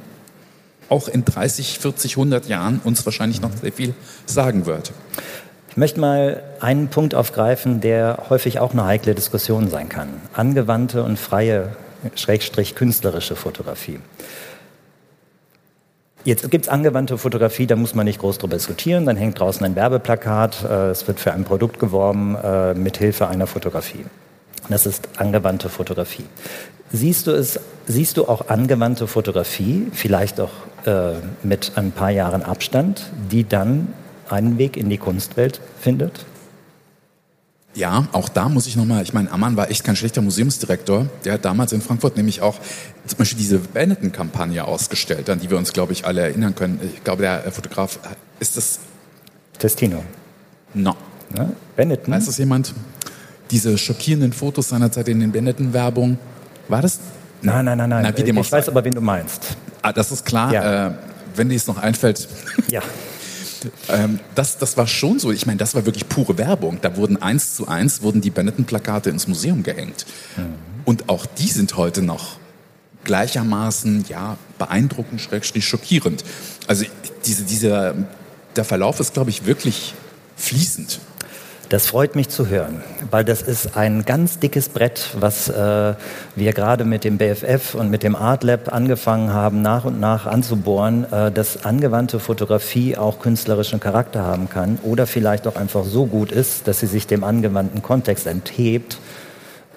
auch 0.88 1.09
in 1.09 1.24
30, 1.24 1.79
40, 1.79 2.12
100 2.12 2.48
Jahren 2.48 2.81
uns 2.83 3.05
wahrscheinlich 3.05 3.40
noch 3.40 3.53
sehr 3.53 3.72
viel 3.72 3.94
sagen 4.26 4.66
wird. 4.66 4.92
Ich 5.70 5.76
möchte 5.76 6.00
mal 6.00 6.42
einen 6.61 6.88
Punkt 6.88 7.14
aufgreifen, 7.14 7.81
der 7.81 8.24
häufig 8.29 8.59
auch 8.59 8.72
eine 8.72 8.85
heikle 8.85 9.14
Diskussion 9.14 9.70
sein 9.70 9.88
kann. 9.88 10.09
Angewandte 10.33 11.05
und 11.05 11.18
freie, 11.18 11.76
schrägstrich 12.16 12.74
künstlerische 12.74 13.37
Fotografie. 13.37 14.00
Jetzt 16.24 16.50
gibt 16.50 16.66
es 16.66 16.68
angewandte 16.68 17.16
Fotografie, 17.16 17.66
da 17.66 17.76
muss 17.76 17.94
man 17.94 18.05
nicht 18.05 18.18
groß 18.18 18.38
drüber 18.38 18.57
diskutieren. 18.57 19.07
Dann 19.07 19.16
hängt 19.16 19.38
draußen 19.38 19.64
ein 19.64 19.74
Werbeplakat, 19.74 20.64
äh, 20.64 20.90
es 20.90 21.07
wird 21.09 21.18
für 21.18 21.33
ein 21.33 21.44
Produkt 21.44 21.79
geworben 21.79 22.37
äh, 22.37 22.74
mit 22.74 22.98
Hilfe 22.98 23.29
einer 23.29 23.46
Fotografie. 23.46 24.05
Das 24.68 24.87
ist 24.87 25.09
angewandte 25.16 25.68
Fotografie. 25.68 26.25
Siehst 26.92 27.27
du 27.27 27.33
es, 27.33 27.61
siehst 27.87 28.16
du 28.16 28.27
auch 28.27 28.49
angewandte 28.49 29.07
Fotografie, 29.07 29.87
vielleicht 29.92 30.40
auch 30.40 30.51
äh, 30.87 31.12
mit 31.42 31.73
ein 31.77 31.92
paar 31.92 32.11
Jahren 32.11 32.42
Abstand, 32.42 33.11
die 33.31 33.44
dann 33.44 33.92
einen 34.29 34.59
Weg 34.59 34.77
in 34.77 34.88
die 34.90 34.99
Kunstwelt 34.99 35.61
findet? 35.81 36.25
Ja, 37.75 38.09
auch 38.11 38.29
da 38.29 38.49
muss 38.49 38.66
ich 38.66 38.75
nochmal, 38.75 39.03
ich 39.05 39.12
meine, 39.12 39.31
Ammann 39.31 39.57
war 39.57 39.70
echt 39.70 39.85
kein 39.85 39.94
schlechter 39.94 40.23
Museumsdirektor. 40.23 41.07
Der 41.25 41.35
hat 41.35 41.44
damals 41.44 41.73
in 41.73 41.81
Frankfurt 41.81 42.16
nämlich 42.16 42.42
auch 42.42 42.59
zum 43.07 43.18
Beispiel 43.18 43.38
diese 43.38 43.59
Benetton-Kampagne 43.59 44.64
ausgestellt, 44.64 45.31
an 45.31 45.38
die 45.38 45.51
wir 45.51 45.57
uns, 45.57 45.73
glaube 45.73 45.92
ich, 45.92 46.05
alle 46.05 46.23
erinnern 46.23 46.57
können. 46.57 46.81
Ich 46.92 47.05
glaube, 47.05 47.23
der 47.23 47.53
Fotograf, 47.53 48.01
ist 48.40 48.57
das... 48.57 48.81
Testino. 49.59 50.03
No. 50.75 50.96
Ja, 51.37 51.51
Benetton? 51.77 52.12
Weiß 52.12 52.27
das 52.27 52.38
jemand? 52.38 52.75
Diese 53.50 53.76
schockierenden 53.78 54.32
Fotos 54.32 54.68
seinerzeit 54.68 55.08
in 55.08 55.20
den 55.20 55.32
Benetton-Werbungen. 55.32 56.18
War 56.68 56.82
das? 56.82 57.00
Nein, 57.42 57.64
nein, 57.64 57.78
nein, 57.78 57.88
nein. 57.88 58.14
Na, 58.16 58.40
ich 58.40 58.52
weiß 58.52 58.68
aber, 58.68 58.84
wen 58.84 58.92
du 58.92 59.00
meinst. 59.00 59.56
Ah, 59.82 59.92
das 59.92 60.12
ist 60.12 60.24
klar. 60.24 60.52
Ja. 60.52 60.88
Äh, 60.88 60.92
wenn 61.34 61.48
dir 61.48 61.56
es 61.56 61.66
noch 61.66 61.78
einfällt. 61.78 62.28
Ja. 62.70 62.82
Ähm, 63.90 64.20
das, 64.34 64.56
das 64.56 64.78
war 64.78 64.86
schon 64.86 65.18
so. 65.18 65.32
Ich 65.32 65.44
meine, 65.44 65.58
das 65.58 65.74
war 65.74 65.84
wirklich 65.84 66.08
pure 66.08 66.38
Werbung. 66.38 66.78
Da 66.80 66.96
wurden 66.96 67.20
eins 67.20 67.56
zu 67.56 67.68
eins 67.68 68.00
wurden 68.00 68.22
die 68.22 68.30
Benetton-Plakate 68.30 69.10
ins 69.10 69.28
Museum 69.28 69.62
gehängt. 69.62 70.06
Mhm. 70.36 70.54
Und 70.86 71.10
auch 71.10 71.26
die 71.26 71.48
sind 71.48 71.76
heute 71.76 72.00
noch 72.00 72.38
gleichermaßen 73.04 74.06
ja 74.08 74.36
beeindruckend, 74.58 75.20
schrägstrich 75.20 75.66
schockierend. 75.66 76.24
Also 76.66 76.84
diese, 77.24 77.42
dieser, 77.42 77.94
der 78.56 78.64
Verlauf 78.64 79.00
ist, 79.00 79.14
glaube 79.14 79.30
ich, 79.30 79.46
wirklich 79.46 79.94
fließend. 80.36 81.00
Das 81.70 81.87
freut 81.87 82.16
mich 82.16 82.28
zu 82.28 82.48
hören, 82.48 82.83
weil 83.12 83.24
das 83.24 83.42
ist 83.42 83.76
ein 83.76 84.04
ganz 84.04 84.40
dickes 84.40 84.70
Brett, 84.70 85.11
was 85.20 85.48
äh, 85.48 85.94
wir 86.35 86.52
gerade 86.52 86.85
mit 86.85 87.04
dem 87.04 87.16
BFF 87.16 87.76
und 87.76 87.92
mit 87.92 88.02
dem 88.02 88.16
Art 88.16 88.42
Lab 88.42 88.72
angefangen 88.72 89.33
haben, 89.33 89.62
nach 89.62 89.85
und 89.85 90.00
nach 90.00 90.26
anzubohren, 90.26 91.06
äh, 91.12 91.30
dass 91.30 91.64
angewandte 91.64 92.18
Fotografie 92.18 92.96
auch 92.96 93.20
künstlerischen 93.20 93.78
Charakter 93.78 94.24
haben 94.24 94.50
kann 94.50 94.80
oder 94.83 95.06
vielleicht 95.06 95.46
auch 95.46 95.54
einfach 95.54 95.85
so 95.85 96.06
gut 96.06 96.33
ist, 96.33 96.66
dass 96.66 96.80
sie 96.80 96.88
sich 96.88 97.06
dem 97.06 97.22
angewandten 97.22 97.83
Kontext 97.83 98.26
enthebt 98.26 98.98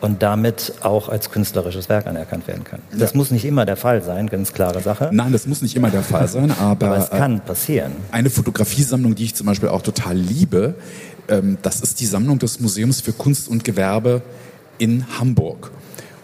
und 0.04 0.22
damit 0.22 0.74
auch 0.82 1.08
als 1.08 1.30
künstlerisches 1.32 1.88
Werk 1.88 2.08
anerkannt 2.08 2.46
werden 2.48 2.66
kann. 2.66 2.82
Das 2.92 3.12
ja. 3.12 3.18
muss 3.18 3.32
nicht 3.32 3.46
immer 3.46 3.66
der 3.66 3.78
Fall 3.78 4.02
sein, 4.02 4.28
ganz 4.28 4.52
klare 4.52 4.82
Sache. 4.82 5.10
Nein, 5.14 5.32
das 5.32 5.48
muss 5.48 5.62
nicht 5.62 5.78
immer 5.78 5.92
der 5.92 6.02
Fall 6.02 6.28
sein, 6.28 6.52
aber, 6.60 6.88
aber 6.88 6.98
es 6.98 7.10
kann 7.10 7.40
passieren. 7.40 7.94
Eine 8.12 8.30
Fotografiesammlung, 8.30 9.16
die 9.16 9.24
ich 9.24 9.36
zum 9.36 9.46
Beispiel 9.46 9.70
auch 9.70 9.82
total 9.82 10.18
liebe, 10.18 10.76
das 11.62 11.82
ist 11.82 12.00
die 12.00 12.06
Sammlung 12.06 12.40
des 12.40 12.60
Museums 12.60 13.02
für 13.02 13.14
Kunst 13.14 13.48
und 13.48 13.64
Gewerbe 13.64 14.22
in 14.78 15.06
Hamburg. 15.20 15.72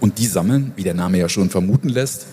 Und 0.01 0.17
die 0.17 0.27
sammeln, 0.27 0.71
wie 0.75 0.83
der 0.83 0.93
Name 0.93 1.19
ja 1.19 1.29
schon 1.29 1.49
vermuten 1.49 1.89
lässt, 1.89 2.25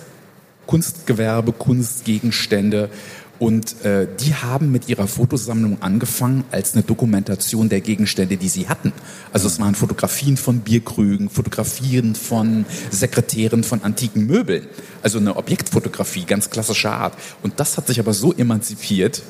Kunstgewerbe, 0.67 1.53
Kunstgegenstände. 1.53 2.91
Und 3.39 3.85
äh, 3.85 4.09
die 4.21 4.35
haben 4.35 4.73
mit 4.73 4.89
ihrer 4.89 5.07
Fotosammlung 5.07 5.83
angefangen 5.83 6.45
als 6.51 6.73
eine 6.73 6.83
Dokumentation 6.83 7.69
der 7.69 7.83
Gegenstände, 7.83 8.39
die 8.39 8.49
sie 8.49 8.69
hatten. 8.69 8.93
Also 9.33 9.47
es 9.47 9.61
waren 9.61 9.75
Fotografien 9.75 10.39
von 10.39 10.61
Bierkrügen, 10.61 11.29
Fotografien 11.29 12.15
von 12.15 12.65
Sekretären 12.91 13.63
von 13.63 13.83
antiken 13.83 14.27
Möbeln. 14.27 14.67
Also 15.03 15.19
eine 15.19 15.37
Objektfotografie, 15.37 16.25
ganz 16.25 16.49
klassischer 16.49 16.93
Art. 16.93 17.15
Und 17.43 17.61
das 17.61 17.77
hat 17.77 17.89
sich 17.89 18.01
aber 18.01 18.15
so 18.15 18.33
emanzipiert, 18.33 19.23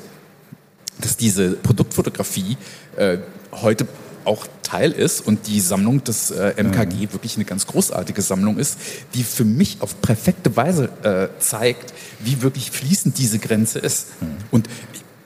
dass 1.01 1.17
diese 1.17 1.51
Produktfotografie 1.51 2.57
äh, 2.97 3.17
heute 3.51 3.87
auch 4.25 4.45
Teil 4.61 4.91
ist 4.91 5.21
und 5.25 5.47
die 5.47 5.61
Sammlung 5.61 6.03
des 6.03 6.31
äh, 6.31 6.61
MKG 6.61 7.13
wirklich 7.13 7.35
eine 7.35 7.45
ganz 7.45 7.65
großartige 7.65 8.21
Sammlung 8.21 8.57
ist, 8.57 8.77
die 9.13 9.23
für 9.23 9.45
mich 9.45 9.77
auf 9.79 10.01
perfekte 10.01 10.55
Weise 10.57 10.89
äh, 11.03 11.39
zeigt, 11.39 11.93
wie 12.19 12.41
wirklich 12.41 12.71
fließend 12.71 13.17
diese 13.17 13.39
Grenze 13.39 13.79
ist. 13.79 14.07
Mhm. 14.19 14.27
Und 14.51 14.69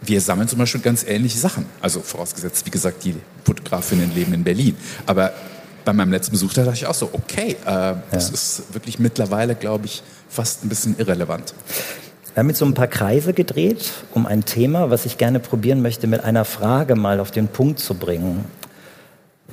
wir 0.02 0.22
sammeln 0.22 0.48
zum 0.48 0.60
Beispiel 0.60 0.82
ganz 0.82 1.04
ähnliche 1.04 1.40
Sachen. 1.40 1.66
Also 1.82 2.02
vorausgesetzt, 2.02 2.66
wie 2.68 2.70
gesagt, 2.70 3.04
die 3.04 3.16
Fotografinnen 3.44 4.14
leben 4.14 4.34
in 4.34 4.44
Berlin. 4.44 4.76
Aber 5.08 5.34
bei 5.86 5.94
meinem 5.94 6.12
letzten 6.12 6.34
Besuch 6.34 6.54
da 6.54 6.64
dachte 6.64 6.78
ich 6.78 6.86
auch 6.86 6.94
so, 6.94 7.10
okay, 7.12 7.58
äh, 7.66 7.70
ja. 7.70 8.04
das 8.12 8.30
ist 8.30 8.74
wirklich 8.74 9.00
mittlerweile, 9.00 9.56
glaube 9.56 9.88
ich, 9.88 10.04
fast 10.30 10.64
ein 10.64 10.70
bisschen 10.70 10.98
irrelevant. 11.00 11.56
Wir 12.34 12.40
haben 12.40 12.48
jetzt 12.48 12.60
so 12.60 12.66
ein 12.66 12.74
paar 12.74 12.88
Kreise 12.88 13.34
gedreht, 13.34 13.92
um 14.14 14.26
ein 14.26 14.46
Thema, 14.46 14.90
was 14.90 15.06
ich 15.06 15.18
gerne 15.18 15.42
probieren 15.42 15.82
möchte, 15.82 16.08
mit 16.08 16.24
einer 16.24 16.46
Frage 16.46 16.96
mal 16.96 17.20
auf 17.20 17.32
den 17.32 17.50
Punkt 17.50 17.80
zu 17.80 17.96
bringen. 17.96 18.46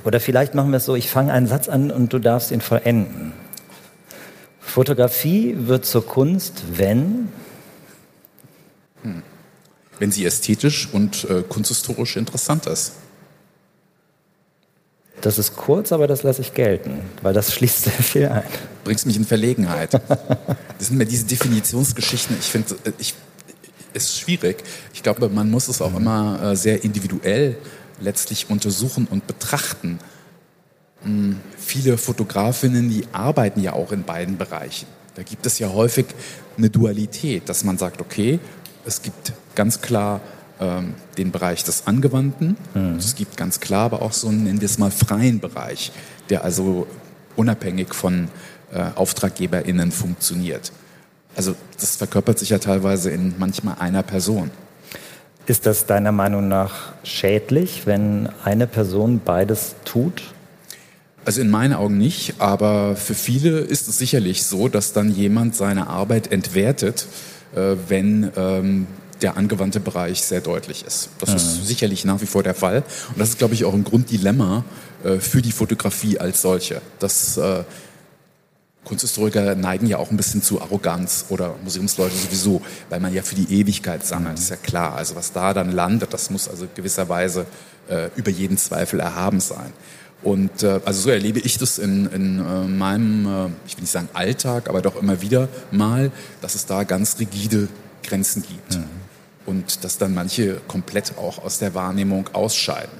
Oder 0.05 0.21
vielleicht 0.21 0.55
machen 0.55 0.71
wir 0.71 0.77
es 0.77 0.85
so, 0.85 0.95
ich 0.95 1.09
fange 1.09 1.33
einen 1.33 1.45
Satz 1.45 1.67
an 1.67 1.91
und 1.91 2.13
du 2.13 2.19
darfst 2.19 2.51
ihn 2.51 2.61
vollenden. 2.61 3.33
Fotografie 4.61 5.55
wird 5.57 5.85
zur 5.85 6.05
Kunst, 6.05 6.63
wenn? 6.75 7.27
Hm. 9.03 9.23
Wenn 9.97 10.11
sie 10.11 10.23
ästhetisch 10.23 10.87
und 10.89 11.29
äh, 11.29 11.41
kunsthistorisch 11.41 12.15
interessant 12.15 12.65
ist. 12.65 12.93
Das 15.21 15.37
ist 15.37 15.55
kurz, 15.55 15.91
aber 15.91 16.07
das 16.07 16.23
lasse 16.23 16.41
ich 16.41 16.53
gelten, 16.53 17.01
weil 17.21 17.33
das 17.33 17.53
schließt 17.53 17.83
sehr 17.83 17.93
viel 17.93 18.27
ein. 18.27 18.43
Bringst 18.83 19.05
mich 19.05 19.17
in 19.17 19.25
Verlegenheit. 19.25 19.93
Das 19.93 20.87
sind 20.87 20.97
mir 20.97 21.05
diese 21.05 21.25
Definitionsgeschichten, 21.25 22.37
ich 22.39 22.45
finde, 22.45 22.75
äh, 22.85 22.91
ich, 22.97 23.13
ist 23.93 24.17
schwierig. 24.17 24.63
Ich 24.93 25.03
glaube, 25.03 25.27
man 25.29 25.49
muss 25.49 25.67
es 25.67 25.81
auch 25.81 25.95
immer 25.95 26.41
äh, 26.41 26.55
sehr 26.55 26.83
individuell 26.83 27.57
letztlich 27.99 28.49
untersuchen 28.49 29.07
und 29.09 29.27
betrachten. 29.27 29.99
Hm, 31.03 31.39
viele 31.57 31.97
Fotografinnen, 31.97 32.89
die 32.89 33.05
arbeiten 33.11 33.61
ja 33.61 33.73
auch 33.73 33.91
in 33.91 34.03
beiden 34.03 34.37
Bereichen. 34.37 34.87
Da 35.15 35.23
gibt 35.23 35.45
es 35.45 35.59
ja 35.59 35.69
häufig 35.73 36.05
eine 36.57 36.69
Dualität, 36.69 37.49
dass 37.49 37.63
man 37.63 37.77
sagt, 37.77 37.99
okay, 37.99 38.39
es 38.85 39.01
gibt 39.01 39.33
ganz 39.55 39.81
klar 39.81 40.21
ähm, 40.59 40.93
den 41.17 41.31
Bereich 41.31 41.63
des 41.63 41.87
Angewandten. 41.87 42.57
Mhm. 42.73 42.95
Es 42.97 43.15
gibt 43.15 43.37
ganz 43.37 43.59
klar 43.59 43.85
aber 43.85 44.01
auch 44.01 44.13
so 44.13 44.27
einen, 44.27 44.43
nennen 44.43 44.61
wir 44.61 44.65
es 44.65 44.77
mal, 44.77 44.91
freien 44.91 45.39
Bereich, 45.39 45.91
der 46.29 46.43
also 46.43 46.87
unabhängig 47.35 47.93
von 47.93 48.27
äh, 48.73 48.83
AuftraggeberInnen 48.95 49.91
funktioniert. 49.91 50.71
Also 51.35 51.55
das 51.79 51.95
verkörpert 51.95 52.39
sich 52.39 52.49
ja 52.49 52.57
teilweise 52.57 53.11
in 53.11 53.35
manchmal 53.37 53.77
einer 53.79 54.03
Person. 54.03 54.51
Ist 55.45 55.65
das 55.65 55.85
deiner 55.85 56.11
Meinung 56.11 56.47
nach 56.47 56.93
schädlich, 57.03 57.83
wenn 57.85 58.29
eine 58.43 58.67
Person 58.67 59.21
beides 59.23 59.75
tut? 59.85 60.21
Also 61.25 61.41
in 61.41 61.49
meinen 61.49 61.73
Augen 61.73 61.97
nicht, 61.97 62.35
aber 62.39 62.95
für 62.95 63.13
viele 63.13 63.59
ist 63.59 63.87
es 63.87 63.97
sicherlich 63.97 64.43
so, 64.43 64.67
dass 64.67 64.93
dann 64.93 65.09
jemand 65.09 65.55
seine 65.55 65.87
Arbeit 65.87 66.31
entwertet, 66.31 67.07
äh, 67.55 67.75
wenn 67.87 68.31
ähm, 68.35 68.87
der 69.21 69.37
angewandte 69.37 69.79
Bereich 69.79 70.21
sehr 70.23 70.41
deutlich 70.41 70.85
ist. 70.85 71.09
Das 71.19 71.29
mhm. 71.29 71.35
ist 71.35 71.67
sicherlich 71.67 72.05
nach 72.05 72.21
wie 72.21 72.25
vor 72.25 72.43
der 72.43 72.55
Fall. 72.55 72.83
Und 73.09 73.19
das 73.19 73.29
ist, 73.29 73.37
glaube 73.37 73.53
ich, 73.53 73.65
auch 73.65 73.73
ein 73.73 73.83
Grunddilemma 73.83 74.63
äh, 75.03 75.17
für 75.17 75.41
die 75.41 75.51
Fotografie 75.51 76.19
als 76.19 76.41
solche. 76.41 76.81
Das 76.99 77.37
äh, 77.37 77.63
Kunsthistoriker 78.85 79.55
neigen 79.55 79.87
ja 79.87 79.97
auch 79.97 80.09
ein 80.09 80.17
bisschen 80.17 80.41
zu 80.41 80.61
Arroganz 80.61 81.25
oder 81.29 81.55
Museumsleute 81.63 82.15
sowieso, 82.15 82.61
weil 82.89 82.99
man 82.99 83.13
ja 83.13 83.21
für 83.21 83.35
die 83.35 83.59
Ewigkeit 83.59 84.05
sammelt, 84.05 84.37
das 84.37 84.45
ist 84.45 84.49
ja 84.49 84.55
klar. 84.55 84.95
Also 84.95 85.15
was 85.15 85.31
da 85.31 85.53
dann 85.53 85.71
landet, 85.71 86.13
das 86.13 86.29
muss 86.29 86.47
also 86.47 86.67
gewisserweise 86.73 87.45
äh, 87.89 88.09
über 88.15 88.31
jeden 88.31 88.57
Zweifel 88.57 88.99
erhaben 88.99 89.41
sein. 89.41 89.73
Und 90.21 90.63
äh, 90.63 90.79
also 90.85 91.01
so 91.01 91.09
erlebe 91.09 91.39
ich 91.39 91.57
das 91.57 91.77
in, 91.77 92.07
in 92.07 92.39
äh, 92.39 92.67
meinem, 92.67 93.25
äh, 93.25 93.49
ich 93.67 93.75
will 93.75 93.81
nicht 93.81 93.91
sagen 93.91 94.09
Alltag, 94.13 94.69
aber 94.69 94.81
doch 94.81 94.95
immer 95.01 95.21
wieder 95.21 95.47
mal, 95.71 96.11
dass 96.41 96.55
es 96.55 96.65
da 96.65 96.83
ganz 96.83 97.19
rigide 97.19 97.67
Grenzen 98.03 98.41
gibt. 98.43 98.77
Mhm. 98.77 98.98
Und 99.49 99.83
dass 99.83 99.97
dann 99.97 100.13
manche 100.13 100.61
komplett 100.67 101.13
auch 101.17 101.43
aus 101.43 101.57
der 101.57 101.73
Wahrnehmung 101.73 102.29
ausscheiden. 102.33 102.99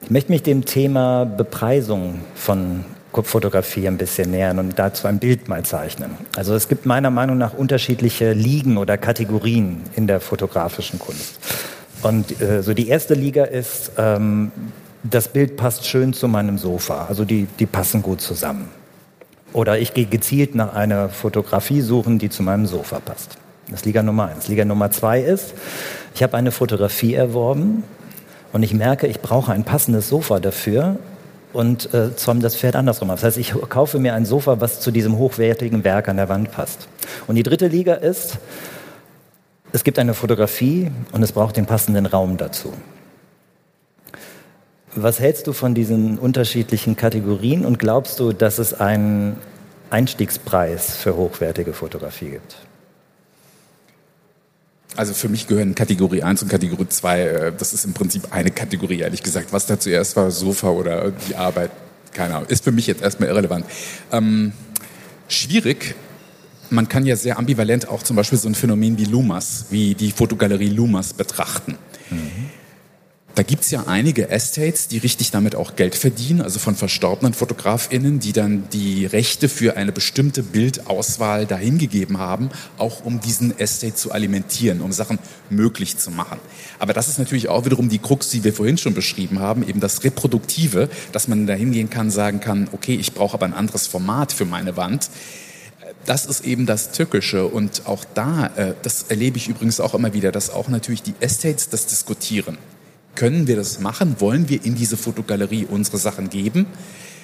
Ich 0.00 0.10
möchte 0.10 0.32
mich 0.32 0.42
dem 0.42 0.64
Thema 0.64 1.26
Bepreisung 1.26 2.20
von 2.34 2.86
Fotografie 3.12 3.86
ein 3.86 3.98
bisschen 3.98 4.30
nähern 4.30 4.58
und 4.58 4.78
dazu 4.78 5.08
ein 5.08 5.18
Bild 5.18 5.48
mal 5.48 5.62
zeichnen. 5.62 6.12
Also 6.36 6.54
es 6.54 6.68
gibt 6.68 6.86
meiner 6.86 7.10
Meinung 7.10 7.36
nach 7.36 7.52
unterschiedliche 7.52 8.32
Ligen 8.32 8.78
oder 8.78 8.96
Kategorien 8.96 9.82
in 9.94 10.06
der 10.06 10.20
fotografischen 10.20 10.98
Kunst. 10.98 11.38
Und 12.02 12.40
äh, 12.40 12.62
so 12.62 12.72
die 12.72 12.88
erste 12.88 13.12
Liga 13.12 13.44
ist, 13.44 13.92
ähm, 13.98 14.52
das 15.02 15.28
Bild 15.28 15.56
passt 15.56 15.84
schön 15.86 16.14
zu 16.14 16.28
meinem 16.28 16.56
Sofa. 16.56 17.06
Also 17.06 17.26
die, 17.26 17.46
die 17.58 17.66
passen 17.66 18.00
gut 18.00 18.22
zusammen. 18.22 18.70
Oder 19.52 19.78
ich 19.78 19.92
gehe 19.92 20.06
gezielt 20.06 20.54
nach 20.54 20.74
einer 20.74 21.10
Fotografie 21.10 21.82
suchen, 21.82 22.18
die 22.18 22.30
zu 22.30 22.42
meinem 22.42 22.66
Sofa 22.66 23.00
passt. 23.00 23.36
Das 23.68 23.80
ist 23.80 23.86
Liga 23.86 24.02
Nummer 24.02 24.28
eins. 24.28 24.48
Liga 24.48 24.64
Nummer 24.64 24.90
zwei 24.90 25.20
ist, 25.20 25.54
ich 26.14 26.22
habe 26.22 26.36
eine 26.36 26.52
Fotografie 26.52 27.14
erworben 27.14 27.82
und 28.52 28.62
ich 28.62 28.72
merke, 28.72 29.06
ich 29.06 29.20
brauche 29.20 29.52
ein 29.52 29.64
passendes 29.64 30.08
Sofa 30.08 30.38
dafür 30.38 30.98
und 31.52 31.92
äh, 31.94 32.14
zäume 32.14 32.40
das 32.40 32.54
Pferd 32.54 32.76
andersrum 32.76 33.08
Das 33.08 33.24
heißt, 33.24 33.38
ich 33.38 33.54
kaufe 33.68 33.98
mir 33.98 34.14
ein 34.14 34.24
Sofa, 34.24 34.60
was 34.60 34.80
zu 34.80 34.90
diesem 34.90 35.18
hochwertigen 35.18 35.84
Werk 35.84 36.08
an 36.08 36.16
der 36.16 36.28
Wand 36.28 36.52
passt. 36.52 36.86
Und 37.26 37.34
die 37.36 37.42
dritte 37.42 37.66
Liga 37.66 37.94
ist, 37.94 38.38
es 39.72 39.82
gibt 39.82 39.98
eine 39.98 40.14
Fotografie 40.14 40.90
und 41.12 41.22
es 41.22 41.32
braucht 41.32 41.56
den 41.56 41.66
passenden 41.66 42.06
Raum 42.06 42.36
dazu. 42.36 42.72
Was 44.94 45.20
hältst 45.20 45.46
du 45.46 45.52
von 45.52 45.74
diesen 45.74 46.18
unterschiedlichen 46.18 46.96
Kategorien 46.96 47.66
und 47.66 47.78
glaubst 47.78 48.20
du, 48.20 48.32
dass 48.32 48.58
es 48.58 48.72
einen 48.72 49.36
Einstiegspreis 49.90 50.96
für 50.96 51.16
hochwertige 51.16 51.72
Fotografie 51.72 52.30
gibt? 52.30 52.56
Also 54.96 55.12
für 55.12 55.28
mich 55.28 55.46
gehören 55.46 55.74
Kategorie 55.74 56.22
1 56.22 56.42
und 56.42 56.48
Kategorie 56.48 56.88
2, 56.88 57.20
äh, 57.20 57.52
das 57.56 57.72
ist 57.72 57.84
im 57.84 57.92
Prinzip 57.92 58.32
eine 58.32 58.50
Kategorie, 58.50 59.00
ehrlich 59.00 59.22
gesagt. 59.22 59.52
Was 59.52 59.66
da 59.66 59.78
zuerst 59.78 60.16
war, 60.16 60.30
Sofa 60.30 60.70
oder 60.70 61.12
die 61.28 61.36
Arbeit, 61.36 61.70
keine 62.12 62.34
Ahnung, 62.34 62.48
ist 62.48 62.64
für 62.64 62.72
mich 62.72 62.86
jetzt 62.86 63.02
erstmal 63.02 63.28
irrelevant. 63.28 63.66
Ähm, 64.10 64.52
schwierig, 65.28 65.94
man 66.70 66.88
kann 66.88 67.06
ja 67.06 67.16
sehr 67.16 67.38
ambivalent 67.38 67.88
auch 67.88 68.02
zum 68.02 68.16
Beispiel 68.16 68.38
so 68.38 68.48
ein 68.48 68.54
Phänomen 68.54 68.98
wie 68.98 69.04
Lumas, 69.04 69.66
wie 69.70 69.94
die 69.94 70.10
Fotogalerie 70.10 70.68
Lumas 70.68 71.12
betrachten. 71.12 71.76
Mhm. 72.10 72.50
Da 73.36 73.42
gibt's 73.42 73.70
ja 73.70 73.84
einige 73.86 74.30
Estates, 74.30 74.88
die 74.88 74.96
richtig 74.96 75.30
damit 75.30 75.56
auch 75.56 75.76
Geld 75.76 75.94
verdienen, 75.94 76.40
also 76.40 76.58
von 76.58 76.74
verstorbenen 76.74 77.34
FotografInnen, 77.34 78.18
die 78.18 78.32
dann 78.32 78.66
die 78.72 79.04
Rechte 79.04 79.50
für 79.50 79.76
eine 79.76 79.92
bestimmte 79.92 80.42
Bildauswahl 80.42 81.44
dahingegeben 81.44 82.16
haben, 82.16 82.48
auch 82.78 83.04
um 83.04 83.20
diesen 83.20 83.58
Estate 83.58 83.94
zu 83.94 84.10
alimentieren, 84.10 84.80
um 84.80 84.90
Sachen 84.90 85.18
möglich 85.50 85.98
zu 85.98 86.10
machen. 86.10 86.38
Aber 86.78 86.94
das 86.94 87.08
ist 87.08 87.18
natürlich 87.18 87.50
auch 87.50 87.66
wiederum 87.66 87.90
die 87.90 87.98
Krux, 87.98 88.30
die 88.30 88.42
wir 88.42 88.54
vorhin 88.54 88.78
schon 88.78 88.94
beschrieben 88.94 89.38
haben, 89.38 89.68
eben 89.68 89.80
das 89.80 90.02
Reproduktive, 90.02 90.88
dass 91.12 91.28
man 91.28 91.46
da 91.46 91.52
hingehen 91.52 91.90
kann, 91.90 92.10
sagen 92.10 92.40
kann, 92.40 92.68
okay, 92.72 92.94
ich 92.94 93.12
brauche 93.12 93.34
aber 93.34 93.44
ein 93.44 93.52
anderes 93.52 93.86
Format 93.86 94.32
für 94.32 94.46
meine 94.46 94.78
Wand 94.78 95.10
das 96.04 96.24
ist 96.24 96.44
eben 96.44 96.66
das 96.66 96.92
Tückische 96.92 97.46
und 97.46 97.82
auch 97.86 98.04
da, 98.14 98.46
äh, 98.56 98.74
das 98.82 99.04
erlebe 99.08 99.38
ich 99.38 99.48
übrigens 99.48 99.80
auch 99.80 99.92
immer 99.94 100.12
wieder, 100.12 100.30
dass 100.30 100.50
auch 100.50 100.68
natürlich 100.68 101.02
die 101.02 101.14
Estates 101.18 101.68
das 101.68 101.86
diskutieren. 101.86 102.58
Können 103.16 103.48
wir 103.48 103.56
das 103.56 103.80
machen? 103.80 104.20
Wollen 104.20 104.48
wir 104.48 104.64
in 104.64 104.76
diese 104.76 104.96
Fotogalerie 104.96 105.66
unsere 105.68 105.98
Sachen 105.98 106.30
geben? 106.30 106.66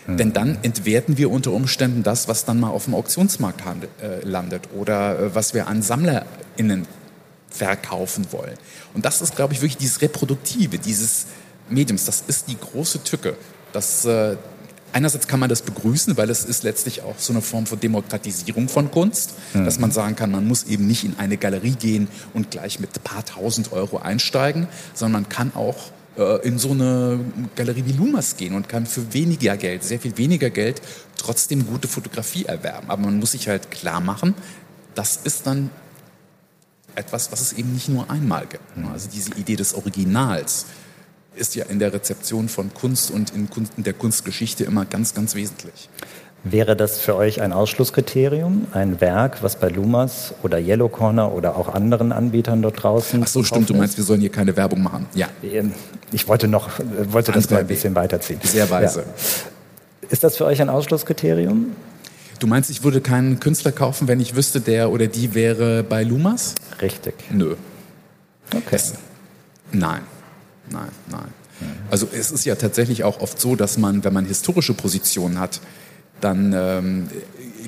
Mhm. 0.07 0.17
Denn 0.17 0.33
dann 0.33 0.59
entwerten 0.63 1.19
wir 1.19 1.31
unter 1.31 1.53
Umständen 1.53 2.03
das, 2.03 2.27
was 2.27 2.45
dann 2.45 2.59
mal 2.59 2.71
auf 2.71 2.87
dem 2.87 2.95
Auktionsmarkt 2.95 3.65
handelt, 3.65 3.91
äh, 4.03 4.27
landet 4.27 4.69
oder 4.77 5.19
äh, 5.19 5.35
was 5.35 5.55
wir 5.55 5.69
an 5.69 5.83
SammlerInnen 5.83 6.87
verkaufen 7.49 8.27
wollen. 8.33 8.57
Und 8.95 9.05
das 9.05 9.23
ist, 9.23 9.37
glaube 9.37 9.53
ich, 9.53 9.61
wirklich 9.61 9.77
dieses 9.77 10.03
Reproduktive, 10.03 10.79
dieses 10.79 11.27
Mediums. 11.69 12.07
Das 12.07 12.25
ist 12.27 12.49
die 12.49 12.59
große 12.59 13.05
Tücke. 13.05 13.37
Das, 13.73 14.05
äh, 14.05 14.37
einerseits 14.93 15.27
kann 15.27 15.41
man 15.41 15.49
das 15.49 15.63
begrüßen, 15.63 16.17
weil 16.17 16.31
es 16.31 16.45
ist 16.45 16.63
letztlich 16.63 17.03
auch 17.03 17.19
so 17.19 17.33
eine 17.33 17.43
Form 17.43 17.67
von 17.67 17.81
Demokratisierung 17.81 18.69
von 18.69 18.91
Kunst, 18.91 19.35
mhm. 19.55 19.65
dass 19.65 19.79
man 19.79 19.91
sagen 19.91 20.17
kann, 20.17 20.31
man 20.31 20.47
muss 20.47 20.65
eben 20.65 20.87
nicht 20.87 21.05
in 21.05 21.19
eine 21.19 21.37
Galerie 21.37 21.77
gehen 21.79 22.09
und 22.35 22.51
gleich 22.51 22.81
mit 22.81 22.91
ein 22.97 23.03
paar 23.03 23.25
tausend 23.25 23.73
Euro 23.73 23.99
einsteigen, 23.99 24.69
sondern 24.95 25.23
man 25.23 25.29
kann 25.29 25.53
auch 25.55 25.91
äh, 26.17 26.47
in 26.47 26.59
so 26.59 26.71
eine 26.71 27.21
Galerie 27.57 27.85
wie 27.87 27.93
Lumas 27.93 28.37
gehen 28.37 28.55
und 28.55 28.69
kann 28.69 28.87
für 28.87 29.15
weniger 29.15 29.57
Geld, 29.57 29.85
sehr 29.85 30.01
viel 30.01 30.17
weniger 30.19 30.51
Geld, 30.51 30.83
trotzdem 31.17 31.67
gute 31.67 31.89
Fotografie 31.89 32.45
erwerben. 32.45 32.91
Aber 32.91 33.03
man 33.03 33.19
muss 33.19 33.33
sich 33.33 33.49
halt 33.49 33.71
klar 33.71 34.01
machen, 34.01 34.35
das 34.95 35.21
ist 35.25 35.47
dann 35.47 35.71
etwas, 36.95 37.33
was 37.33 37.41
es 37.41 37.53
eben 37.55 37.73
nicht 37.73 37.89
nur 37.89 38.11
einmal 38.11 38.47
gibt. 38.47 38.77
Mhm. 38.77 38.89
Also 38.89 39.09
diese 39.13 39.33
Idee 39.35 39.57
des 39.57 39.75
Originals 39.75 40.67
ist 41.35 41.55
ja 41.55 41.65
in 41.67 41.79
der 41.79 41.93
Rezeption 41.93 42.49
von 42.49 42.73
Kunst 42.75 43.11
und 43.11 43.31
in, 43.31 43.49
Kunst, 43.49 43.73
in 43.77 43.85
der 43.85 43.93
Kunstgeschichte 43.93 44.65
immer 44.65 44.85
ganz, 44.85 45.15
ganz 45.15 45.35
wesentlich. 45.35 45.89
Wäre 46.45 46.75
das 46.75 46.99
für 46.99 47.15
euch 47.15 47.41
ein 47.41 47.53
Ausschlusskriterium, 47.53 48.67
ein 48.73 49.01
Werk, 49.01 49.45
was 49.45 49.57
bei 49.57 49.69
Lumas 49.69 50.35
oder 50.43 50.59
Yellow 50.59 50.89
Corner 50.89 51.33
oder 51.33 51.57
auch 51.57 51.73
anderen 51.73 52.11
Anbietern 52.11 52.63
dort 52.63 52.83
draußen? 52.83 53.23
Ach 53.23 53.29
so, 53.29 53.45
stimmt. 53.45 53.71
Du 53.71 53.75
meinst, 53.75 53.97
wir 53.97 54.03
sollen 54.03 54.21
hier 54.21 54.33
keine 54.33 54.57
Werbung 54.57 54.83
machen? 54.83 55.07
Ja. 55.15 55.29
Ähm, 55.45 55.73
ich 56.11 56.27
wollte 56.27 56.49
noch, 56.49 56.69
wollte 57.11 57.31
das 57.31 57.49
mal 57.49 57.61
ein 57.61 57.67
bisschen 57.69 57.95
weiterziehen. 57.95 58.41
Sehr 58.43 58.69
weise. 58.71 59.01
Ja. 59.01 60.09
Ist 60.11 60.25
das 60.25 60.37
für 60.37 60.45
euch 60.45 60.61
ein 60.61 60.69
Ausschlusskriterium? 60.69 61.77
Du 62.41 62.49
meinst, 62.49 62.71
ich 62.71 62.83
würde 62.83 63.01
keinen 63.01 63.39
Künstler 63.39 63.71
kaufen, 63.71 64.09
wenn 64.09 64.19
ich 64.19 64.35
wüsste, 64.35 64.61
der 64.61 64.91
oder 64.91 65.07
die 65.07 65.35
wäre 65.35 65.85
bei 65.85 66.03
Lumas? 66.03 66.57
Richtig. 66.83 67.15
Nö. 67.31 67.55
Okay. 68.53 68.63
Das, 68.73 68.95
nein 69.71 70.03
nein, 70.73 70.89
nein. 71.11 71.33
Also 71.91 72.09
es 72.13 72.31
ist 72.31 72.45
ja 72.45 72.55
tatsächlich 72.55 73.05
auch 73.05 73.21
oft 73.21 73.41
so, 73.41 73.57
dass 73.57 73.79
man, 73.79 74.05
wenn 74.05 74.13
man 74.13 74.25
historische 74.25 74.75
Positionen 74.75 75.39
hat, 75.39 75.61
dann 76.21 76.53
ähm, 76.53 77.09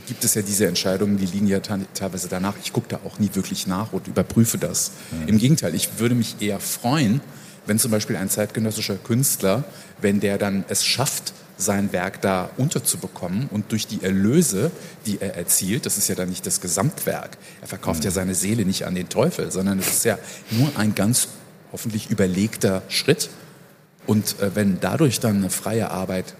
gibt 0.06 0.24
es 0.24 0.34
ja 0.34 0.42
diese 0.42 0.66
Entscheidungen, 0.66 1.18
die 1.18 1.26
liegen 1.26 1.46
ja 1.46 1.60
teilweise 1.60 2.28
danach. 2.28 2.54
Ich 2.62 2.72
gucke 2.72 2.88
da 2.88 3.00
auch 3.04 3.18
nie 3.18 3.30
wirklich 3.34 3.66
nach 3.66 3.92
und 3.92 4.06
überprüfe 4.06 4.58
das. 4.58 4.92
Mhm. 5.10 5.28
Im 5.28 5.38
Gegenteil, 5.38 5.74
ich 5.74 5.98
würde 5.98 6.14
mich 6.14 6.36
eher 6.40 6.60
freuen, 6.60 7.20
wenn 7.66 7.78
zum 7.78 7.90
Beispiel 7.90 8.16
ein 8.16 8.30
zeitgenössischer 8.30 8.96
Künstler, 8.96 9.64
wenn 10.00 10.20
der 10.20 10.38
dann 10.38 10.64
es 10.68 10.84
schafft, 10.84 11.32
sein 11.56 11.92
Werk 11.92 12.20
da 12.20 12.50
unterzubekommen 12.56 13.48
und 13.50 13.70
durch 13.70 13.86
die 13.86 14.02
Erlöse, 14.02 14.72
die 15.06 15.20
er 15.20 15.36
erzielt, 15.36 15.86
das 15.86 15.98
ist 15.98 16.08
ja 16.08 16.16
dann 16.16 16.28
nicht 16.28 16.44
das 16.46 16.60
Gesamtwerk, 16.60 17.38
er 17.60 17.68
verkauft 17.68 18.00
mhm. 18.00 18.06
ja 18.06 18.10
seine 18.10 18.34
Seele 18.34 18.64
nicht 18.64 18.86
an 18.86 18.96
den 18.96 19.08
Teufel, 19.08 19.52
sondern 19.52 19.78
es 19.78 19.88
ist 19.88 20.04
ja 20.04 20.18
nur 20.50 20.76
ein 20.76 20.96
ganz 20.96 21.28
hoffentlich 21.74 22.08
überlegter 22.08 22.82
Schritt. 22.88 23.30
Und 24.06 24.40
äh, 24.40 24.54
wenn 24.54 24.78
dadurch 24.80 25.18
dann 25.18 25.38
eine 25.38 25.50
freie 25.50 25.90
Arbeit 25.90 26.34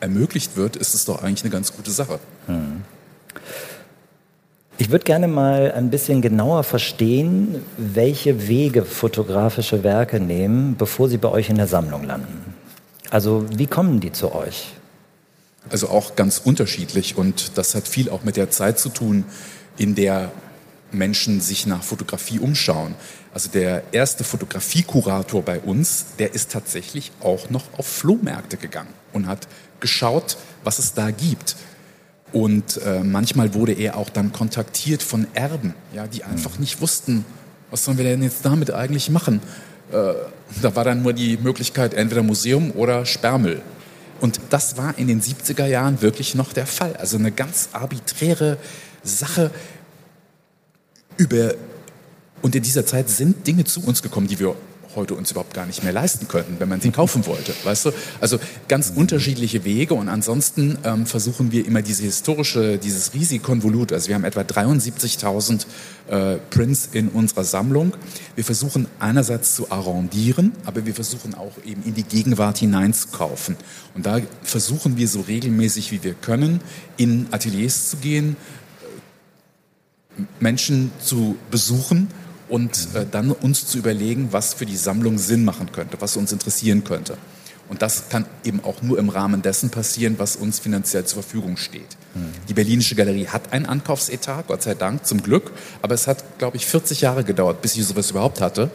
ermöglicht 0.00 0.56
wird, 0.56 0.76
ist 0.76 0.94
es 0.94 1.04
doch 1.04 1.22
eigentlich 1.22 1.42
eine 1.42 1.52
ganz 1.52 1.74
gute 1.74 1.90
Sache. 1.90 2.18
Hm. 2.46 2.82
Ich 4.78 4.90
würde 4.90 5.04
gerne 5.04 5.28
mal 5.28 5.72
ein 5.72 5.90
bisschen 5.90 6.22
genauer 6.22 6.64
verstehen, 6.64 7.62
welche 7.76 8.48
Wege 8.48 8.86
fotografische 8.86 9.84
Werke 9.84 10.20
nehmen, 10.20 10.76
bevor 10.78 11.10
sie 11.10 11.18
bei 11.18 11.28
euch 11.28 11.50
in 11.50 11.56
der 11.56 11.66
Sammlung 11.66 12.04
landen. 12.04 12.54
Also 13.10 13.44
wie 13.50 13.66
kommen 13.66 14.00
die 14.00 14.12
zu 14.12 14.34
euch? 14.34 14.68
Also 15.68 15.88
auch 15.88 16.16
ganz 16.16 16.40
unterschiedlich 16.42 17.18
und 17.18 17.58
das 17.58 17.74
hat 17.74 17.86
viel 17.86 18.08
auch 18.08 18.24
mit 18.24 18.36
der 18.36 18.50
Zeit 18.50 18.78
zu 18.78 18.88
tun, 18.88 19.24
in 19.76 19.94
der 19.94 20.32
Menschen 20.90 21.40
sich 21.40 21.66
nach 21.66 21.82
Fotografie 21.82 22.38
umschauen. 22.38 22.94
Also 23.32 23.50
der 23.50 23.82
erste 23.92 24.24
Fotografiekurator 24.24 25.42
bei 25.42 25.60
uns, 25.60 26.06
der 26.18 26.34
ist 26.34 26.50
tatsächlich 26.50 27.12
auch 27.20 27.50
noch 27.50 27.64
auf 27.76 27.86
Flohmärkte 27.86 28.56
gegangen 28.56 28.92
und 29.12 29.26
hat 29.26 29.48
geschaut, 29.80 30.38
was 30.64 30.78
es 30.78 30.94
da 30.94 31.10
gibt. 31.10 31.56
Und 32.32 32.80
äh, 32.82 33.00
manchmal 33.00 33.54
wurde 33.54 33.72
er 33.72 33.96
auch 33.96 34.10
dann 34.10 34.32
kontaktiert 34.32 35.02
von 35.02 35.26
Erben, 35.34 35.74
ja, 35.94 36.06
die 36.06 36.24
einfach 36.24 36.54
mhm. 36.54 36.60
nicht 36.60 36.80
wussten, 36.80 37.24
was 37.70 37.84
sollen 37.84 37.98
wir 37.98 38.04
denn 38.04 38.22
jetzt 38.22 38.44
damit 38.44 38.70
eigentlich 38.70 39.10
machen. 39.10 39.40
Äh, 39.92 40.12
da 40.62 40.76
war 40.76 40.84
dann 40.84 41.02
nur 41.02 41.12
die 41.12 41.36
Möglichkeit, 41.38 41.94
entweder 41.94 42.22
Museum 42.22 42.72
oder 42.72 43.06
Sperrmüll. 43.06 43.62
Und 44.20 44.40
das 44.50 44.76
war 44.76 44.98
in 44.98 45.06
den 45.06 45.22
70er 45.22 45.66
Jahren 45.66 46.02
wirklich 46.02 46.34
noch 46.34 46.52
der 46.52 46.66
Fall. 46.66 46.96
Also 46.96 47.16
eine 47.16 47.30
ganz 47.30 47.70
arbiträre 47.72 48.58
Sache 49.02 49.50
über, 51.18 51.54
und 52.40 52.54
in 52.54 52.62
dieser 52.62 52.86
Zeit 52.86 53.10
sind 53.10 53.46
Dinge 53.46 53.64
zu 53.64 53.84
uns 53.84 54.02
gekommen, 54.02 54.26
die 54.26 54.38
wir 54.38 54.56
heute 54.94 55.14
uns 55.14 55.30
überhaupt 55.30 55.54
gar 55.54 55.66
nicht 55.66 55.84
mehr 55.84 55.92
leisten 55.92 56.28
könnten, 56.28 56.56
wenn 56.58 56.68
man 56.68 56.80
sie 56.80 56.90
kaufen 56.90 57.26
wollte. 57.26 57.54
Weißt 57.64 57.86
du? 57.86 57.92
Also 58.20 58.38
ganz 58.68 58.92
unterschiedliche 58.94 59.64
Wege 59.64 59.94
und 59.94 60.08
ansonsten 60.08 60.78
ähm, 60.84 61.06
versuchen 61.06 61.52
wir 61.52 61.66
immer 61.66 61.82
diese 61.82 62.02
historische, 62.02 62.78
dieses 62.78 63.14
riesige 63.14 63.42
Konvolut. 63.42 63.92
Also 63.92 64.08
wir 64.08 64.14
haben 64.14 64.24
etwa 64.24 64.40
73.000 64.40 65.66
äh, 66.08 66.36
Prints 66.50 66.88
in 66.92 67.08
unserer 67.08 67.44
Sammlung. 67.44 67.92
Wir 68.34 68.44
versuchen 68.44 68.86
einerseits 68.98 69.54
zu 69.54 69.70
arrondieren, 69.70 70.52
aber 70.64 70.86
wir 70.86 70.94
versuchen 70.94 71.34
auch 71.34 71.52
eben 71.64 71.82
in 71.84 71.94
die 71.94 72.04
Gegenwart 72.04 72.58
hineinzukaufen. 72.58 73.56
Und 73.94 74.06
da 74.06 74.20
versuchen 74.42 74.96
wir 74.96 75.06
so 75.06 75.20
regelmäßig 75.20 75.92
wie 75.92 76.02
wir 76.02 76.14
können, 76.14 76.60
in 76.96 77.26
Ateliers 77.30 77.90
zu 77.90 77.98
gehen, 77.98 78.36
Menschen 80.40 80.90
zu 81.00 81.36
besuchen 81.50 82.08
und 82.48 82.88
äh, 82.94 83.06
dann 83.10 83.30
uns 83.30 83.66
zu 83.66 83.78
überlegen, 83.78 84.28
was 84.32 84.54
für 84.54 84.66
die 84.66 84.76
Sammlung 84.76 85.18
Sinn 85.18 85.44
machen 85.44 85.72
könnte, 85.72 86.00
was 86.00 86.16
uns 86.16 86.32
interessieren 86.32 86.84
könnte. 86.84 87.16
Und 87.68 87.82
das 87.82 88.08
kann 88.08 88.24
eben 88.44 88.64
auch 88.64 88.80
nur 88.80 88.98
im 88.98 89.10
Rahmen 89.10 89.42
dessen 89.42 89.70
passieren, 89.70 90.14
was 90.18 90.36
uns 90.36 90.58
finanziell 90.58 91.04
zur 91.04 91.22
Verfügung 91.22 91.56
steht. 91.58 91.96
Mhm. 92.14 92.30
Die 92.48 92.54
Berlinische 92.54 92.94
Galerie 92.94 93.26
hat 93.26 93.52
einen 93.52 93.66
Ankaufsetat, 93.66 94.46
Gott 94.46 94.62
sei 94.62 94.74
Dank, 94.74 95.06
zum 95.06 95.22
Glück. 95.22 95.52
Aber 95.82 95.94
es 95.94 96.06
hat, 96.06 96.38
glaube 96.38 96.56
ich, 96.56 96.66
40 96.66 97.02
Jahre 97.02 97.24
gedauert, 97.24 97.60
bis 97.60 97.76
ich 97.76 97.84
sowas 97.84 98.10
überhaupt 98.10 98.40
hatte. 98.40 98.70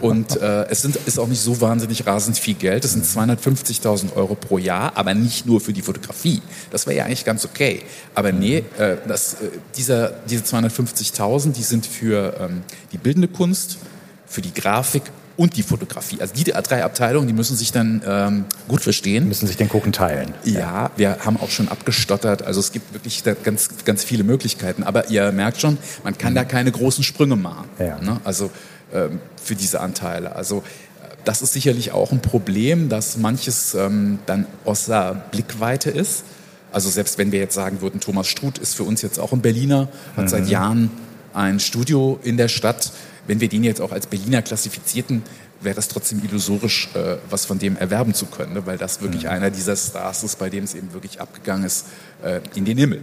Und 0.00 0.40
äh, 0.40 0.66
es 0.68 0.82
sind, 0.82 0.96
ist 0.96 1.18
auch 1.18 1.26
nicht 1.26 1.40
so 1.40 1.60
wahnsinnig 1.60 2.06
rasend 2.06 2.38
viel 2.38 2.54
Geld. 2.54 2.84
Es 2.84 2.92
sind 2.92 3.04
250.000 3.04 4.14
Euro 4.14 4.36
pro 4.36 4.58
Jahr, 4.58 4.92
aber 4.96 5.14
nicht 5.14 5.46
nur 5.46 5.60
für 5.60 5.72
die 5.72 5.82
Fotografie. 5.82 6.40
Das 6.70 6.86
wäre 6.86 6.96
ja 6.98 7.04
eigentlich 7.06 7.24
ganz 7.24 7.44
okay. 7.44 7.82
Aber 8.14 8.30
nee, 8.30 8.64
äh, 8.78 8.96
das, 9.08 9.34
äh, 9.34 9.50
dieser, 9.76 10.10
diese 10.28 10.44
250.000, 10.44 11.52
die 11.52 11.62
sind 11.64 11.86
für 11.86 12.36
ähm, 12.38 12.62
die 12.92 12.98
bildende 12.98 13.28
Kunst, 13.28 13.78
für 14.26 14.42
die 14.42 14.54
Grafik 14.54 15.02
und 15.38 15.56
die 15.56 15.62
Fotografie. 15.62 16.20
Also 16.20 16.34
die 16.34 16.44
drei 16.44 16.84
Abteilungen, 16.84 17.28
die 17.28 17.32
müssen 17.32 17.56
sich 17.56 17.70
dann 17.70 18.02
ähm, 18.04 18.44
gut 18.66 18.82
verstehen. 18.82 19.28
Müssen 19.28 19.46
sich 19.46 19.56
den 19.56 19.68
Kuchen 19.68 19.92
teilen. 19.92 20.34
Ja, 20.42 20.90
wir 20.96 21.24
haben 21.24 21.38
auch 21.38 21.50
schon 21.50 21.68
abgestottert. 21.68 22.42
Also 22.42 22.58
es 22.58 22.72
gibt 22.72 22.92
wirklich 22.92 23.22
ganz, 23.44 23.68
ganz 23.84 24.02
viele 24.02 24.24
Möglichkeiten. 24.24 24.82
Aber 24.82 25.10
ihr 25.10 25.30
merkt 25.30 25.60
schon, 25.60 25.78
man 26.02 26.18
kann 26.18 26.32
mhm. 26.32 26.36
da 26.36 26.44
keine 26.44 26.72
großen 26.72 27.04
Sprünge 27.04 27.36
machen. 27.36 27.68
Ja. 27.78 28.00
Ne? 28.00 28.20
Also 28.24 28.50
ähm, 28.92 29.20
für 29.40 29.54
diese 29.54 29.80
Anteile. 29.80 30.34
Also 30.34 30.58
äh, 30.58 31.14
das 31.24 31.40
ist 31.40 31.52
sicherlich 31.52 31.92
auch 31.92 32.10
ein 32.10 32.20
Problem, 32.20 32.88
dass 32.88 33.16
manches 33.16 33.76
ähm, 33.76 34.18
dann 34.26 34.44
außer 34.64 35.22
Blickweite 35.30 35.90
ist. 35.90 36.24
Also 36.72 36.90
selbst 36.90 37.16
wenn 37.16 37.30
wir 37.30 37.38
jetzt 37.38 37.54
sagen 37.54 37.80
würden, 37.80 38.00
Thomas 38.00 38.26
Struth 38.26 38.58
ist 38.58 38.74
für 38.74 38.82
uns 38.82 39.02
jetzt 39.02 39.20
auch 39.20 39.32
ein 39.32 39.40
Berliner, 39.40 39.86
hat 40.16 40.24
mhm. 40.24 40.28
seit 40.28 40.48
Jahren 40.48 40.90
ein 41.32 41.60
Studio 41.60 42.18
in 42.24 42.36
der 42.36 42.48
Stadt 42.48 42.90
wenn 43.28 43.40
wir 43.40 43.48
den 43.48 43.62
jetzt 43.62 43.80
auch 43.80 43.92
als 43.92 44.08
Berliner 44.08 44.42
klassifizierten, 44.42 45.22
wäre 45.60 45.74
das 45.74 45.88
trotzdem 45.88 46.22
illusorisch, 46.24 46.88
äh, 46.94 47.16
was 47.30 47.44
von 47.44 47.58
dem 47.58 47.76
erwerben 47.76 48.14
zu 48.14 48.26
können, 48.26 48.54
ne? 48.54 48.66
weil 48.66 48.78
das 48.78 49.02
wirklich 49.02 49.24
mhm. 49.24 49.30
einer 49.30 49.50
dieser 49.50 49.76
Stars 49.76 50.24
ist, 50.24 50.38
bei 50.38 50.50
dem 50.50 50.64
es 50.64 50.74
eben 50.74 50.92
wirklich 50.92 51.20
abgegangen 51.20 51.64
ist 51.64 51.86
äh, 52.22 52.40
in 52.54 52.64
den 52.64 52.78
Himmel. 52.78 53.00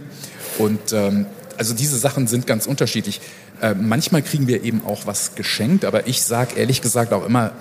Und 0.58 0.92
ähm, 0.92 1.26
also 1.56 1.74
diese 1.74 1.96
Sachen 1.96 2.26
sind 2.26 2.46
ganz 2.46 2.66
unterschiedlich. 2.66 3.20
Äh, 3.60 3.74
manchmal 3.74 4.22
kriegen 4.22 4.46
wir 4.46 4.62
eben 4.64 4.82
auch 4.84 5.06
was 5.06 5.34
geschenkt, 5.34 5.84
aber 5.84 6.06
ich 6.06 6.22
sage 6.22 6.56
ehrlich 6.56 6.82
gesagt 6.82 7.12
auch 7.12 7.24
immer, 7.24 7.52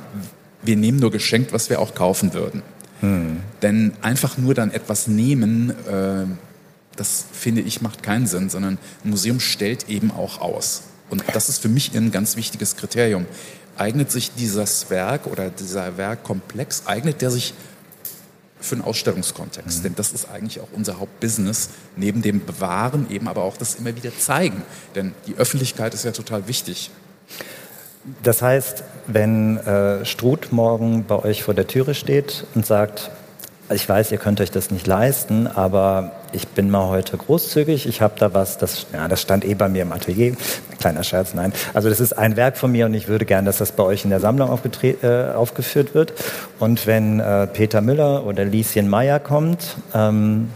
wir 0.64 0.76
nehmen 0.76 1.00
nur 1.00 1.12
geschenkt, 1.12 1.54
was 1.54 1.70
wir 1.70 1.80
auch 1.80 1.94
kaufen 1.94 2.34
würden. 2.34 2.64
Mhm. 3.02 3.38
Denn 3.62 3.94
einfach 4.02 4.38
nur 4.38 4.54
dann 4.54 4.72
etwas 4.72 5.08
nehmen, 5.08 5.70
äh, 5.88 6.26
das 6.96 7.26
finde 7.32 7.62
ich 7.62 7.82
macht 7.82 8.02
keinen 8.02 8.26
Sinn, 8.26 8.50
sondern 8.50 8.78
ein 9.04 9.10
Museum 9.10 9.40
stellt 9.40 9.90
eben 9.90 10.12
auch 10.12 10.42
aus. 10.42 10.84
Und 11.10 11.24
das 11.34 11.50
ist 11.50 11.60
für 11.60 11.70
mich 11.70 11.96
ein 11.96 12.12
ganz 12.12 12.36
wichtiges 12.36 12.76
Kriterium. 12.76 13.26
Eignet 13.78 14.12
sich 14.12 14.34
dieses 14.34 14.90
Werk 14.90 15.28
oder 15.28 15.50
dieser 15.50 15.98
Werkkomplex, 15.98 16.84
eignet 16.86 17.22
der 17.22 17.32
sich 17.32 17.54
für 18.60 18.76
einen 18.76 18.84
Ausstellungskontext? 18.84 19.80
Mhm. 19.80 19.84
Denn 19.84 19.96
das 19.96 20.12
ist 20.12 20.30
eigentlich 20.30 20.60
auch 20.60 20.70
unser 20.74 21.00
Hauptbusiness, 21.00 21.70
neben 21.96 22.22
dem 22.22 22.46
Bewahren 22.46 23.10
eben 23.10 23.28
aber 23.28 23.44
auch 23.44 23.58
das 23.58 23.76
immer 23.76 23.96
wieder 23.96 24.18
zeigen. 24.18 24.64
Denn 24.96 25.14
die 25.28 25.36
Öffentlichkeit 25.36 25.94
ist 25.94 26.06
ja 26.06 26.12
total 26.12 26.48
wichtig. 26.48 26.90
Das 28.22 28.42
heißt, 28.42 28.84
wenn 29.08 29.58
äh, 29.58 30.06
Struth 30.06 30.52
morgen 30.52 31.06
bei 31.06 31.16
euch 31.16 31.44
vor 31.44 31.54
der 31.54 31.68
Türe 31.68 31.96
steht 31.96 32.46
und 32.54 32.66
sagt, 32.66 33.10
ich 33.74 33.90
weiß, 33.90 34.12
ihr 34.12 34.18
könnt 34.18 34.42
euch 34.42 34.52
das 34.52 34.70
nicht 34.70 34.86
leisten, 34.86 35.48
aber 35.48 36.12
ich 36.34 36.48
bin 36.48 36.70
mal 36.70 36.88
heute 36.88 37.18
großzügig. 37.18 37.88
Ich 37.88 38.02
habe 38.02 38.14
da 38.20 38.34
was, 38.34 38.58
das, 38.58 38.86
ja, 38.94 39.08
das 39.08 39.22
stand 39.22 39.44
eh 39.44 39.56
bei 39.56 39.68
mir 39.70 39.82
im 39.82 39.92
Atelier. 39.92 40.36
Kleiner 40.80 41.04
Scherz, 41.04 41.34
nein. 41.34 41.52
Also 41.74 41.90
das 41.90 42.00
ist 42.00 42.14
ein 42.14 42.36
Werk 42.36 42.58
von 42.58 42.72
mir 42.72 42.86
und 42.86 42.94
ich 42.94 43.08
würde 43.08 43.26
gerne, 43.26 43.48
dass 43.48 43.58
das 43.58 43.72
bei 43.72 43.84
euch 43.84 44.04
in 44.04 44.12
der 44.12 44.20
Sammlung 44.20 44.50
äh, 44.84 45.32
aufgeführt 45.34 45.96
wird. 45.96 46.14
Und 46.60 46.86
wenn 46.86 47.20
äh, 47.20 47.48
Peter 47.48 47.82
Müller 47.82 48.26
oder 48.26 48.46
Lieschen 48.46 48.88
Meyer 48.88 49.20
kommt, 49.20 49.78
ähm, 49.94 50.50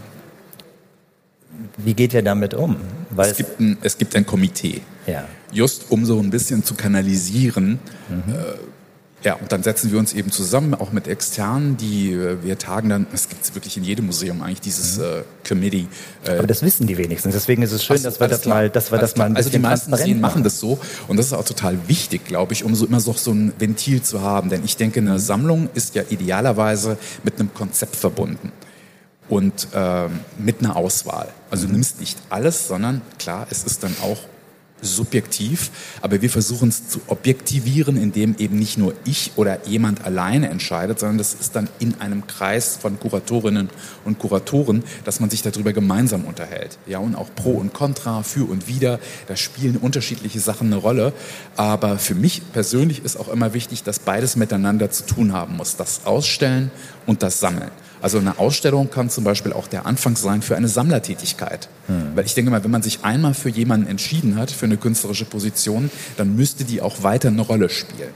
wie 1.76 1.94
geht 1.94 2.14
ihr 2.14 2.22
damit 2.22 2.54
um? 2.54 2.76
Es, 3.16 3.36
gibt 3.36 3.58
ein, 3.58 3.78
es 3.82 3.98
gibt 3.98 4.14
ein 4.14 4.26
Komitee. 4.26 4.82
Ja. 5.06 5.24
Just 5.50 5.90
um 5.90 6.04
so 6.04 6.18
ein 6.20 6.30
bisschen 6.30 6.62
zu 6.62 6.74
kanalisieren, 6.74 7.80
mhm. 8.08 8.32
äh, 8.32 8.34
ja, 9.22 9.34
und 9.34 9.52
dann 9.52 9.62
setzen 9.62 9.92
wir 9.92 9.98
uns 9.98 10.14
eben 10.14 10.30
zusammen, 10.30 10.74
auch 10.74 10.92
mit 10.92 11.06
Externen, 11.06 11.76
die 11.76 12.12
äh, 12.12 12.42
wir 12.42 12.58
tagen 12.58 12.88
dann, 12.88 13.06
das 13.12 13.28
gibt 13.28 13.44
es 13.44 13.54
wirklich 13.54 13.76
in 13.76 13.84
jedem 13.84 14.06
Museum 14.06 14.42
eigentlich, 14.42 14.62
dieses 14.62 14.96
mhm. 14.96 15.04
äh, 15.04 15.22
Committee. 15.46 15.88
Äh, 16.24 16.38
Aber 16.38 16.46
das 16.46 16.62
wissen 16.62 16.86
die 16.86 16.96
wenigstens, 16.96 17.34
deswegen 17.34 17.62
ist 17.62 17.72
es 17.72 17.84
schön, 17.84 17.98
so, 17.98 18.04
dass 18.04 18.18
wir 18.18 18.28
das 18.28 18.42
klar. 18.42 18.56
mal, 18.56 18.70
dass 18.70 18.90
wir 18.90 18.98
das 18.98 19.16
mal 19.16 19.26
ein 19.26 19.36
Also 19.36 19.50
die 19.50 19.58
meisten 19.58 19.90
Museen 19.90 20.20
machen 20.20 20.42
das 20.42 20.58
so 20.58 20.78
und 21.06 21.18
das 21.18 21.26
ist 21.26 21.32
auch 21.34 21.44
total 21.44 21.76
wichtig, 21.86 22.24
glaube 22.24 22.54
ich, 22.54 22.64
um 22.64 22.74
so 22.74 22.86
immer 22.86 23.00
so, 23.00 23.12
so 23.12 23.32
ein 23.32 23.52
Ventil 23.58 24.02
zu 24.02 24.22
haben. 24.22 24.48
Denn 24.48 24.64
ich 24.64 24.76
denke, 24.76 25.00
eine 25.00 25.18
Sammlung 25.18 25.68
ist 25.74 25.94
ja 25.94 26.02
idealerweise 26.08 26.96
mit 27.22 27.38
einem 27.38 27.52
Konzept 27.52 27.96
verbunden 27.96 28.52
und 29.28 29.68
äh, 29.74 30.08
mit 30.38 30.60
einer 30.60 30.76
Auswahl. 30.76 31.28
Also 31.50 31.66
du 31.66 31.72
nimmst 31.72 32.00
nicht 32.00 32.18
alles, 32.30 32.68
sondern 32.68 33.02
klar, 33.18 33.46
es 33.50 33.64
ist 33.64 33.82
dann 33.82 33.94
auch 34.02 34.18
subjektiv, 34.82 35.70
aber 36.00 36.22
wir 36.22 36.30
versuchen 36.30 36.68
es 36.68 36.88
zu 36.88 37.00
objektivieren, 37.06 37.96
indem 37.96 38.36
eben 38.38 38.58
nicht 38.58 38.78
nur 38.78 38.94
ich 39.04 39.32
oder 39.36 39.66
jemand 39.66 40.04
alleine 40.04 40.48
entscheidet, 40.50 40.98
sondern 40.98 41.18
das 41.18 41.34
ist 41.34 41.56
dann 41.56 41.68
in 41.78 42.00
einem 42.00 42.26
Kreis 42.26 42.76
von 42.76 42.98
Kuratorinnen 42.98 43.70
und 44.04 44.18
Kuratoren, 44.18 44.84
dass 45.04 45.20
man 45.20 45.30
sich 45.30 45.42
darüber 45.42 45.72
gemeinsam 45.72 46.24
unterhält. 46.24 46.78
Ja, 46.86 46.98
und 46.98 47.14
auch 47.14 47.28
Pro 47.34 47.52
und 47.52 47.72
Contra, 47.72 48.22
für 48.22 48.48
und 48.48 48.68
wider, 48.68 48.98
da 49.28 49.36
spielen 49.36 49.76
unterschiedliche 49.76 50.40
Sachen 50.40 50.68
eine 50.68 50.76
Rolle. 50.76 51.12
Aber 51.56 51.98
für 51.98 52.14
mich 52.14 52.42
persönlich 52.52 53.04
ist 53.04 53.16
auch 53.16 53.28
immer 53.28 53.54
wichtig, 53.54 53.82
dass 53.82 53.98
beides 53.98 54.36
miteinander 54.36 54.90
zu 54.90 55.06
tun 55.06 55.32
haben 55.32 55.56
muss. 55.56 55.76
Das 55.76 56.06
Ausstellen 56.06 56.70
und 57.06 57.22
das 57.22 57.40
Sammeln. 57.40 57.70
Also 58.02 58.18
eine 58.18 58.38
Ausstellung 58.38 58.90
kann 58.90 59.10
zum 59.10 59.24
Beispiel 59.24 59.52
auch 59.52 59.68
der 59.68 59.86
Anfang 59.86 60.16
sein 60.16 60.42
für 60.42 60.56
eine 60.56 60.68
Sammlertätigkeit. 60.68 61.68
Hm. 61.86 62.12
Weil 62.14 62.24
ich 62.26 62.34
denke 62.34 62.50
mal, 62.50 62.64
wenn 62.64 62.70
man 62.70 62.82
sich 62.82 63.04
einmal 63.04 63.34
für 63.34 63.50
jemanden 63.50 63.86
entschieden 63.86 64.36
hat, 64.36 64.50
für 64.50 64.66
eine 64.66 64.76
künstlerische 64.76 65.24
Position, 65.24 65.90
dann 66.16 66.36
müsste 66.36 66.64
die 66.64 66.80
auch 66.80 67.02
weiter 67.02 67.28
eine 67.28 67.42
Rolle 67.42 67.68
spielen. 67.68 68.12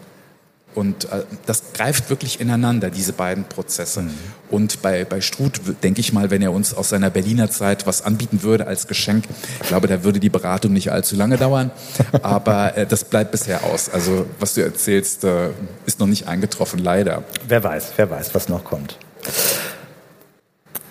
Und 0.74 1.05
äh, 1.05 1.22
das 1.47 1.72
greift 1.72 2.11
wirklich 2.11 2.41
ineinander, 2.41 2.91
diese 2.91 3.12
beiden 3.12 3.45
Prozesse. 3.45 4.03
Mhm. 4.03 4.11
Und 4.51 4.82
bei, 4.82 5.05
bei 5.05 5.20
Struth 5.20 5.61
denke 5.82 6.01
ich 6.01 6.12
mal, 6.12 6.30
wenn 6.30 6.43
er 6.43 6.53
uns 6.53 6.74
aus 6.74 6.89
seiner 6.89 7.11
Berliner 7.11 7.51
Zeit 7.51 7.87
was 7.87 8.03
anbieten 8.03 8.43
würde 8.43 8.66
als 8.66 8.89
Geschenk, 8.89 9.24
ich 9.62 9.68
glaube, 9.68 9.87
da 9.87 10.03
würde 10.03 10.18
die 10.18 10.30
Beratung 10.30 10.72
nicht 10.72 10.91
allzu 10.91 11.16
lange 11.16 11.37
dauern. 11.37 11.70
Aber 12.22 12.76
äh, 12.76 12.87
das 12.87 13.05
bleibt 13.05 13.30
bisher 13.30 13.64
aus. 13.64 13.89
Also 13.89 14.26
was 14.41 14.55
du 14.55 14.62
erzählst, 14.62 15.24
äh, 15.24 15.51
ist 15.87 16.01
noch 16.01 16.09
nicht 16.09 16.26
eingetroffen, 16.26 16.80
leider. 16.80 17.22
Wer 17.47 17.62
weiß, 17.62 17.93
wer 17.97 18.11
weiß, 18.11 18.35
was 18.35 18.49
noch 18.49 18.64
kommt. 18.64 18.99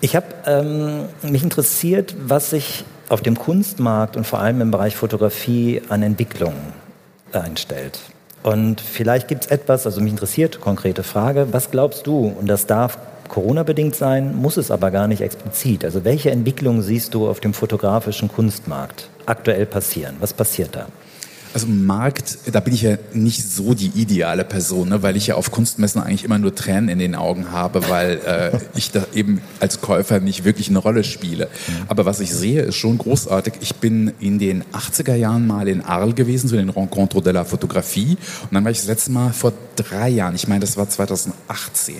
Ich 0.00 0.16
habe 0.16 0.26
ähm, 0.46 1.04
mich 1.22 1.42
interessiert, 1.42 2.14
was 2.18 2.50
sich 2.50 2.84
auf 3.08 3.22
dem 3.22 3.38
Kunstmarkt 3.38 4.16
und 4.16 4.26
vor 4.26 4.40
allem 4.40 4.60
im 4.60 4.70
Bereich 4.70 4.96
Fotografie 4.96 5.82
an 5.88 6.02
Entwicklungen 6.02 6.72
einstellt. 7.32 8.00
Und 8.42 8.80
vielleicht 8.80 9.28
gibt 9.28 9.44
es 9.44 9.50
etwas, 9.50 9.86
also 9.86 10.00
mich 10.00 10.12
interessiert, 10.12 10.60
konkrete 10.60 11.02
Frage, 11.02 11.48
was 11.52 11.70
glaubst 11.70 12.06
du, 12.06 12.26
und 12.38 12.46
das 12.46 12.66
darf 12.66 12.98
Corona-bedingt 13.28 13.96
sein, 13.96 14.36
muss 14.36 14.58
es 14.58 14.70
aber 14.70 14.90
gar 14.90 15.08
nicht 15.08 15.22
explizit. 15.22 15.84
Also 15.84 16.04
welche 16.04 16.30
Entwicklungen 16.30 16.82
siehst 16.82 17.14
du 17.14 17.28
auf 17.28 17.40
dem 17.40 17.54
fotografischen 17.54 18.28
Kunstmarkt 18.28 19.08
aktuell 19.26 19.64
passieren? 19.64 20.16
Was 20.20 20.34
passiert 20.34 20.76
da? 20.76 20.86
Also 21.54 21.68
Markt, 21.68 22.38
da 22.50 22.58
bin 22.58 22.74
ich 22.74 22.82
ja 22.82 22.96
nicht 23.12 23.48
so 23.48 23.74
die 23.74 23.86
ideale 23.94 24.42
Person, 24.42 24.88
ne, 24.88 25.04
weil 25.04 25.16
ich 25.16 25.28
ja 25.28 25.36
auf 25.36 25.52
Kunstmessen 25.52 26.02
eigentlich 26.02 26.24
immer 26.24 26.36
nur 26.36 26.52
Tränen 26.52 26.88
in 26.88 26.98
den 26.98 27.14
Augen 27.14 27.52
habe, 27.52 27.88
weil 27.88 28.20
äh, 28.26 28.58
ich 28.74 28.90
da 28.90 29.06
eben 29.14 29.40
als 29.60 29.80
Käufer 29.80 30.18
nicht 30.18 30.44
wirklich 30.44 30.68
eine 30.68 30.78
Rolle 30.78 31.04
spiele. 31.04 31.46
Aber 31.86 32.06
was 32.06 32.18
ich 32.18 32.34
sehe, 32.34 32.62
ist 32.62 32.74
schon 32.74 32.98
großartig. 32.98 33.54
Ich 33.60 33.76
bin 33.76 34.12
in 34.18 34.40
den 34.40 34.64
80er 34.72 35.14
Jahren 35.14 35.46
mal 35.46 35.68
in 35.68 35.80
Arles 35.80 36.16
gewesen, 36.16 36.48
zu 36.48 36.56
den 36.56 36.70
Rencontres 36.70 37.22
de 37.22 37.32
la 37.32 37.44
Photographie. 37.44 38.18
Und 38.42 38.52
dann 38.52 38.64
war 38.64 38.72
ich 38.72 38.78
das 38.78 38.88
letzte 38.88 39.12
Mal 39.12 39.32
vor 39.32 39.52
drei 39.76 40.08
Jahren, 40.08 40.34
ich 40.34 40.48
meine, 40.48 40.60
das 40.60 40.76
war 40.76 40.88
2018. 40.88 41.94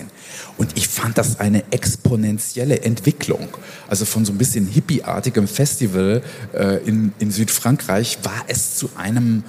Und 0.57 0.77
ich 0.77 0.89
fand 0.89 1.17
das 1.17 1.39
eine 1.39 1.63
exponentielle 1.71 2.81
Entwicklung. 2.81 3.47
Also 3.87 4.03
von 4.03 4.25
so 4.25 4.33
ein 4.33 4.37
bisschen 4.37 4.67
hippieartigem 4.67 5.47
Festival 5.47 6.21
äh, 6.53 6.77
in, 6.85 7.13
in 7.19 7.31
Südfrankreich 7.31 8.17
war 8.23 8.43
es 8.47 8.75
zu 8.75 8.89
einem 8.97 9.44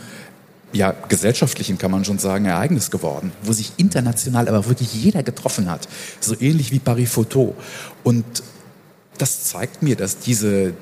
ja, 0.72 0.94
gesellschaftlichen, 1.08 1.78
kann 1.78 1.90
man 1.90 2.04
schon 2.04 2.18
sagen, 2.18 2.44
Ereignis 2.44 2.90
geworden, 2.90 3.32
wo 3.42 3.52
sich 3.52 3.72
international 3.76 4.48
aber 4.48 4.66
wirklich 4.66 4.92
jeder 4.94 5.22
getroffen 5.22 5.70
hat. 5.70 5.88
So 6.20 6.38
ähnlich 6.38 6.70
wie 6.70 6.78
Paris 6.78 7.10
Photo. 7.10 7.54
Und 8.02 8.24
das 9.18 9.44
zeigt 9.44 9.82
mir, 9.82 9.96
dass 9.96 10.18
diese, 10.18 10.74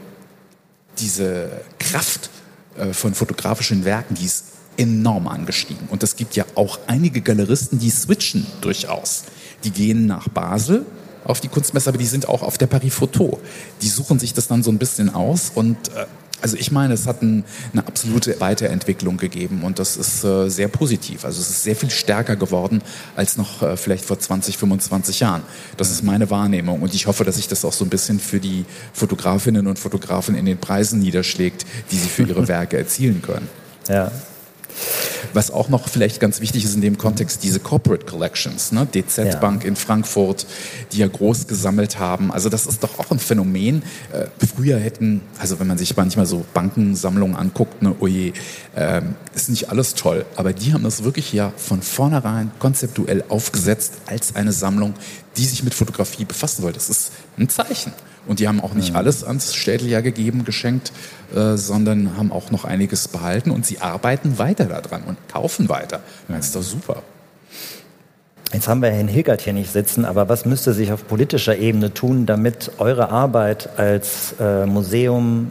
diese 0.99 1.51
Kraft 1.79 2.31
äh, 2.77 2.93
von 2.93 3.15
fotografischen 3.15 3.85
Werken, 3.85 4.15
die 4.15 4.25
ist 4.25 4.47
enorm 4.77 5.29
angestiegen. 5.29 5.87
Und 5.89 6.03
es 6.03 6.17
gibt 6.17 6.35
ja 6.35 6.45
auch 6.57 6.81
einige 6.89 7.21
Galeristen, 7.21 7.79
die 7.79 7.91
switchen 7.91 8.47
durchaus. 8.61 9.25
Die 9.63 9.71
gehen 9.71 10.07
nach 10.07 10.29
Basel 10.29 10.85
auf 11.25 11.41
die 11.41 11.49
Kunstmesse, 11.49 11.89
aber 11.89 11.99
die 11.99 12.07
sind 12.07 12.29
auch 12.29 12.43
auf 12.43 12.59
der 12.59 12.67
Paris 12.67 12.95
Photo. 12.95 13.39
Die 13.83 13.89
suchen 13.89 14.19
sich 14.19 14.35
das 14.35 14.49
dann 14.49 14.63
so 14.63 14.71
ein 14.71 14.79
bisschen 14.79 15.15
aus 15.15 15.53
und 15.55 15.77
äh, 15.89 16.07
also 16.45 16.59
ich 16.59 16.71
meine, 16.71 16.93
es 16.93 17.07
hat 17.07 17.23
ein, 17.23 17.43
eine 17.73 17.87
absolute 17.87 18.39
Weiterentwicklung 18.39 19.17
gegeben 19.17 19.63
und 19.63 19.79
das 19.79 19.97
ist 19.97 20.25
äh, 20.25 20.51
sehr 20.51 20.69
positiv. 20.69 21.25
Also 21.25 21.41
es 21.41 21.49
ist 21.49 21.63
sehr 21.63 21.75
viel 21.75 21.89
stärker 21.89 22.37
geworden 22.37 22.83
als 23.17 23.39
noch 23.39 23.63
äh, 23.63 23.79
vielleicht 23.79 24.05
vor 24.05 24.19
20, 24.19 24.59
25 24.59 25.21
Jahren. 25.21 25.43
Das 25.79 25.91
ist 25.91 26.03
meine 26.03 26.29
Wahrnehmung 26.29 26.83
und 26.83 26.95
ich 26.95 27.07
hoffe, 27.07 27.25
dass 27.25 27.37
sich 27.37 27.49
das 27.49 27.65
auch 27.65 27.73
so 27.73 27.87
ein 27.87 27.89
bisschen 27.89 28.21
für 28.21 28.41
die 28.41 28.67
Fotografinnen 28.93 29.67
und 29.67 29.79
Fotografen 29.79 30.35
in 30.35 30.45
den 30.45 30.59
Preisen 30.59 30.99
niederschlägt, 30.99 31.65
die 31.91 31.97
sie 31.97 32.09
für 32.09 32.25
ihre 32.25 32.47
Werke 32.49 32.77
erzielen 32.77 33.23
können. 33.23 33.49
Ja, 33.89 34.13
was 35.33 35.51
auch 35.51 35.69
noch 35.69 35.89
vielleicht 35.89 36.21
ganz 36.21 36.41
wichtig 36.41 36.65
ist 36.65 36.75
in 36.75 36.81
dem 36.81 36.99
Kontext, 36.99 37.43
diese 37.43 37.61
Corporate 37.61 38.07
Collections, 38.07 38.73
ne? 38.73 38.87
DZ 38.87 39.19
ja. 39.19 39.37
Bank 39.37 39.65
in 39.65 39.77
Frankfurt, 39.77 40.47
die 40.93 40.99
ja 40.99 41.09
groß 41.09 41.47
gesammelt 41.47 41.99
haben. 41.99 42.33
Also 42.33 42.49
das 42.49 42.67
ist 42.67 42.83
doch 42.83 42.99
auch 42.99 43.11
ein 43.11 43.19
Phänomen. 43.19 43.83
Äh, 44.13 44.27
früher 44.55 44.79
hätten, 44.79 45.23
also 45.39 45.59
wenn 45.61 45.67
man 45.67 45.79
sich 45.79 45.97
manchmal 45.97 46.27
so 46.27 46.45
Bankensammlungen 46.55 47.37
anguckt, 47.37 47.83
ne, 47.83 47.95
oje, 48.01 48.33
äh, 48.75 49.03
ist 49.35 49.49
nicht 49.49 49.71
alles 49.71 49.95
toll. 49.95 50.25
Aber 50.37 50.53
die 50.53 50.73
haben 50.73 50.85
das 50.85 51.05
wirklich 51.05 51.33
ja 51.33 51.53
von 51.57 51.83
vornherein 51.83 52.51
konzeptuell 52.59 53.25
aufgesetzt 53.29 53.95
als 54.07 54.37
eine 54.37 54.53
Sammlung, 54.53 54.95
die 55.37 55.45
sich 55.45 55.63
mit 55.65 55.75
Fotografie 55.75 56.25
befassen 56.25 56.63
wollte. 56.63 56.79
Das 56.79 56.91
ist 56.91 57.13
ein 57.39 57.49
Zeichen. 57.49 57.93
Und 58.27 58.41
die 58.41 58.49
haben 58.49 58.61
auch 58.61 58.75
nicht 58.75 58.95
alles 58.95 59.23
ans 59.23 59.55
Städteljahr 59.55 60.03
gegeben, 60.03 60.45
geschenkt, 60.45 60.93
äh, 61.35 61.57
sondern 61.57 62.17
haben 62.17 62.33
auch 62.33 62.51
noch 62.51 62.65
einiges 62.65 63.09
behalten 63.09 63.51
und 63.51 63.67
sie 63.67 63.81
arbeiten 63.81 64.39
weiter 64.39 64.65
daran 64.65 65.03
und 65.03 65.19
kaufen 65.29 65.69
weiter. 65.69 66.01
Das 66.29 66.47
ist 66.47 66.57
doch 66.57 66.63
super. 66.63 67.03
Jetzt 68.53 68.69
haben 68.69 68.83
wir 68.83 68.91
Herrn 68.91 69.09
Hilgert 69.09 69.41
hier 69.41 69.53
nicht 69.53 69.73
sitzen, 69.73 70.05
aber 70.05 70.29
was 70.29 70.45
müsste 70.45 70.73
sich 70.73 70.93
auf 70.93 71.09
politischer 71.09 71.57
Ebene 71.57 71.93
tun, 71.93 72.25
damit 72.25 72.71
eure 72.79 73.11
Arbeit 73.11 73.69
als 73.79 74.37
äh, 74.39 74.65
Museum 74.65 75.51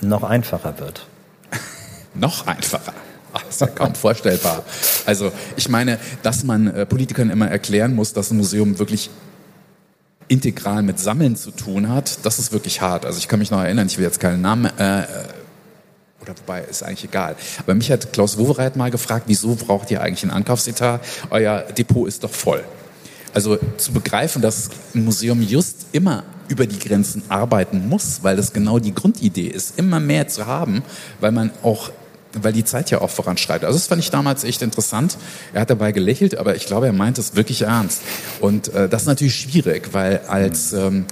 noch 0.00 0.22
einfacher 0.22 0.78
wird? 0.78 1.06
noch 2.14 2.46
einfacher? 2.46 2.92
Ach, 3.32 3.42
ist 3.48 3.60
ja 3.60 3.66
kaum 3.66 3.94
vorstellbar. 3.94 4.62
Also 5.04 5.32
ich 5.56 5.68
meine, 5.68 5.98
dass 6.22 6.44
man 6.44 6.68
äh, 6.68 6.86
Politikern 6.86 7.28
immer 7.28 7.48
erklären 7.48 7.94
muss, 7.94 8.12
dass 8.12 8.30
ein 8.30 8.36
Museum 8.36 8.78
wirklich 8.78 9.10
integral 10.28 10.82
mit 10.82 10.98
Sammeln 10.98 11.36
zu 11.36 11.50
tun 11.50 11.88
hat, 11.88 12.24
das 12.24 12.38
ist 12.38 12.52
wirklich 12.52 12.80
hart. 12.80 13.04
Also 13.04 13.18
ich 13.18 13.28
kann 13.28 13.38
mich 13.38 13.50
noch 13.50 13.60
erinnern, 13.60 13.86
ich 13.86 13.98
will 13.98 14.04
jetzt 14.04 14.20
keinen 14.20 14.42
Namen, 14.42 14.66
äh, 14.78 15.04
oder 16.20 16.34
wobei, 16.38 16.62
ist 16.62 16.82
eigentlich 16.82 17.04
egal. 17.04 17.36
Aber 17.58 17.74
mich 17.74 17.90
hat 17.90 18.12
Klaus 18.12 18.38
Wowereit 18.38 18.76
mal 18.76 18.90
gefragt, 18.90 19.24
wieso 19.26 19.54
braucht 19.54 19.90
ihr 19.90 20.02
eigentlich 20.02 20.24
einen 20.24 20.32
Ankaufsetat? 20.32 21.00
Euer 21.30 21.60
Depot 21.76 22.06
ist 22.06 22.24
doch 22.24 22.30
voll. 22.30 22.62
Also 23.34 23.58
zu 23.76 23.92
begreifen, 23.92 24.42
dass 24.42 24.70
ein 24.94 25.04
Museum 25.04 25.42
just 25.42 25.86
immer 25.92 26.24
über 26.48 26.66
die 26.66 26.78
Grenzen 26.78 27.22
arbeiten 27.28 27.88
muss, 27.88 28.22
weil 28.22 28.36
das 28.36 28.52
genau 28.52 28.78
die 28.78 28.94
Grundidee 28.94 29.48
ist, 29.48 29.78
immer 29.78 30.00
mehr 30.00 30.28
zu 30.28 30.46
haben, 30.46 30.82
weil 31.20 31.32
man 31.32 31.50
auch 31.62 31.90
weil 32.34 32.52
die 32.52 32.64
Zeit 32.64 32.90
ja 32.90 33.00
auch 33.00 33.10
voranschreitet. 33.10 33.64
Also 33.64 33.78
das 33.78 33.86
fand 33.86 34.02
ich 34.02 34.10
damals 34.10 34.44
echt 34.44 34.62
interessant. 34.62 35.16
Er 35.52 35.62
hat 35.62 35.70
dabei 35.70 35.92
gelächelt, 35.92 36.36
aber 36.36 36.56
ich 36.56 36.66
glaube, 36.66 36.86
er 36.86 36.92
meint 36.92 37.18
es 37.18 37.36
wirklich 37.36 37.62
ernst. 37.62 38.02
Und 38.40 38.68
äh, 38.74 38.88
das 38.88 39.02
ist 39.02 39.08
natürlich 39.08 39.34
schwierig, 39.34 39.90
weil 39.92 40.20
als 40.28 40.72
ähm, 40.72 41.06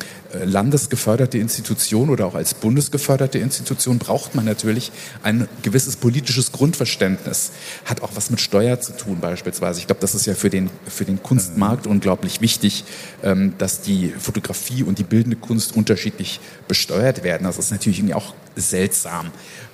landesgeförderte 0.45 1.39
Institution 1.39 2.11
oder 2.11 2.27
auch 2.27 2.35
als 2.35 2.55
bundesgeförderte 2.55 3.39
Institution 3.39 3.99
braucht 3.99 4.35
man 4.35 4.45
natürlich 4.45 4.93
ein 5.23 5.49
gewisses 5.63 5.97
politisches 5.97 6.53
Grundverständnis. 6.53 7.53
Hat 7.85 8.03
auch 8.03 8.11
was 8.15 8.31
mit 8.31 8.41
Steuer 8.41 8.81
zu 8.81 8.93
tun 8.93 9.19
beispielsweise. 9.21 9.81
Ich 9.81 9.87
glaube, 9.87 10.01
das 10.01 10.15
ist 10.15 10.27
ja 10.27 10.35
für 10.35 10.51
den, 10.51 10.71
für 10.87 11.05
den 11.05 11.23
Kunstmarkt 11.23 11.87
unglaublich 11.87 12.41
wichtig, 12.41 12.85
ähm, 13.23 13.55
dass 13.59 13.81
die 13.81 14.11
Fotografie 14.19 14.83
und 14.83 14.99
die 14.99 15.05
bildende 15.05 15.37
Kunst 15.37 15.75
unterschiedlich 15.77 16.41
besteuert 16.69 17.23
werden. 17.23 17.45
Das 17.45 17.59
ist 17.59 17.71
natürlich 17.71 18.15
auch 18.15 18.35
seltsam. 18.57 19.31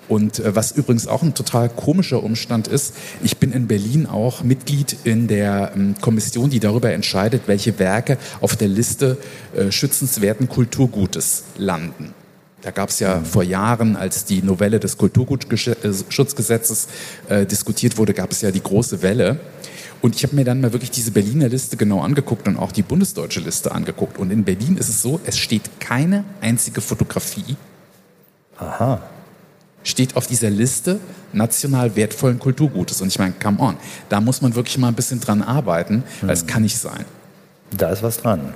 Und 0.08 0.40
äh, 0.40 0.54
was 0.54 0.72
übrigens 0.72 1.06
auch 1.06 1.22
ein 1.22 1.34
total 1.34 1.68
komischer 1.68 2.22
Umstand 2.22 2.68
ist, 2.68 2.94
ich 3.22 3.38
bin 3.38 3.52
in 3.52 3.66
Berlin 3.66 4.06
auch 4.06 4.42
Mitglied 4.42 4.96
in 5.04 5.28
der 5.28 5.72
ähm, 5.74 5.94
Kommission, 6.00 6.50
die 6.50 6.60
darüber 6.60 6.92
entscheidet, 6.92 7.42
welche 7.46 7.78
Werke 7.78 8.18
auf 8.40 8.56
der 8.56 8.68
Liste 8.68 9.18
äh, 9.54 9.70
schützenswerten 9.70 10.48
Kulturgutes 10.48 11.44
landen. 11.56 12.14
Da 12.62 12.70
gab 12.70 12.90
es 12.90 13.00
ja 13.00 13.18
mhm. 13.18 13.24
vor 13.24 13.42
Jahren, 13.42 13.96
als 13.96 14.24
die 14.24 14.42
Novelle 14.42 14.80
des 14.80 14.96
Kulturschutzgesetzes 14.96 16.88
äh, 17.28 17.46
diskutiert 17.46 17.96
wurde, 17.96 18.14
gab 18.14 18.30
es 18.32 18.40
ja 18.40 18.50
die 18.50 18.62
große 18.62 19.02
Welle. 19.02 19.40
Und 20.00 20.16
ich 20.16 20.24
habe 20.24 20.34
mir 20.34 20.44
dann 20.44 20.60
mal 20.60 20.72
wirklich 20.72 20.90
diese 20.90 21.12
Berliner 21.12 21.48
Liste 21.48 21.76
genau 21.76 22.00
angeguckt 22.00 22.48
und 22.48 22.56
auch 22.56 22.72
die 22.72 22.82
bundesdeutsche 22.82 23.38
Liste 23.38 23.70
angeguckt. 23.70 24.18
Und 24.18 24.32
in 24.32 24.42
Berlin 24.42 24.76
ist 24.76 24.88
es 24.88 25.00
so, 25.00 25.20
es 25.24 25.38
steht 25.38 25.80
keine 25.80 26.24
einzige 26.40 26.80
Fotografie. 26.80 27.56
Aha 28.58 29.00
steht 29.84 30.16
auf 30.16 30.26
dieser 30.26 30.50
Liste 30.50 31.00
national 31.32 31.96
wertvollen 31.96 32.38
Kulturgutes. 32.38 33.00
Und 33.00 33.08
ich 33.08 33.18
meine, 33.18 33.34
come 33.42 33.58
on, 33.60 33.76
da 34.08 34.20
muss 34.20 34.42
man 34.42 34.54
wirklich 34.54 34.78
mal 34.78 34.88
ein 34.88 34.94
bisschen 34.94 35.20
dran 35.20 35.42
arbeiten, 35.42 36.04
weil 36.20 36.32
es 36.32 36.42
hm. 36.42 36.46
kann 36.46 36.62
nicht 36.62 36.78
sein. 36.78 37.04
Da 37.76 37.90
ist 37.90 38.02
was 38.02 38.18
dran. 38.18 38.54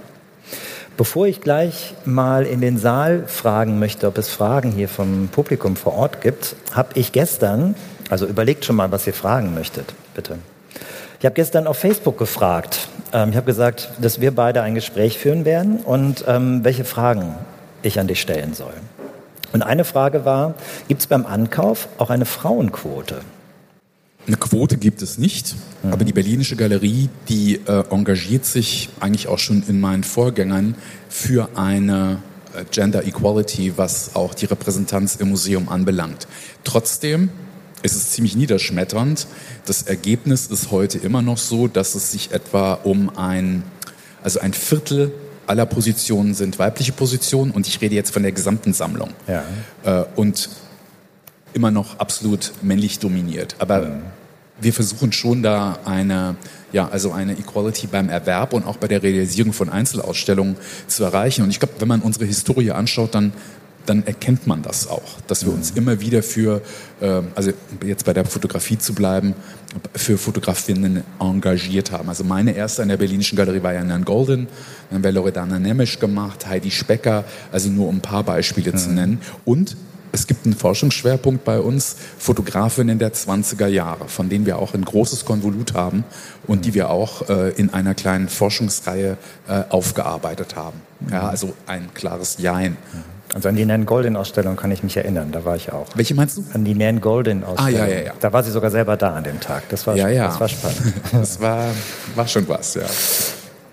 Bevor 0.96 1.26
ich 1.26 1.42
gleich 1.42 1.94
mal 2.06 2.46
in 2.46 2.62
den 2.62 2.78
Saal 2.78 3.24
fragen 3.26 3.78
möchte, 3.78 4.06
ob 4.06 4.16
es 4.16 4.28
Fragen 4.28 4.72
hier 4.72 4.88
vom 4.88 5.28
Publikum 5.28 5.76
vor 5.76 5.94
Ort 5.94 6.22
gibt, 6.22 6.56
habe 6.72 6.88
ich 6.94 7.12
gestern, 7.12 7.74
also 8.08 8.26
überlegt 8.26 8.64
schon 8.64 8.76
mal, 8.76 8.90
was 8.92 9.06
ihr 9.06 9.12
fragen 9.12 9.52
möchtet, 9.54 9.92
bitte. 10.14 10.38
Ich 11.18 11.26
habe 11.26 11.34
gestern 11.34 11.66
auf 11.66 11.78
Facebook 11.78 12.18
gefragt. 12.18 12.88
Ähm, 13.12 13.30
ich 13.30 13.36
habe 13.36 13.46
gesagt, 13.46 13.90
dass 14.00 14.20
wir 14.20 14.34
beide 14.34 14.62
ein 14.62 14.74
Gespräch 14.74 15.18
führen 15.18 15.44
werden 15.44 15.78
und 15.78 16.24
ähm, 16.26 16.64
welche 16.64 16.84
Fragen 16.84 17.34
ich 17.82 18.00
an 18.00 18.06
dich 18.06 18.20
stellen 18.20 18.54
soll. 18.54 18.74
Und 19.56 19.62
eine 19.62 19.86
Frage 19.86 20.26
war, 20.26 20.54
gibt 20.86 21.00
es 21.00 21.06
beim 21.06 21.24
Ankauf 21.24 21.88
auch 21.96 22.10
eine 22.10 22.26
Frauenquote? 22.26 23.22
Eine 24.26 24.36
Quote 24.36 24.76
gibt 24.76 25.00
es 25.00 25.16
nicht, 25.16 25.54
mhm. 25.82 25.94
aber 25.94 26.04
die 26.04 26.12
Berlinische 26.12 26.56
Galerie, 26.56 27.08
die 27.30 27.54
äh, 27.66 27.84
engagiert 27.88 28.44
sich 28.44 28.90
eigentlich 29.00 29.28
auch 29.28 29.38
schon 29.38 29.62
in 29.66 29.80
meinen 29.80 30.04
Vorgängern 30.04 30.74
für 31.08 31.48
eine 31.56 32.18
äh, 32.54 32.64
Gender 32.70 33.06
Equality, 33.06 33.78
was 33.78 34.14
auch 34.14 34.34
die 34.34 34.44
Repräsentanz 34.44 35.16
im 35.16 35.30
Museum 35.30 35.70
anbelangt. 35.70 36.28
Trotzdem 36.62 37.30
ist 37.82 37.96
es 37.96 38.10
ziemlich 38.10 38.36
niederschmetternd. 38.36 39.26
Das 39.64 39.84
Ergebnis 39.84 40.48
ist 40.48 40.70
heute 40.70 40.98
immer 40.98 41.22
noch 41.22 41.38
so, 41.38 41.66
dass 41.66 41.94
es 41.94 42.12
sich 42.12 42.30
etwa 42.32 42.74
um 42.74 43.16
ein, 43.16 43.62
also 44.22 44.38
ein 44.38 44.52
Viertel 44.52 45.12
aller 45.46 45.66
Positionen 45.66 46.34
sind 46.34 46.58
weibliche 46.58 46.92
Positionen 46.92 47.50
und 47.50 47.66
ich 47.66 47.80
rede 47.80 47.94
jetzt 47.94 48.12
von 48.12 48.22
der 48.22 48.32
gesamten 48.32 48.72
Sammlung. 48.72 49.10
Ja. 49.26 49.44
Äh, 49.84 50.04
und 50.16 50.48
immer 51.52 51.70
noch 51.70 51.98
absolut 51.98 52.52
männlich 52.62 52.98
dominiert. 52.98 53.56
Aber 53.58 53.80
mhm. 53.80 54.02
wir 54.60 54.72
versuchen 54.72 55.12
schon 55.12 55.42
da 55.42 55.78
eine, 55.84 56.36
ja, 56.72 56.88
also 56.88 57.12
eine 57.12 57.32
Equality 57.32 57.86
beim 57.86 58.08
Erwerb 58.08 58.52
und 58.52 58.66
auch 58.66 58.76
bei 58.76 58.88
der 58.88 59.02
Realisierung 59.02 59.52
von 59.52 59.70
Einzelausstellungen 59.70 60.56
zu 60.86 61.04
erreichen. 61.04 61.42
Und 61.42 61.50
ich 61.50 61.58
glaube, 61.58 61.74
wenn 61.78 61.88
man 61.88 62.02
unsere 62.02 62.26
Historie 62.26 62.72
anschaut, 62.72 63.14
dann 63.14 63.32
dann 63.86 64.06
erkennt 64.06 64.46
man 64.46 64.62
das 64.62 64.88
auch, 64.88 65.20
dass 65.26 65.44
wir 65.44 65.52
uns 65.52 65.72
mhm. 65.72 65.78
immer 65.78 66.00
wieder 66.00 66.22
für, 66.22 66.60
äh, 67.00 67.22
also 67.34 67.52
jetzt 67.84 68.04
bei 68.04 68.12
der 68.12 68.24
Fotografie 68.24 68.78
zu 68.78 68.94
bleiben, 68.94 69.34
für 69.94 70.18
Fotografinnen 70.18 71.02
engagiert 71.18 71.92
haben. 71.92 72.08
Also 72.08 72.24
meine 72.24 72.52
erste 72.52 72.82
in 72.82 72.88
der 72.88 72.96
Berlinischen 72.96 73.36
Galerie 73.36 73.62
war 73.62 73.72
ja 73.72 73.84
Nan 73.84 74.04
Golden, 74.04 74.48
dann 74.88 74.96
haben 74.96 75.04
wir 75.04 75.12
Loredana 75.12 75.58
Nemisch 75.58 75.98
gemacht, 75.98 76.46
Heidi 76.46 76.70
Specker, 76.70 77.24
also 77.52 77.68
nur 77.68 77.88
um 77.88 77.96
ein 77.96 78.00
paar 78.00 78.24
Beispiele 78.24 78.72
mhm. 78.72 78.76
zu 78.76 78.90
nennen. 78.90 79.20
Und 79.44 79.76
es 80.12 80.26
gibt 80.26 80.46
einen 80.46 80.54
Forschungsschwerpunkt 80.54 81.44
bei 81.44 81.60
uns, 81.60 81.96
Fotografinnen 82.18 82.98
der 82.98 83.12
20er 83.12 83.66
Jahre, 83.66 84.08
von 84.08 84.30
denen 84.30 84.46
wir 84.46 84.58
auch 84.58 84.72
ein 84.72 84.84
großes 84.84 85.26
Konvolut 85.26 85.74
haben 85.74 86.04
und 86.46 86.64
die 86.64 86.72
wir 86.72 86.88
auch 86.88 87.28
äh, 87.28 87.50
in 87.50 87.74
einer 87.74 87.94
kleinen 87.94 88.28
Forschungsreihe 88.28 89.18
äh, 89.46 89.62
aufgearbeitet 89.68 90.56
haben. 90.56 90.80
Ja, 91.10 91.28
also 91.28 91.52
ein 91.66 91.92
klares 91.92 92.38
Jein. 92.38 92.78
Also 93.34 93.48
an 93.48 93.56
die 93.56 93.64
Nan 93.64 93.86
Golden-Ausstellung 93.86 94.56
kann 94.56 94.70
ich 94.70 94.82
mich 94.82 94.96
erinnern, 94.96 95.30
da 95.32 95.44
war 95.44 95.56
ich 95.56 95.72
auch. 95.72 95.86
Welche 95.94 96.14
meinst 96.14 96.38
du? 96.38 96.44
An 96.54 96.64
die 96.64 96.74
Nan 96.74 97.00
Golden-Ausstellung. 97.00 97.80
Ah, 97.80 97.86
ja, 97.86 97.94
ja, 97.94 98.04
ja. 98.06 98.12
Da 98.20 98.32
war 98.32 98.42
sie 98.42 98.50
sogar 98.50 98.70
selber 98.70 98.96
da 98.96 99.14
an 99.14 99.24
dem 99.24 99.40
Tag. 99.40 99.68
Das 99.68 99.86
war, 99.86 99.96
ja, 99.96 100.08
ja. 100.08 100.28
Das 100.28 100.40
war 100.40 100.48
spannend. 100.48 100.94
Das 101.12 101.40
war, 101.40 101.66
war 102.14 102.28
schon 102.28 102.48
was, 102.48 102.74
ja. 102.74 102.82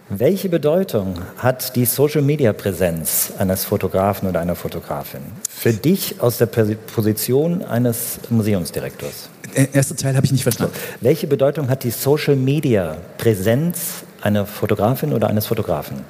Welche 0.09 0.49
Bedeutung 0.49 1.19
hat 1.37 1.75
die 1.75 1.85
Social-Media-Präsenz 1.85 3.33
eines 3.37 3.65
Fotografen 3.65 4.27
oder 4.27 4.41
einer 4.41 4.55
Fotografin 4.55 5.21
für 5.49 5.73
dich 5.73 6.19
aus 6.19 6.37
der 6.37 6.47
Position 6.47 7.63
eines 7.63 8.19
Museumsdirektors? 8.29 9.29
Der 9.55 9.73
erste 9.73 9.95
Teil 9.95 10.15
habe 10.15 10.25
ich 10.25 10.31
nicht 10.31 10.43
verstanden. 10.43 10.73
Welche 11.01 11.27
Bedeutung 11.27 11.69
hat 11.69 11.83
die 11.83 11.91
Social-Media-Präsenz 11.91 14.03
einer 14.21 14.45
Fotografin 14.45 15.13
oder 15.13 15.29
eines 15.29 15.47
Fotografen? 15.47 16.01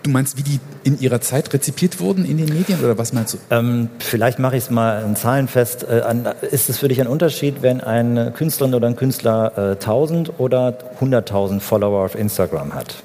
Äh, 0.00 0.02
Du 0.02 0.10
meinst, 0.10 0.36
wie 0.36 0.42
die 0.42 0.60
in 0.82 0.98
ihrer 1.00 1.20
Zeit 1.20 1.52
rezipiert 1.52 2.00
wurden 2.00 2.24
in 2.24 2.38
den 2.38 2.48
Medien 2.48 2.80
oder 2.80 2.96
was 2.96 3.12
meinst 3.12 3.34
du? 3.34 3.38
Ähm, 3.50 3.88
vielleicht 3.98 4.38
mache 4.38 4.56
ich 4.56 4.64
es 4.64 4.70
mal 4.70 5.04
in 5.04 5.16
Zahlen 5.16 5.48
fest. 5.48 5.84
Äh, 5.84 6.02
ist 6.50 6.70
es 6.70 6.78
für 6.78 6.88
dich 6.88 7.00
ein 7.00 7.06
Unterschied, 7.06 7.62
wenn 7.62 7.80
eine 7.80 8.30
Künstlerin 8.32 8.74
oder 8.74 8.86
ein 8.86 8.96
Künstler 8.96 9.52
äh, 9.56 9.72
1000 9.72 10.38
oder 10.38 10.78
100.000 11.00 11.60
Follower 11.60 12.04
auf 12.04 12.14
Instagram 12.14 12.74
hat? 12.74 13.02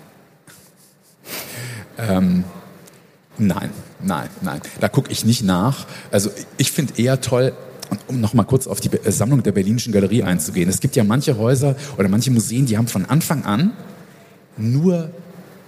Ähm, 1.98 2.44
nein, 3.38 3.70
nein, 4.02 4.30
nein. 4.42 4.62
Da 4.80 4.90
gucke 4.90 5.12
ich 5.12 5.26
nicht 5.26 5.44
nach. 5.44 5.86
Also 6.12 6.30
ich 6.58 6.72
finde 6.72 7.02
eher 7.02 7.22
toll, 7.22 7.54
um 8.08 8.20
noch 8.20 8.34
mal 8.34 8.44
kurz 8.44 8.68
auf 8.68 8.80
die 8.80 8.90
Sammlung 9.12 9.44
der 9.44 9.52
Berlinischen 9.52 9.94
Galerie 9.94 10.24
einzugehen. 10.24 10.70
Es 10.70 10.80
gibt 10.80 10.96
ja 10.96 11.04
manche 11.04 11.38
Häuser 11.38 11.76
oder 11.98 12.10
manche 12.10 12.32
Museen, 12.32 12.66
die 12.66 12.78
haben 12.78 12.88
von 12.88 13.06
Anfang 13.06 13.46
an 13.46 13.74
nur 14.58 15.10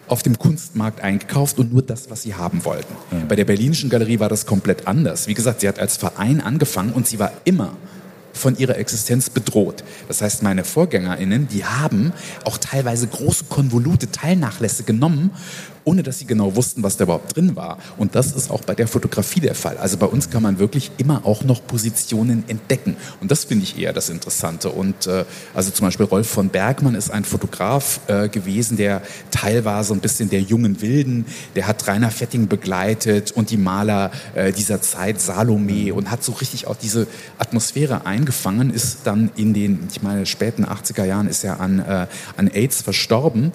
auf 0.08 0.24
dem 0.24 0.38
Kunstmarkt 0.38 1.02
eingekauft 1.02 1.60
und 1.60 1.74
nur 1.74 1.82
das, 1.82 2.10
was 2.10 2.24
sie 2.24 2.36
haben 2.36 2.64
wollten. 2.66 2.94
Mhm. 3.12 3.28
Bei 3.28 3.36
der 3.36 3.46
Berlinischen 3.46 3.90
Galerie 3.90 4.20
war 4.20 4.30
das 4.30 4.46
komplett 4.46 4.88
anders. 4.88 5.28
Wie 5.28 5.34
gesagt, 5.34 5.62
sie 5.62 5.68
hat 5.68 5.80
als 5.80 5.98
Verein 5.98 6.42
angefangen 6.42 6.94
und 6.94 7.08
sie 7.08 7.20
war 7.20 7.32
immer 7.44 7.74
von 8.34 8.58
ihrer 8.58 8.78
Existenz 8.78 9.30
bedroht. 9.30 9.84
Das 10.08 10.22
heißt, 10.22 10.44
meine 10.44 10.64
VorgängerInnen, 10.64 11.48
die 11.48 11.66
haben 11.66 12.14
auch 12.46 12.58
teilweise 12.58 13.08
große 13.08 13.46
Konvolute, 13.50 14.12
Teilnachlässe 14.12 14.84
genommen 14.84 15.32
ohne 15.88 16.04
dass 16.04 16.20
sie 16.20 16.26
genau 16.26 16.54
wussten, 16.58 16.84
was 16.84 16.98
da 16.98 17.06
überhaupt 17.06 17.34
drin 17.38 17.56
war. 17.56 17.78
Und 17.96 18.14
das 18.14 18.34
ist 18.34 18.52
auch 18.52 18.62
bei 18.62 18.76
der 18.76 18.90
Fotografie 18.90 19.40
der 19.40 19.56
Fall. 19.56 19.78
Also 19.78 19.96
bei 19.96 20.06
uns 20.06 20.30
kann 20.30 20.44
man 20.44 20.60
wirklich 20.60 20.92
immer 20.98 21.26
auch 21.26 21.46
noch 21.46 21.66
Positionen 21.66 22.44
entdecken. 22.50 22.98
Und 23.22 23.32
das 23.32 23.46
finde 23.46 23.64
ich 23.64 23.80
eher 23.80 23.94
das 23.94 24.10
Interessante. 24.10 24.70
Und 24.70 25.08
äh, 25.08 25.24
also 25.54 25.72
zum 25.72 25.88
Beispiel 25.88 26.06
Rolf 26.06 26.28
von 26.28 26.50
Bergmann 26.50 26.94
ist 26.94 27.10
ein 27.10 27.24
Fotograf 27.24 28.02
äh, 28.08 28.28
gewesen, 28.28 28.76
der 28.76 29.02
Teil 29.32 29.64
war 29.64 29.86
so 29.86 29.94
ein 29.94 30.02
bisschen 30.02 30.30
der 30.30 30.42
jungen 30.42 30.82
Wilden. 30.82 31.26
Der 31.56 31.68
hat 31.68 31.88
Rainer 31.88 32.12
Fetting 32.12 32.50
begleitet 32.50 33.32
und 33.32 33.50
die 33.50 33.58
Maler 33.58 34.12
äh, 34.36 34.52
dieser 34.52 34.82
Zeit, 34.82 35.22
Salome, 35.22 35.94
und 35.94 36.12
hat 36.12 36.22
so 36.22 36.34
richtig 36.34 36.68
auch 36.68 36.76
diese 36.76 37.08
Atmosphäre 37.38 38.06
eingefangen, 38.06 38.74
ist 38.74 39.00
dann 39.06 39.32
in 39.38 39.54
den, 39.54 39.88
ich 39.90 40.02
meine, 40.02 40.26
späten 40.26 40.66
80er 40.66 41.06
Jahren 41.06 41.30
ist 41.30 41.46
er 41.46 41.62
an, 41.62 41.80
äh, 41.80 42.08
an 42.36 42.48
AIDS 42.50 42.82
verstorben 42.82 43.54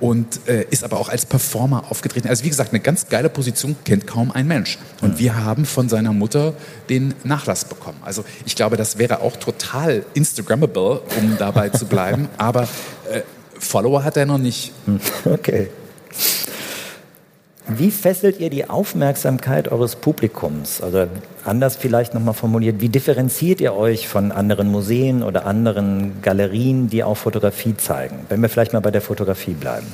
und 0.00 0.48
äh, 0.48 0.64
ist 0.70 0.84
aber 0.84 0.98
auch 0.98 1.08
als 1.08 1.26
Performer 1.26 1.90
aufgetreten. 1.90 2.28
Also 2.28 2.44
wie 2.44 2.48
gesagt, 2.48 2.72
eine 2.72 2.80
ganz 2.80 3.08
geile 3.08 3.28
Position 3.28 3.76
kennt 3.84 4.06
kaum 4.06 4.30
ein 4.30 4.46
Mensch. 4.46 4.78
Und 5.00 5.14
ja. 5.14 5.18
wir 5.18 5.44
haben 5.44 5.64
von 5.64 5.88
seiner 5.88 6.12
Mutter 6.12 6.54
den 6.88 7.14
Nachlass 7.24 7.64
bekommen. 7.64 7.98
Also 8.04 8.24
ich 8.46 8.56
glaube, 8.56 8.76
das 8.76 8.98
wäre 8.98 9.20
auch 9.20 9.36
total 9.36 10.04
Instagrammable, 10.14 11.00
um 11.18 11.36
dabei 11.38 11.70
zu 11.70 11.86
bleiben. 11.86 12.28
aber 12.38 12.64
äh, 13.10 13.22
Follower 13.58 14.04
hat 14.04 14.16
er 14.16 14.26
noch 14.26 14.38
nicht. 14.38 14.72
Okay. 15.24 15.68
Wie 17.70 17.90
fesselt 17.90 18.40
ihr 18.40 18.48
die 18.48 18.70
Aufmerksamkeit 18.70 19.68
eures 19.68 19.96
Publikums? 19.96 20.80
Also 20.80 21.06
anders 21.44 21.76
vielleicht 21.76 22.14
nochmal 22.14 22.32
formuliert, 22.32 22.80
wie 22.80 22.88
differenziert 22.88 23.60
ihr 23.60 23.74
euch 23.74 24.08
von 24.08 24.32
anderen 24.32 24.70
Museen 24.70 25.22
oder 25.22 25.44
anderen 25.44 26.22
Galerien, 26.22 26.88
die 26.88 27.04
auch 27.04 27.18
Fotografie 27.18 27.76
zeigen? 27.76 28.20
Wenn 28.30 28.40
wir 28.40 28.48
vielleicht 28.48 28.72
mal 28.72 28.80
bei 28.80 28.90
der 28.90 29.02
Fotografie 29.02 29.52
bleiben. 29.52 29.86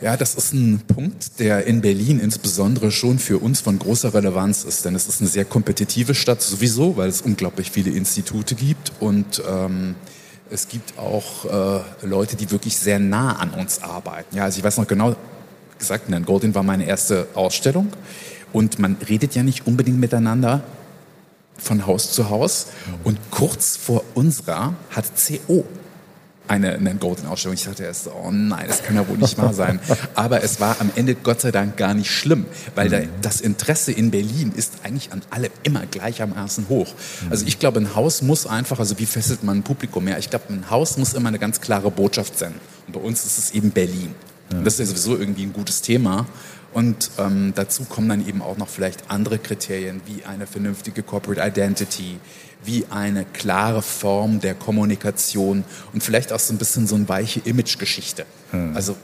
Ja, 0.00 0.16
das 0.16 0.34
ist 0.34 0.54
ein 0.54 0.80
Punkt, 0.86 1.40
der 1.40 1.66
in 1.66 1.82
Berlin 1.82 2.20
insbesondere 2.20 2.90
schon 2.90 3.18
für 3.18 3.36
uns 3.38 3.60
von 3.60 3.78
großer 3.78 4.14
Relevanz 4.14 4.64
ist, 4.64 4.86
denn 4.86 4.94
es 4.94 5.08
ist 5.08 5.20
eine 5.20 5.28
sehr 5.28 5.44
kompetitive 5.44 6.14
Stadt 6.14 6.40
sowieso, 6.40 6.96
weil 6.96 7.08
es 7.10 7.20
unglaublich 7.20 7.70
viele 7.70 7.90
Institute 7.90 8.54
gibt 8.54 8.92
und 9.00 9.42
ähm, 9.46 9.94
es 10.50 10.68
gibt 10.68 10.98
auch 10.98 11.44
äh, 11.44 12.06
Leute, 12.06 12.36
die 12.36 12.50
wirklich 12.50 12.78
sehr 12.78 12.98
nah 12.98 13.36
an 13.36 13.50
uns 13.50 13.82
arbeiten. 13.82 14.36
Ja, 14.36 14.44
also 14.44 14.58
ich 14.58 14.64
weiß 14.64 14.76
noch 14.78 14.86
genau, 14.86 15.16
gesagt, 15.78 16.08
Nan 16.08 16.24
Goldin 16.24 16.54
war 16.54 16.62
meine 16.62 16.86
erste 16.86 17.28
Ausstellung. 17.34 17.88
Und 18.52 18.78
man 18.78 18.96
redet 19.08 19.34
ja 19.34 19.42
nicht 19.42 19.66
unbedingt 19.66 19.98
miteinander 19.98 20.62
von 21.58 21.86
Haus 21.86 22.12
zu 22.12 22.30
Haus. 22.30 22.68
Und 23.04 23.18
kurz 23.30 23.76
vor 23.76 24.04
unserer 24.14 24.74
hat 24.90 25.04
CO 25.16 25.64
eine 26.48 26.78
Nan 26.80 26.98
Golden 26.98 27.26
Ausstellung. 27.26 27.54
Ich 27.54 27.64
dachte 27.64 27.84
erst, 27.84 28.08
oh 28.08 28.30
nein, 28.30 28.66
das 28.68 28.82
kann 28.82 28.94
ja 28.94 29.06
wohl 29.08 29.16
nicht 29.16 29.36
wahr 29.38 29.52
sein. 29.52 29.80
Aber 30.14 30.42
es 30.42 30.60
war 30.60 30.76
am 30.80 30.90
Ende 30.94 31.14
Gott 31.14 31.40
sei 31.40 31.50
Dank 31.50 31.76
gar 31.76 31.94
nicht 31.94 32.10
schlimm, 32.10 32.46
weil 32.74 32.88
da, 32.88 33.00
das 33.22 33.40
Interesse 33.40 33.92
in 33.92 34.10
Berlin 34.10 34.52
ist 34.54 34.74
eigentlich 34.84 35.12
an 35.12 35.22
alle 35.30 35.50
immer 35.62 35.84
gleichermaßen 35.86 36.68
hoch. 36.68 36.94
Also 37.30 37.46
ich 37.46 37.58
glaube, 37.58 37.80
ein 37.80 37.94
Haus 37.94 38.22
muss 38.22 38.46
einfach, 38.46 38.78
also 38.78 38.98
wie 38.98 39.06
fesselt 39.06 39.42
man 39.42 39.58
ein 39.58 39.62
Publikum 39.62 40.04
mehr? 40.04 40.18
Ich 40.18 40.30
glaube, 40.30 40.46
ein 40.50 40.70
Haus 40.70 40.96
muss 40.96 41.14
immer 41.14 41.28
eine 41.28 41.38
ganz 41.38 41.60
klare 41.60 41.90
Botschaft 41.90 42.38
senden. 42.38 42.60
Und 42.86 42.92
bei 42.92 43.00
uns 43.00 43.24
ist 43.24 43.38
es 43.38 43.50
eben 43.50 43.70
Berlin. 43.70 44.14
Ja. 44.52 44.60
Das 44.62 44.74
ist 44.74 44.78
ja 44.80 44.86
sowieso 44.86 45.16
irgendwie 45.16 45.42
ein 45.42 45.52
gutes 45.52 45.82
Thema. 45.82 46.26
Und 46.72 47.10
ähm, 47.18 47.52
dazu 47.54 47.84
kommen 47.84 48.08
dann 48.08 48.28
eben 48.28 48.42
auch 48.42 48.58
noch 48.58 48.68
vielleicht 48.68 49.10
andere 49.10 49.38
Kriterien 49.38 50.02
wie 50.04 50.24
eine 50.24 50.46
vernünftige 50.46 51.02
Corporate 51.02 51.40
Identity, 51.40 52.18
wie 52.64 52.84
eine 52.90 53.24
klare 53.24 53.80
Form 53.80 54.40
der 54.40 54.54
Kommunikation 54.54 55.64
und 55.94 56.02
vielleicht 56.02 56.32
auch 56.32 56.40
so 56.40 56.52
ein 56.52 56.58
bisschen 56.58 56.86
so 56.86 56.96
eine 56.96 57.08
weiche 57.08 57.40
Imagegeschichte. 57.40 58.26
Hm. 58.50 58.76
Also 58.76 58.96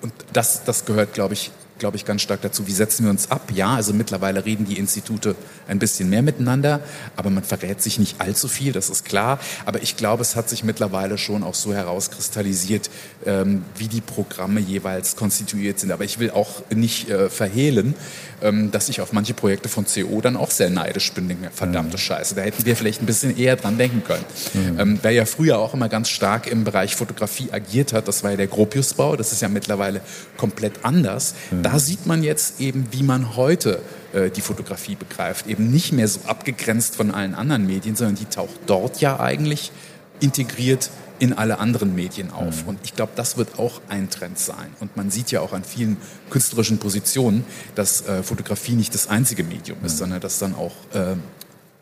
und 0.00 0.12
das, 0.32 0.64
das 0.64 0.84
gehört, 0.84 1.14
glaube 1.14 1.34
ich, 1.34 1.52
glaube 1.82 1.96
ich, 1.96 2.04
ganz 2.04 2.22
stark 2.22 2.40
dazu. 2.42 2.68
Wie 2.68 2.72
setzen 2.72 3.02
wir 3.02 3.10
uns 3.10 3.32
ab? 3.32 3.50
Ja, 3.52 3.74
also 3.74 3.92
mittlerweile 3.92 4.44
reden 4.44 4.66
die 4.66 4.78
Institute 4.78 5.34
ein 5.66 5.80
bisschen 5.80 6.08
mehr 6.08 6.22
miteinander, 6.22 6.78
aber 7.16 7.28
man 7.28 7.42
verrät 7.42 7.82
sich 7.82 7.98
nicht 7.98 8.20
allzu 8.20 8.46
viel, 8.46 8.70
das 8.70 8.88
ist 8.88 9.04
klar. 9.04 9.40
Aber 9.66 9.82
ich 9.82 9.96
glaube, 9.96 10.22
es 10.22 10.36
hat 10.36 10.48
sich 10.48 10.62
mittlerweile 10.62 11.18
schon 11.18 11.42
auch 11.42 11.56
so 11.56 11.74
herauskristallisiert, 11.74 12.88
ähm, 13.26 13.64
wie 13.76 13.88
die 13.88 14.00
Programme 14.00 14.60
jeweils 14.60 15.16
konstituiert 15.16 15.80
sind. 15.80 15.90
Aber 15.90 16.04
ich 16.04 16.20
will 16.20 16.30
auch 16.30 16.62
nicht 16.72 17.10
äh, 17.10 17.28
verhehlen, 17.28 17.96
ähm, 18.42 18.70
dass 18.70 18.88
ich 18.88 19.00
auf 19.00 19.12
manche 19.12 19.34
Projekte 19.34 19.68
von 19.68 19.84
CO 19.84 20.20
dann 20.20 20.36
auch 20.36 20.52
sehr 20.52 20.70
neidisch 20.70 21.12
bin. 21.12 21.26
Denke, 21.26 21.50
verdammte 21.52 21.96
mhm. 21.96 22.00
Scheiße, 22.00 22.36
da 22.36 22.42
hätten 22.42 22.64
wir 22.64 22.76
vielleicht 22.76 23.02
ein 23.02 23.06
bisschen 23.06 23.36
eher 23.36 23.56
dran 23.56 23.76
denken 23.76 24.04
können. 24.04 24.24
Mhm. 24.54 24.80
Ähm, 24.80 24.98
wer 25.02 25.10
ja 25.10 25.24
früher 25.24 25.58
auch 25.58 25.74
immer 25.74 25.88
ganz 25.88 26.10
stark 26.10 26.46
im 26.46 26.62
Bereich 26.62 26.94
Fotografie 26.94 27.50
agiert 27.50 27.92
hat, 27.92 28.06
das 28.06 28.22
war 28.22 28.30
ja 28.30 28.36
der 28.36 28.46
Gropiusbau, 28.46 29.16
das 29.16 29.32
ist 29.32 29.42
ja 29.42 29.48
mittlerweile 29.48 30.00
komplett 30.36 30.84
anders. 30.84 31.34
Mhm. 31.50 31.62
Da 31.72 31.78
sieht 31.78 32.04
man 32.04 32.22
jetzt 32.22 32.60
eben, 32.60 32.86
wie 32.90 33.02
man 33.02 33.34
heute 33.34 33.80
äh, 34.12 34.30
die 34.30 34.42
Fotografie 34.42 34.94
begreift. 34.94 35.46
Eben 35.46 35.70
nicht 35.70 35.92
mehr 35.92 36.06
so 36.06 36.20
abgegrenzt 36.26 36.96
von 36.96 37.10
allen 37.10 37.34
anderen 37.34 37.66
Medien, 37.66 37.96
sondern 37.96 38.16
die 38.16 38.26
taucht 38.26 38.60
dort 38.66 39.00
ja 39.00 39.18
eigentlich 39.18 39.72
integriert 40.20 40.90
in 41.18 41.32
alle 41.32 41.58
anderen 41.58 41.94
Medien 41.94 42.30
auf. 42.30 42.62
Mhm. 42.62 42.68
Und 42.68 42.80
ich 42.84 42.94
glaube, 42.94 43.12
das 43.16 43.38
wird 43.38 43.58
auch 43.58 43.80
ein 43.88 44.10
Trend 44.10 44.38
sein. 44.38 44.68
Und 44.80 44.98
man 44.98 45.10
sieht 45.10 45.30
ja 45.30 45.40
auch 45.40 45.54
an 45.54 45.64
vielen 45.64 45.96
künstlerischen 46.28 46.76
Positionen, 46.76 47.44
dass 47.74 48.06
äh, 48.06 48.22
Fotografie 48.22 48.72
nicht 48.72 48.94
das 48.94 49.08
einzige 49.08 49.42
Medium 49.42 49.78
ist, 49.82 49.94
mhm. 49.94 49.98
sondern 49.98 50.20
dass 50.20 50.38
dann 50.38 50.54
auch 50.54 50.74
äh, 50.92 51.14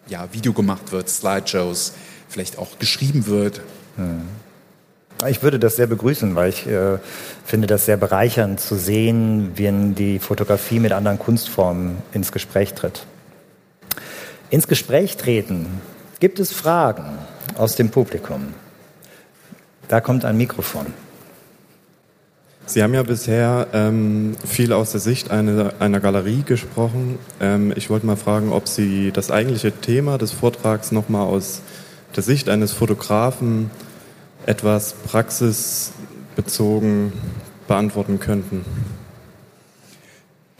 ja, 0.06 0.32
Video 0.32 0.52
gemacht 0.52 0.92
wird, 0.92 1.08
Slideshows, 1.08 1.94
vielleicht 2.28 2.58
auch 2.58 2.78
geschrieben 2.78 3.26
wird. 3.26 3.60
Mhm. 3.96 4.22
Ich 5.28 5.42
würde 5.42 5.58
das 5.58 5.76
sehr 5.76 5.86
begrüßen, 5.86 6.34
weil 6.34 6.48
ich 6.48 6.66
äh, 6.66 6.98
finde 7.44 7.66
das 7.66 7.84
sehr 7.84 7.98
bereichernd 7.98 8.58
zu 8.58 8.76
sehen, 8.76 9.52
wenn 9.56 9.94
die 9.94 10.18
Fotografie 10.18 10.80
mit 10.80 10.92
anderen 10.92 11.18
Kunstformen 11.18 11.98
ins 12.12 12.32
Gespräch 12.32 12.72
tritt. 12.72 13.04
Ins 14.48 14.66
Gespräch 14.66 15.16
treten. 15.16 15.66
Gibt 16.20 16.40
es 16.40 16.52
Fragen 16.52 17.18
aus 17.56 17.76
dem 17.76 17.90
Publikum? 17.90 18.54
Da 19.88 20.00
kommt 20.00 20.24
ein 20.24 20.36
Mikrofon. 20.36 20.86
Sie 22.64 22.82
haben 22.82 22.94
ja 22.94 23.02
bisher 23.02 23.66
ähm, 23.72 24.36
viel 24.46 24.72
aus 24.72 24.92
der 24.92 25.00
Sicht 25.00 25.30
einer, 25.30 25.74
einer 25.80 26.00
Galerie 26.00 26.44
gesprochen. 26.46 27.18
Ähm, 27.40 27.72
ich 27.74 27.90
wollte 27.90 28.06
mal 28.06 28.16
fragen, 28.16 28.52
ob 28.52 28.68
Sie 28.68 29.10
das 29.10 29.30
eigentliche 29.30 29.72
Thema 29.72 30.18
des 30.18 30.30
Vortrags 30.30 30.92
nochmal 30.92 31.26
aus 31.26 31.62
der 32.14 32.22
Sicht 32.22 32.48
eines 32.48 32.72
Fotografen 32.72 33.70
etwas 34.46 34.92
praxisbezogen 34.92 37.12
beantworten 37.66 38.18
könnten? 38.18 38.64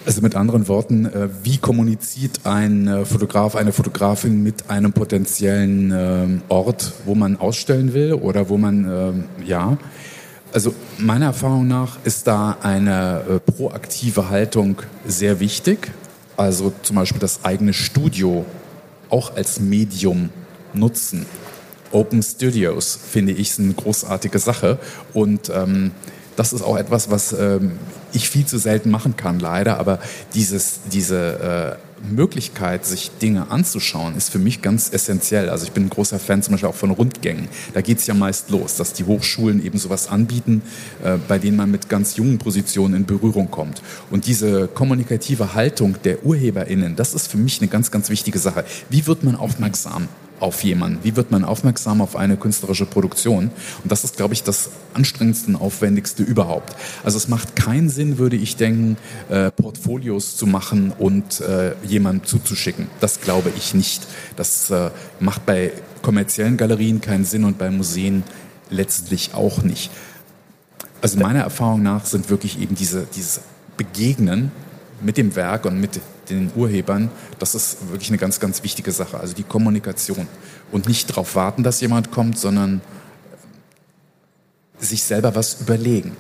Also 0.07 0.23
mit 0.23 0.35
anderen 0.35 0.67
Worten, 0.67 1.05
äh, 1.05 1.29
wie 1.43 1.59
kommuniziert 1.59 2.41
ein 2.45 2.89
äh, 2.89 3.05
Fotograf, 3.05 3.55
eine 3.55 3.73
Fotografin 3.73 4.43
mit 4.43 4.71
einem 4.71 4.95
potenziellen 4.95 5.93
ähm, 5.95 6.43
Ort, 6.49 6.93
wo 7.05 7.15
man 7.15 7.37
ausstellen 7.37 7.93
will 7.93 8.15
oder 8.15 8.49
wo 8.49 8.57
man, 8.57 8.85
ähm, 8.85 9.25
ja. 9.45 9.77
Also 10.55 10.75
meiner 10.97 11.27
Erfahrung 11.27 11.69
nach 11.69 11.99
ist 12.05 12.27
da 12.27 12.57
eine 12.63 13.23
äh, 13.29 13.41
proaktive 13.41 14.31
Haltung 14.31 14.77
sehr 15.07 15.39
wichtig. 15.39 15.93
Also 16.37 16.73
zum 16.83 16.97
Beispiel 16.97 17.21
das 17.21 17.45
eigene 17.45 17.75
Studio 17.75 18.47
auch 19.11 19.37
als 19.37 19.61
Medium 19.61 20.31
nutzen. 20.73 21.27
Open 21.93 22.23
Studios 22.23 22.99
finde 23.11 23.33
ich 23.33 23.59
eine 23.59 23.73
großartige 23.73 24.39
Sache 24.39 24.79
und 25.13 25.51
ähm, 25.55 25.93
das 26.37 26.55
ist 26.55 26.63
auch 26.63 26.79
etwas, 26.79 27.11
was 27.11 27.35
ähm, 27.35 27.73
ich 28.13 28.31
viel 28.31 28.47
zu 28.47 28.57
selten 28.59 28.91
machen 28.91 29.15
kann, 29.17 29.41
leider. 29.41 29.79
Aber 29.79 29.99
dieses, 30.33 30.81
diese 30.91 31.79
äh, 31.79 32.13
Möglichkeit, 32.15 32.87
sich 32.87 33.11
Dinge 33.21 33.51
anzuschauen, 33.51 34.17
ist 34.17 34.31
für 34.31 34.39
mich 34.39 34.63
ganz 34.63 34.91
essentiell. 34.91 35.51
Also 35.51 35.67
ich 35.67 35.73
bin 35.73 35.85
ein 35.85 35.91
großer 35.91 36.19
Fan 36.19 36.43
zum 36.43 36.53
Beispiel 36.53 36.71
auch 36.71 36.75
von 36.75 36.93
Rundgängen. 36.93 37.49
Da 37.75 37.83
geht 37.83 37.99
es 37.99 38.07
ja 38.07 38.15
meist 38.15 38.49
los, 38.49 38.77
dass 38.77 38.95
die 38.95 39.05
Hochschulen 39.05 39.63
eben 39.63 39.79
sowas 39.79 40.09
anbieten, 40.09 40.63
äh, 41.05 41.19
bei 41.29 41.39
denen 41.39 41.59
man 41.59 41.71
mit 41.71 41.89
ganz 41.91 42.17
jungen 42.17 42.39
Positionen 42.39 42.95
in 42.95 43.05
Berührung 43.05 43.51
kommt. 43.51 43.83
Und 44.11 44.27
diese 44.27 44.67
kommunikative 44.67 45.55
Haltung 45.55 45.97
der 46.05 46.25
UrheberInnen, 46.25 46.97
das 46.97 47.13
ist 47.13 47.27
für 47.31 47.37
mich 47.37 47.61
eine 47.61 47.69
ganz, 47.69 47.91
ganz 47.91 48.09
wichtige 48.09 48.39
Sache. 48.39 48.65
Wie 48.89 49.07
wird 49.07 49.25
man 49.25 49.37
aufmerksam? 49.37 50.09
Auf 50.41 50.65
jemanden? 50.65 50.99
Wie 51.03 51.17
wird 51.17 51.31
man 51.31 51.45
aufmerksam 51.45 52.01
auf 52.01 52.17
eine 52.17 52.37
künstlerische 52.37 52.87
Produktion? 52.87 53.51
Und 53.83 53.93
das 53.93 54.05
ist, 54.05 54.17
glaube 54.17 54.35
ich, 54.35 54.43
das 54.43 54.71
anstrengendste 54.95 55.55
aufwendigste 55.61 56.23
überhaupt. 56.23 56.75
Also 57.05 57.17
es 57.17 57.29
macht 57.29 57.57
keinen 57.57 57.89
Sinn, 57.89 58.19
würde 58.19 58.37
ich 58.37 58.57
denken, 58.57 58.97
äh, 59.29 59.51
Portfolios 59.51 60.37
zu 60.37 60.47
machen 60.47 60.93
und 60.99 61.41
äh, 61.41 61.75
jemandem 61.85 62.27
zuzuschicken. 62.27 62.89
Das 63.01 63.21
glaube 63.21 63.53
ich 63.57 63.75
nicht. 63.75 64.07
Das 64.37 64.71
äh, 64.71 64.91
macht 65.19 65.47
bei 65.47 65.73
kommerziellen 66.03 66.57
Galerien 66.57 67.01
keinen 67.01 67.25
Sinn 67.25 67.45
und 67.45 67.59
bei 67.59 67.71
Museen 67.71 68.23
letztlich 68.71 69.35
auch 69.35 69.63
nicht. 69.63 69.91
Also 71.03 71.19
meiner 71.19 71.41
Erfahrung 71.41 71.83
nach 71.83 72.05
sind 72.05 72.31
wirklich 72.31 72.61
eben 72.61 72.75
diese, 72.75 73.07
dieses 73.15 73.41
Begegnen 73.77 74.53
mit 75.01 75.17
dem 75.17 75.35
Werk 75.37 75.65
und 75.65 75.81
mit 75.81 76.01
den 76.31 76.51
Urhebern, 76.57 77.11
das 77.39 77.55
ist 77.55 77.91
wirklich 77.91 78.11
eine 78.11 78.19
ganz, 78.19 78.41
ganz 78.41 78.63
wichtige 78.63 78.93
Sache. 78.93 79.19
Also 79.19 79.35
die 79.35 79.43
Kommunikation. 79.43 80.29
Und 80.73 80.89
nicht 80.89 81.11
darauf 81.11 81.35
warten, 81.35 81.63
dass 81.63 81.81
jemand 81.81 82.11
kommt, 82.11 82.39
sondern 82.39 82.81
sich 84.79 85.03
selber 85.03 85.35
was 85.35 85.61
überlegen. 85.61 86.17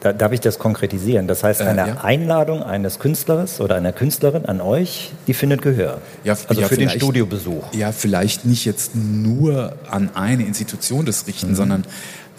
Da, 0.00 0.12
darf 0.12 0.32
ich 0.32 0.40
das 0.40 0.58
konkretisieren? 0.58 1.26
Das 1.28 1.42
heißt, 1.42 1.62
eine 1.62 1.82
äh, 1.82 1.88
ja. 1.88 2.04
Einladung 2.04 2.62
eines 2.62 2.98
Künstlers 2.98 3.60
oder 3.62 3.76
einer 3.76 3.92
Künstlerin 3.92 4.44
an 4.44 4.60
euch, 4.60 5.12
die 5.26 5.32
findet 5.32 5.62
Gehör. 5.62 6.02
Ja, 6.24 6.36
also 6.46 6.60
ja, 6.60 6.68
für 6.68 6.76
den 6.76 6.90
Studiobesuch. 6.90 7.72
Ja, 7.72 7.90
vielleicht 7.90 8.44
nicht 8.44 8.66
jetzt 8.66 8.94
nur 8.94 9.76
an 9.90 10.10
eine 10.14 10.44
Institution 10.44 11.06
das 11.06 11.26
richten, 11.26 11.52
mhm. 11.52 11.54
sondern 11.54 11.84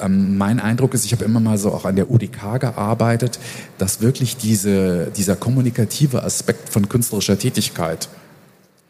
ähm, 0.02 0.38
mein 0.38 0.60
Eindruck 0.60 0.94
ist, 0.94 1.06
ich 1.06 1.12
habe 1.12 1.26
immer 1.26 1.40
mal 1.40 1.58
so 1.58 1.72
auch 1.72 1.86
an 1.86 1.96
der 1.96 2.10
UDK 2.12 2.60
gearbeitet, 2.60 3.40
dass 3.78 4.02
wirklich 4.02 4.38
diese, 4.38 5.12
dieser 5.16 5.36
kommunikative 5.36 6.24
Aspekt 6.24 6.70
von 6.70 6.90
künstlerischer 6.90 7.38
Tätigkeit 7.38 8.10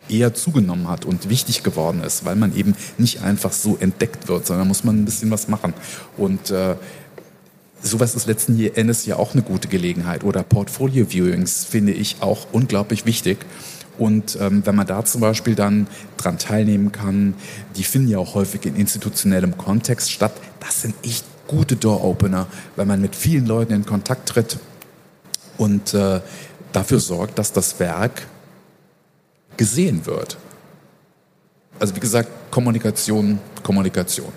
eher 0.09 0.33
zugenommen 0.33 0.87
hat 0.87 1.05
und 1.05 1.29
wichtig 1.29 1.63
geworden 1.63 2.03
ist, 2.03 2.25
weil 2.25 2.35
man 2.35 2.55
eben 2.55 2.75
nicht 2.97 3.21
einfach 3.21 3.51
so 3.51 3.77
entdeckt 3.79 4.27
wird, 4.27 4.45
sondern 4.45 4.67
muss 4.67 4.83
man 4.83 5.01
ein 5.01 5.05
bisschen 5.05 5.31
was 5.31 5.47
machen. 5.47 5.73
Und 6.17 6.51
äh, 6.51 6.75
sowas 7.81 8.15
ist 8.15 8.27
letzten 8.27 8.59
Endes 8.59 9.05
ja 9.05 9.15
auch 9.17 9.33
eine 9.33 9.41
gute 9.41 9.67
Gelegenheit. 9.67 10.23
Oder 10.23 10.43
Portfolio-Viewings 10.43 11.65
finde 11.65 11.93
ich 11.93 12.17
auch 12.19 12.47
unglaublich 12.51 13.05
wichtig. 13.05 13.39
Und 13.97 14.37
ähm, 14.41 14.61
wenn 14.65 14.75
man 14.75 14.87
da 14.87 15.05
zum 15.05 15.21
Beispiel 15.21 15.55
dann 15.55 15.87
dran 16.17 16.37
teilnehmen 16.37 16.91
kann, 16.91 17.33
die 17.75 17.83
finden 17.83 18.09
ja 18.09 18.17
auch 18.17 18.35
häufig 18.35 18.65
in 18.65 18.75
institutionellem 18.75 19.57
Kontext 19.57 20.11
statt. 20.11 20.33
Das 20.65 20.81
sind 20.81 20.95
echt 21.03 21.25
gute 21.47 21.75
Door-Opener, 21.75 22.47
weil 22.75 22.85
man 22.87 22.99
mit 22.99 23.15
vielen 23.15 23.45
Leuten 23.45 23.73
in 23.73 23.85
Kontakt 23.85 24.29
tritt 24.29 24.57
und 25.57 25.93
äh, 25.93 26.21
dafür 26.71 26.99
sorgt, 26.99 27.37
dass 27.37 27.53
das 27.53 27.79
Werk 27.79 28.23
gesehen 29.57 30.05
wird. 30.05 30.37
Also 31.79 31.95
wie 31.95 31.99
gesagt, 31.99 32.29
Kommunikation, 32.49 33.39
Kommunikation. 33.61 34.31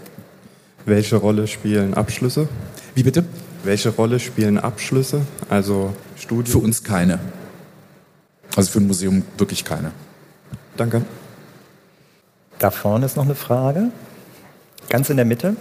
Welche 0.85 1.17
Rolle 1.17 1.47
spielen 1.47 1.95
Abschlüsse? 1.95 2.49
Wie 2.95 3.03
bitte? 3.03 3.25
Welche 3.65 3.89
Rolle 3.91 4.21
spielen 4.21 4.59
Abschlüsse, 4.59 5.23
also 5.49 5.95
Studien? 6.17 6.53
Für 6.53 6.59
uns 6.59 6.85
keine. 6.85 7.19
Also 8.55 8.71
für 8.71 8.81
ein 8.81 8.87
Museum 8.87 9.23
wirklich 9.39 9.65
keine. 9.65 9.93
Danke. 10.77 11.03
Da 12.59 12.71
vorne 12.71 13.07
ist 13.07 13.17
noch 13.17 13.25
eine 13.25 13.35
Frage. 13.35 13.91
Ganz 14.89 15.11
in 15.11 15.17
der 15.17 15.27
Mitte. 15.27 15.57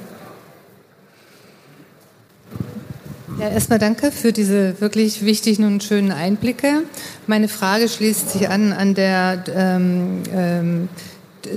Erstmal 3.54 3.80
danke 3.80 4.12
für 4.12 4.34
diese 4.34 4.80
wirklich 4.82 5.24
wichtigen 5.24 5.64
und 5.64 5.84
schönen 5.84 6.12
Einblicke. 6.12 6.84
Meine 7.28 7.48
Frage 7.48 7.88
schließt 7.88 8.32
sich 8.32 8.50
an 8.50 8.74
an 8.74 8.94
der 8.94 9.44
ähm, 9.56 10.24
ähm, 10.34 10.90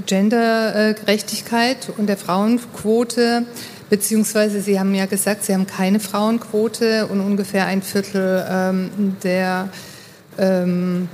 Gendergerechtigkeit 0.06 1.92
und 1.96 2.06
der 2.06 2.16
Frauenquote. 2.16 3.44
Beziehungsweise 3.88 4.60
Sie 4.60 4.78
haben 4.78 4.94
ja 4.94 5.06
gesagt, 5.06 5.44
Sie 5.44 5.52
haben 5.52 5.66
keine 5.66 6.00
Frauenquote 6.00 7.06
und 7.08 7.20
ungefähr 7.20 7.66
ein 7.66 7.82
Viertel 7.82 8.46
ähm, 8.48 9.16
der 9.22 9.68
ähm, 10.38 11.08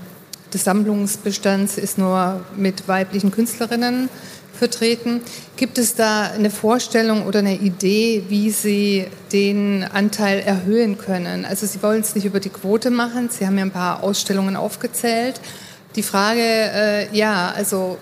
des 0.52 0.64
Sammlungsbestands 0.64 1.78
ist 1.78 1.98
nur 1.98 2.44
mit 2.56 2.86
weiblichen 2.86 3.30
Künstlerinnen 3.30 4.08
vertreten. 4.56 5.20
Gibt 5.56 5.78
es 5.78 5.94
da 5.94 6.30
eine 6.30 6.50
Vorstellung 6.50 7.26
oder 7.26 7.40
eine 7.40 7.56
Idee, 7.56 8.24
wie 8.28 8.50
Sie 8.50 9.06
den 9.32 9.84
Anteil 9.84 10.40
erhöhen 10.40 10.98
können? 10.98 11.44
Also 11.44 11.66
Sie 11.66 11.82
wollen 11.82 12.00
es 12.00 12.14
nicht 12.14 12.24
über 12.24 12.40
die 12.40 12.48
Quote 12.48 12.90
machen. 12.90 13.28
Sie 13.30 13.46
haben 13.46 13.56
ja 13.58 13.64
ein 13.64 13.70
paar 13.70 14.02
Ausstellungen 14.02 14.56
aufgezählt. 14.56 15.40
Die 15.94 16.02
Frage, 16.02 16.40
äh, 16.40 17.16
ja, 17.16 17.52
also 17.56 17.98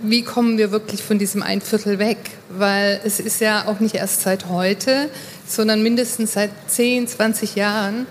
wie 0.00 0.22
kommen 0.22 0.58
wir 0.58 0.70
wirklich 0.70 1.02
von 1.02 1.18
diesem 1.18 1.42
ein 1.42 1.60
Viertel 1.60 1.98
weg? 1.98 2.18
Weil 2.50 3.00
es 3.04 3.20
ist 3.20 3.40
ja 3.40 3.66
auch 3.66 3.80
nicht 3.80 3.94
erst 3.94 4.22
seit 4.22 4.48
heute, 4.48 5.08
sondern 5.46 5.82
mindestens 5.82 6.34
seit 6.34 6.50
10, 6.68 7.08
20 7.08 7.54
Jahren 7.54 8.06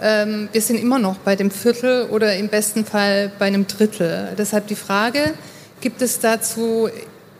ähm, 0.00 0.48
wir 0.52 0.60
sind 0.60 0.80
immer 0.80 0.98
noch 0.98 1.16
bei 1.18 1.34
dem 1.34 1.50
Viertel 1.50 2.06
oder 2.10 2.36
im 2.36 2.48
besten 2.48 2.84
Fall 2.84 3.32
bei 3.38 3.46
einem 3.46 3.66
Drittel. 3.66 4.34
Deshalb 4.38 4.66
die 4.68 4.76
Frage, 4.76 5.34
gibt 5.80 6.02
es 6.02 6.20
dazu 6.20 6.88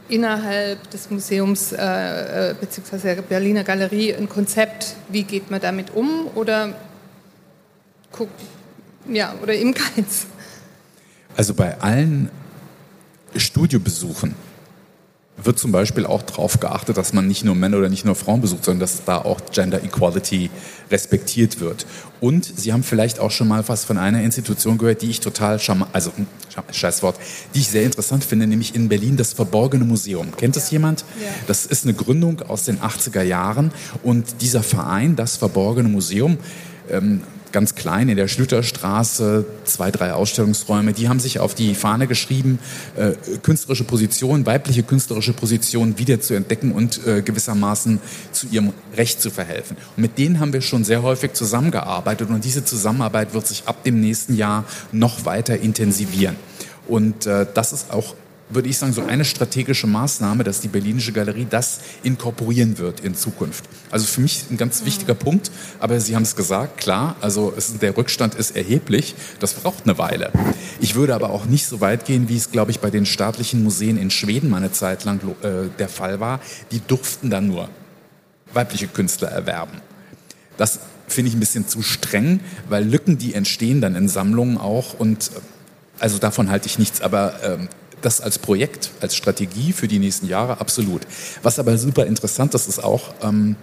innerhalb 0.09 0.91
des 0.91 1.11
Museums 1.11 1.73
äh, 1.73 2.51
äh 2.51 2.55
bzw. 2.55 3.15
der 3.15 3.23
Berliner 3.23 3.65
Galerie 3.65 4.15
ein 4.15 4.29
Konzept, 4.29 4.97
wie 5.09 5.23
geht 5.23 5.51
man 5.51 5.61
damit 5.61 5.95
um 5.95 6.29
oder, 6.35 6.75
guck, 8.13 8.29
ja, 9.09 9.35
oder 9.43 9.55
im 9.55 9.75
Keins? 9.75 10.27
Also 11.37 11.55
bei 11.55 11.79
allen 11.81 12.31
Studiobesuchen 13.37 14.35
wird 15.43 15.59
zum 15.59 15.73
Beispiel 15.73 16.07
auch 16.07 16.23
darauf 16.23 16.61
geachtet, 16.61 16.97
dass 16.97 17.13
man 17.13 17.27
nicht 17.27 17.45
nur 17.45 17.55
Männer 17.55 17.79
oder 17.79 17.89
nicht 17.89 18.05
nur 18.05 18.15
Frauen 18.15 18.41
besucht, 18.41 18.65
sondern 18.65 18.81
dass 18.81 19.05
da 19.05 19.19
auch 19.19 19.41
Gender 19.53 19.83
Equality 19.83 20.51
respektiert 20.91 21.61
wird. 21.61 21.87
Und 22.21 22.45
Sie 22.45 22.73
haben 22.73 22.83
vielleicht 22.83 23.21
auch 23.21 23.31
schon 23.31 23.49
mal 23.49 23.63
was 23.69 23.85
von 23.85 23.99
einer 23.99 24.23
Institution 24.23 24.79
gehört, 24.79 25.03
die 25.03 25.11
ich 25.11 25.21
total 25.21 25.61
also 25.93 26.13
hm, 26.17 26.27
Scheißwort, 26.73 27.17
die 27.55 27.61
ich 27.61 27.69
sehr 27.69 27.85
interessant 27.85 28.25
finde, 28.25 28.47
nämlich 28.47 28.75
in 28.75 28.89
Berlin 28.89 29.17
das 29.17 29.33
Verborgene 29.33 29.85
Museum. 29.85 30.33
Kennt 30.37 30.57
das 30.57 30.71
jemand? 30.71 31.05
Ja. 31.21 31.29
Das 31.47 31.67
ist 31.67 31.85
eine 31.85 31.95
Gründung 31.95 32.43
aus 32.43 32.65
den 32.65 32.79
80er 32.81 33.23
Jahren 33.23 33.71
und 34.03 34.41
dieser 34.41 34.63
Verein, 34.63 35.15
das 35.15 35.37
Verborgene 35.37 35.89
Museum, 35.89 36.39
ähm, 36.91 37.23
ganz 37.53 37.75
klein 37.75 38.09
in 38.09 38.17
der 38.17 38.29
Schlüterstraße, 38.29 39.45
zwei, 39.65 39.91
drei 39.91 40.13
Ausstellungsräume. 40.13 40.93
Die 40.93 41.09
haben 41.09 41.21
sich 41.21 41.41
auf 41.41 41.55
die 41.55 41.75
Fahne 41.75 42.07
geschrieben, 42.07 42.59
äh, 42.97 43.13
künstlerische 43.43 43.85
Positionen, 43.85 44.47
weibliche 44.47 44.83
künstlerische 44.83 45.33
Positionen 45.33 45.99
wieder 45.99 46.21
zu 46.21 46.35
entdecken 46.35 46.73
und 46.73 47.07
äh, 47.07 47.23
gewissermaßen 47.23 48.01
zu 48.33 48.47
ihrem 48.49 48.73
Recht 48.97 49.21
zu 49.21 49.31
verhelfen. 49.31 49.77
Und 49.97 50.03
mit 50.03 50.19
denen 50.19 50.41
haben 50.41 50.53
wir 50.53 50.61
schon 50.61 50.85
sehr 50.85 51.03
häufig 51.03 51.33
zusammengearbeitet 51.33 52.29
und 52.31 52.45
diese 52.45 52.65
Zusammenarbeit 52.65 53.35
wird 53.35 53.47
sich 53.47 53.65
ab 53.67 53.85
dem 53.85 54.01
nächsten 54.01 54.35
Jahr 54.35 54.65
noch 54.93 55.25
weiter 55.25 55.59
intensivieren. 55.59 56.37
Und 56.87 57.27
äh, 57.27 57.47
das 57.53 57.73
ist 57.73 57.93
auch 57.93 58.15
würde 58.51 58.69
ich 58.69 58.79
sagen, 58.79 58.93
so 58.93 59.03
eine 59.05 59.25
strategische 59.25 59.87
Maßnahme, 59.87 60.45
dass 60.45 60.61
die 60.61 60.69
Berlinische 60.69 61.13
Galerie 61.13 61.47
das 61.49 61.81
inkorporieren 62.03 62.79
wird 62.79 63.01
in 63.01 63.15
Zukunft. 63.15 63.65
Also 63.91 64.07
für 64.07 64.21
mich 64.21 64.45
ein 64.51 64.57
ganz 64.57 64.85
wichtiger 64.85 65.15
mhm. 65.15 65.19
Punkt, 65.19 65.51
aber 65.79 66.01
Sie 66.01 66.15
haben 66.15 66.23
es 66.23 66.37
gesagt, 66.37 66.79
klar, 66.79 67.17
also 67.21 67.53
es, 67.57 67.79
der 67.79 67.97
Rückstand 67.97 68.35
ist 68.35 68.57
erheblich, 68.57 69.15
das 69.41 69.55
braucht 69.55 69.85
eine 69.85 69.99
Weile. 69.99 70.33
Ich 70.81 70.95
würde 70.95 71.15
aber 71.15 71.31
auch 71.31 71.45
nicht 71.45 71.67
so 71.67 71.81
weit 71.81 72.05
gehen, 72.05 72.29
wie 72.29 72.37
es, 72.37 72.51
glaube 72.51 72.71
ich, 72.71 72.81
bei 72.81 72.91
den 72.91 73.07
staatlichen 73.07 73.63
Museen 73.63 73.99
in 73.99 74.11
Schweden 74.11 74.51
mal 74.51 74.59
eine 74.59 74.73
Zeit 74.73 75.05
lang 75.05 75.21
äh, 75.43 75.69
der 75.79 75.89
Fall 75.89 76.21
war. 76.21 76.41
Die 76.71 76.81
durften 76.81 77.31
dann 77.31 77.49
nur 77.49 77.69
weibliche 78.53 78.89
Künstler 78.89 79.29
erwerben. 79.29 79.81
Das 80.57 80.81
finde 81.07 81.29
ich 81.31 81.37
ein 81.37 81.41
bisschen 81.41 81.69
zu 81.69 81.83
streng, 81.83 82.41
weil 82.69 82.85
Lücken, 82.85 83.19
die 83.19 83.35
entstehen 83.35 83.81
dann 83.81 83.95
in 83.95 84.09
Sammlungen 84.09 84.59
auch 84.59 84.99
und 84.99 85.29
äh, 85.29 85.41
also 86.01 86.19
davon 86.19 86.51
halte 86.51 86.67
ich 86.67 86.79
nichts, 86.79 87.01
aber 87.01 87.43
ähm, 87.43 87.69
das 88.03 88.21
als 88.21 88.39
Projekt, 88.39 88.91
als 89.01 89.17
Strategie 89.17 89.73
für 89.73 89.89
die 89.89 89.99
nächsten 89.99 90.27
Jahre 90.27 90.61
absolut. 90.61 91.03
Was 91.43 91.59
aber 91.59 91.77
super 91.79 92.07
interessant 92.07 92.55
ist, 92.55 92.69
ist 92.69 92.83
auch, 92.83 93.15
ähm, 93.23 93.57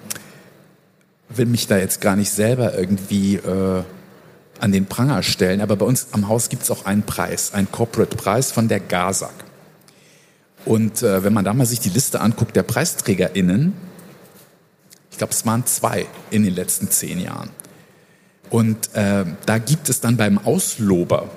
will 1.30 1.46
mich 1.46 1.68
da 1.68 1.78
jetzt 1.78 2.02
gar 2.02 2.16
nicht 2.16 2.32
selber 2.32 2.78
irgendwie 2.78 3.36
äh, 3.36 3.84
an 4.60 4.72
den 4.72 4.86
Pranger 4.86 5.24
stellen, 5.24 5.62
aber 5.62 5.76
bei 5.76 5.86
uns 5.86 6.08
am 6.12 6.28
Haus 6.28 6.50
gibt 6.50 6.64
es 6.64 6.72
auch 6.72 6.86
einen 6.86 7.04
Preis, 7.04 7.54
einen 7.54 7.72
Corporate-Preis 7.72 8.52
von 8.52 8.68
der 8.68 8.80
GASAG. 8.80 9.34
Und 10.66 11.04
äh, 11.04 11.24
wenn 11.24 11.34
man 11.34 11.46
da 11.46 11.54
mal 11.54 11.66
sich 11.66 11.80
die 11.80 11.90
Liste 11.90 12.22
anguckt 12.22 12.56
der 12.56 12.64
PreisträgerInnen, 12.64 13.74
ich 15.12 15.18
glaube, 15.18 15.34
es 15.34 15.46
waren 15.46 15.66
zwei 15.66 16.08
in 16.32 16.44
den 16.44 16.56
letzten 16.56 16.90
zehn 16.90 17.22
Jahren. 17.22 17.50
Und 18.50 18.94
äh, 18.96 19.26
da 19.46 19.58
gibt 19.58 19.90
es 19.90 20.02
dann 20.02 20.18
beim 20.18 20.38
Auslober 20.40 21.30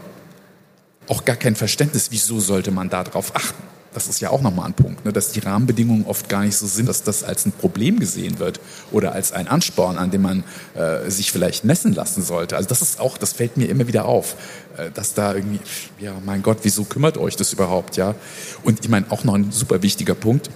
auch 1.09 1.25
gar 1.25 1.37
kein 1.37 1.57
Verständnis, 1.57 2.11
wieso 2.11 2.41
sollte 2.41 2.71
man 2.71 2.89
da 2.89 3.05
drauf 3.05 3.35
achten. 3.35 3.63
Das 3.95 4.07
ist 4.07 4.21
ja 4.21 4.31
auch 4.31 4.43
nochmal 4.43 4.67
ein 4.67 4.75
Punkt, 4.75 5.05
ne, 5.05 5.13
dass 5.13 5.33
die 5.33 5.41
Rahmenbedingungen 5.41 6.05
oft 6.07 6.29
gar 6.29 6.45
nicht 6.45 6.57
so 6.57 6.67
sind, 6.67 6.89
dass 6.89 7.03
das 7.03 7.25
als 7.25 7.47
ein 7.47 7.53
Problem 7.53 7.99
gesehen 7.99 8.39
wird 8.39 8.61
oder 8.93 9.13
als 9.13 9.33
ein 9.33 9.49
Ansporn, 9.49 9.97
an 9.97 10.11
dem 10.11 10.23
man 10.23 10.45
äh, 10.75 11.11
sich 11.11 11.33
vielleicht 11.33 11.65
messen 11.65 11.95
lassen 11.95 12.23
sollte. 12.23 12.57
Also 12.57 12.69
das 12.69 12.83
ist 12.83 13.01
auch, 13.01 13.17
das 13.17 13.33
fällt 13.33 13.57
mir 13.57 13.67
immer 13.69 13.89
wieder 13.89 14.05
auf, 14.05 14.37
äh, 14.77 14.91
dass 14.93 15.15
da 15.15 15.35
irgendwie, 15.35 15.61
ja, 15.99 16.13
mein 16.25 16.43
Gott, 16.43 16.59
wieso 16.63 16.85
kümmert 16.85 17.17
euch 17.17 17.37
das 17.37 17.53
überhaupt, 17.53 17.97
ja? 17.97 18.15
Und 18.63 18.85
ich 18.85 18.91
meine, 18.91 19.07
auch 19.11 19.25
noch 19.25 19.35
ein 19.35 19.51
super 19.51 19.83
wichtiger 19.83 20.15
Punkt. 20.15 20.51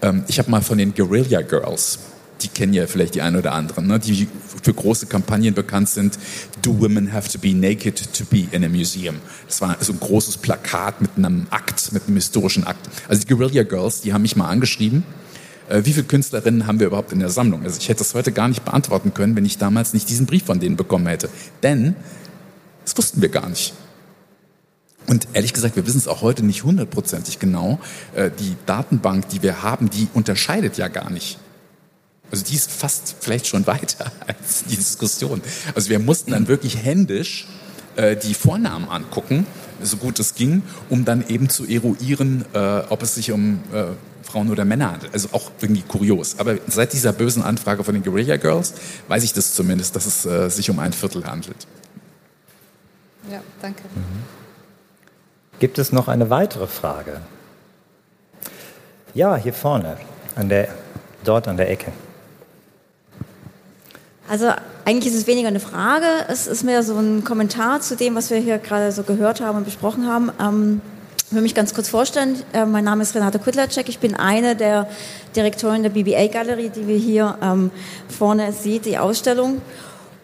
Ähm, 0.00 0.24
ich 0.28 0.38
habe 0.38 0.50
mal 0.50 0.62
von 0.62 0.78
den 0.78 0.94
Guerilla 0.94 1.42
Girls 1.42 1.98
die 2.40 2.48
kennen 2.48 2.72
ja 2.72 2.86
vielleicht 2.86 3.14
die 3.14 3.22
einen 3.22 3.36
oder 3.36 3.52
anderen, 3.52 3.86
ne, 3.86 3.98
die 3.98 4.28
für 4.62 4.74
große 4.74 5.06
Kampagnen 5.06 5.54
bekannt 5.54 5.88
sind. 5.88 6.18
Do 6.62 6.78
women 6.78 7.12
have 7.12 7.30
to 7.30 7.38
be 7.38 7.54
naked 7.54 8.12
to 8.14 8.24
be 8.24 8.46
in 8.50 8.64
a 8.64 8.68
museum? 8.68 9.16
Das 9.46 9.60
war 9.60 9.76
so 9.80 9.92
ein 9.92 10.00
großes 10.00 10.38
Plakat 10.38 11.00
mit 11.00 11.10
einem 11.16 11.46
Akt, 11.50 11.92
mit 11.92 12.06
einem 12.06 12.16
historischen 12.16 12.64
Akt. 12.64 12.88
Also 13.08 13.22
die 13.22 13.34
Guerilla 13.34 13.62
Girls, 13.62 14.00
die 14.00 14.12
haben 14.12 14.22
mich 14.22 14.36
mal 14.36 14.48
angeschrieben. 14.48 15.04
Äh, 15.68 15.84
wie 15.84 15.92
viele 15.92 16.06
Künstlerinnen 16.06 16.66
haben 16.66 16.80
wir 16.80 16.86
überhaupt 16.86 17.12
in 17.12 17.20
der 17.20 17.30
Sammlung? 17.30 17.62
Also 17.64 17.78
ich 17.78 17.88
hätte 17.88 17.98
das 17.98 18.14
heute 18.14 18.32
gar 18.32 18.48
nicht 18.48 18.64
beantworten 18.64 19.14
können, 19.14 19.36
wenn 19.36 19.44
ich 19.44 19.58
damals 19.58 19.94
nicht 19.94 20.08
diesen 20.08 20.26
Brief 20.26 20.44
von 20.44 20.60
denen 20.60 20.76
bekommen 20.76 21.06
hätte. 21.06 21.28
Denn 21.62 21.94
das 22.84 22.96
wussten 22.96 23.20
wir 23.20 23.28
gar 23.28 23.48
nicht. 23.48 23.74
Und 25.06 25.28
ehrlich 25.32 25.54
gesagt, 25.54 25.76
wir 25.76 25.86
wissen 25.86 25.98
es 25.98 26.08
auch 26.08 26.20
heute 26.20 26.44
nicht 26.44 26.64
hundertprozentig 26.64 27.38
genau. 27.38 27.78
Äh, 28.14 28.30
die 28.38 28.56
Datenbank, 28.66 29.28
die 29.28 29.42
wir 29.42 29.62
haben, 29.62 29.90
die 29.90 30.08
unterscheidet 30.14 30.76
ja 30.76 30.88
gar 30.88 31.10
nicht 31.10 31.38
also 32.30 32.44
die 32.44 32.54
ist 32.54 32.70
fast 32.70 33.16
vielleicht 33.20 33.46
schon 33.46 33.66
weiter 33.66 34.10
als 34.26 34.64
die 34.64 34.76
Diskussion. 34.76 35.42
Also 35.74 35.90
wir 35.90 35.98
mussten 35.98 36.32
dann 36.32 36.48
wirklich 36.48 36.76
händisch 36.76 37.46
äh, 37.96 38.16
die 38.16 38.34
Vornamen 38.34 38.88
angucken, 38.88 39.46
so 39.82 39.96
gut 39.96 40.18
es 40.18 40.34
ging, 40.34 40.62
um 40.90 41.04
dann 41.04 41.26
eben 41.28 41.48
zu 41.48 41.64
eruieren, 41.66 42.44
äh, 42.52 42.80
ob 42.88 43.02
es 43.02 43.14
sich 43.14 43.32
um 43.32 43.60
äh, 43.72 43.86
Frauen 44.22 44.50
oder 44.50 44.64
Männer 44.64 44.92
handelt. 44.92 45.12
Also 45.12 45.28
auch 45.32 45.50
irgendwie 45.60 45.82
kurios. 45.82 46.38
Aber 46.38 46.56
seit 46.66 46.92
dieser 46.92 47.12
bösen 47.12 47.42
Anfrage 47.42 47.82
von 47.84 47.94
den 47.94 48.02
Guerilla 48.02 48.36
Girls 48.36 48.74
weiß 49.08 49.24
ich 49.24 49.32
das 49.32 49.54
zumindest, 49.54 49.96
dass 49.96 50.06
es 50.06 50.26
äh, 50.26 50.50
sich 50.50 50.68
um 50.70 50.78
ein 50.78 50.92
Viertel 50.92 51.24
handelt. 51.24 51.66
Ja, 53.30 53.40
danke. 53.62 53.82
Mhm. 53.94 54.24
Gibt 55.58 55.78
es 55.78 55.92
noch 55.92 56.08
eine 56.08 56.30
weitere 56.30 56.66
Frage? 56.66 57.20
Ja, 59.14 59.36
hier 59.36 59.52
vorne, 59.52 59.96
an 60.36 60.48
der, 60.48 60.68
dort 61.24 61.48
an 61.48 61.56
der 61.56 61.70
Ecke. 61.70 61.92
Also 64.28 64.48
eigentlich 64.84 65.12
ist 65.12 65.20
es 65.20 65.26
weniger 65.26 65.48
eine 65.48 65.60
Frage, 65.60 66.06
es 66.28 66.46
ist 66.46 66.62
mehr 66.62 66.82
so 66.82 66.96
ein 66.98 67.24
Kommentar 67.24 67.80
zu 67.80 67.96
dem, 67.96 68.14
was 68.14 68.30
wir 68.30 68.36
hier 68.36 68.58
gerade 68.58 68.92
so 68.92 69.02
gehört 69.02 69.40
haben 69.40 69.56
und 69.56 69.64
besprochen 69.64 70.06
haben. 70.06 70.30
Ähm, 70.38 70.80
ich 71.26 71.34
will 71.34 71.42
mich 71.42 71.54
ganz 71.54 71.72
kurz 71.74 71.88
vorstellen. 71.88 72.42
Äh, 72.52 72.66
mein 72.66 72.84
Name 72.84 73.02
ist 73.02 73.14
Renate 73.14 73.38
Kudlacek. 73.38 73.88
Ich 73.88 73.98
bin 73.98 74.14
eine 74.14 74.54
der 74.54 74.86
Direktoren 75.34 75.82
der 75.82 75.90
BBA-Galerie, 75.90 76.68
die 76.68 76.86
wir 76.86 76.96
hier 76.96 77.38
ähm, 77.42 77.70
vorne 78.08 78.52
sieht, 78.52 78.84
die 78.84 78.98
Ausstellung. 78.98 79.62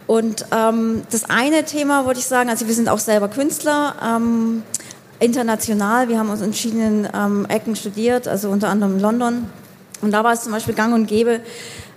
Und 0.07 0.45
ähm, 0.51 1.03
das 1.11 1.29
eine 1.31 1.65
Thema 1.65 2.05
wollte 2.05 2.21
ich 2.21 2.27
sagen, 2.27 2.51
also 2.51 2.67
wir 2.67 2.75
sind 2.75 2.91
auch 2.91 2.99
selber 2.99 3.29
Künstler, 3.29 3.95
ähm, 4.03 4.63
international. 5.19 6.11
Wir 6.11 6.19
haben 6.19 6.29
uns 6.29 6.43
in 6.43 6.53
verschiedenen 6.53 7.09
ähm, 7.15 7.47
Ecken 7.49 7.75
studiert, 7.75 8.29
also 8.29 8.51
unter 8.51 8.69
anderem 8.69 8.97
in 8.97 9.01
London. 9.01 9.47
Und 10.03 10.11
da 10.11 10.25
war 10.25 10.35
es 10.35 10.43
zum 10.43 10.53
Beispiel 10.53 10.75
gang 10.75 10.95
und 10.95 11.07
gäbe, 11.07 11.41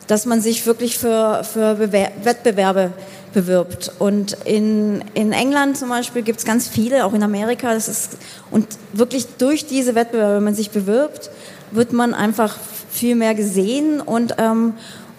dass 0.07 0.25
man 0.25 0.41
sich 0.41 0.65
wirklich 0.65 0.97
für, 0.97 1.43
für 1.43 1.91
Wettbewerbe 1.91 2.91
bewirbt. 3.33 3.91
Und 3.99 4.37
in, 4.45 5.03
in 5.13 5.31
England 5.31 5.77
zum 5.77 5.89
Beispiel 5.89 6.21
gibt 6.21 6.39
es 6.39 6.45
ganz 6.45 6.67
viele, 6.67 7.05
auch 7.05 7.13
in 7.13 7.23
Amerika. 7.23 7.73
Das 7.73 7.87
ist, 7.87 8.17
und 8.49 8.67
wirklich 8.93 9.27
durch 9.37 9.67
diese 9.67 9.95
Wettbewerbe, 9.95 10.37
wenn 10.37 10.43
man 10.43 10.55
sich 10.55 10.71
bewirbt, 10.71 11.29
wird 11.71 11.93
man 11.93 12.13
einfach 12.13 12.57
viel 12.89 13.15
mehr 13.15 13.35
gesehen. 13.35 14.01
Und 14.01 14.35
ähm, 14.37 14.73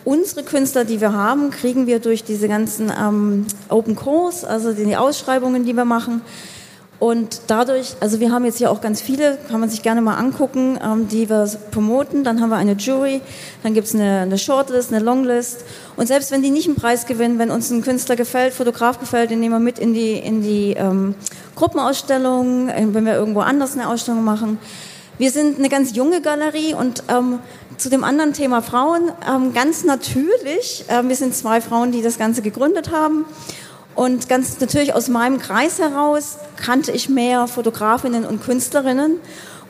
unsere 0.04 0.42
Künstler, 0.42 0.84
die 0.84 1.00
wir 1.00 1.12
haben, 1.12 1.50
kriegen 1.50 1.86
wir 1.86 2.00
durch 2.00 2.24
diese 2.24 2.48
ganzen 2.48 2.90
ähm, 2.90 3.46
Open 3.68 3.94
Calls, 3.94 4.44
also 4.44 4.72
die 4.72 4.96
Ausschreibungen, 4.96 5.64
die 5.64 5.74
wir 5.74 5.84
machen, 5.84 6.22
und 7.00 7.42
dadurch, 7.46 7.94
also 8.00 8.18
wir 8.18 8.32
haben 8.32 8.44
jetzt 8.44 8.58
hier 8.58 8.72
auch 8.72 8.80
ganz 8.80 9.00
viele, 9.00 9.38
kann 9.48 9.60
man 9.60 9.70
sich 9.70 9.82
gerne 9.82 10.00
mal 10.00 10.16
angucken, 10.16 10.80
ähm, 10.82 11.06
die 11.06 11.30
wir 11.30 11.48
promoten. 11.70 12.24
Dann 12.24 12.40
haben 12.40 12.48
wir 12.50 12.56
eine 12.56 12.72
Jury, 12.72 13.20
dann 13.62 13.72
gibt 13.72 13.86
es 13.86 13.94
eine, 13.94 14.20
eine 14.20 14.36
Shortlist, 14.36 14.92
eine 14.92 15.04
Longlist. 15.04 15.64
Und 15.96 16.08
selbst 16.08 16.32
wenn 16.32 16.42
die 16.42 16.50
nicht 16.50 16.66
einen 16.66 16.74
Preis 16.74 17.06
gewinnen, 17.06 17.38
wenn 17.38 17.52
uns 17.52 17.70
ein 17.70 17.82
Künstler 17.82 18.16
gefällt, 18.16 18.52
Fotograf 18.52 18.98
gefällt, 18.98 19.30
den 19.30 19.38
nehmen 19.38 19.54
wir 19.54 19.60
mit 19.60 19.78
in 19.78 19.94
die, 19.94 20.14
in 20.14 20.42
die 20.42 20.72
ähm, 20.72 21.14
Gruppenausstellung, 21.54 22.68
äh, 22.68 22.86
wenn 22.90 23.06
wir 23.06 23.14
irgendwo 23.14 23.40
anders 23.40 23.74
eine 23.74 23.88
Ausstellung 23.88 24.24
machen. 24.24 24.58
Wir 25.18 25.30
sind 25.30 25.58
eine 25.58 25.68
ganz 25.68 25.94
junge 25.94 26.20
Galerie 26.20 26.74
und 26.74 27.04
ähm, 27.08 27.38
zu 27.76 27.90
dem 27.90 28.02
anderen 28.02 28.32
Thema 28.32 28.60
Frauen, 28.60 29.12
ähm, 29.28 29.52
ganz 29.52 29.84
natürlich, 29.84 30.84
äh, 30.88 31.06
wir 31.06 31.14
sind 31.14 31.32
zwei 31.34 31.60
Frauen, 31.60 31.92
die 31.92 32.02
das 32.02 32.18
Ganze 32.18 32.42
gegründet 32.42 32.90
haben. 32.90 33.24
Und 33.98 34.28
ganz 34.28 34.60
natürlich 34.60 34.94
aus 34.94 35.08
meinem 35.08 35.40
Kreis 35.40 35.80
heraus 35.80 36.38
kannte 36.56 36.92
ich 36.92 37.08
mehr 37.08 37.48
Fotografinnen 37.48 38.24
und 38.24 38.40
Künstlerinnen. 38.40 39.18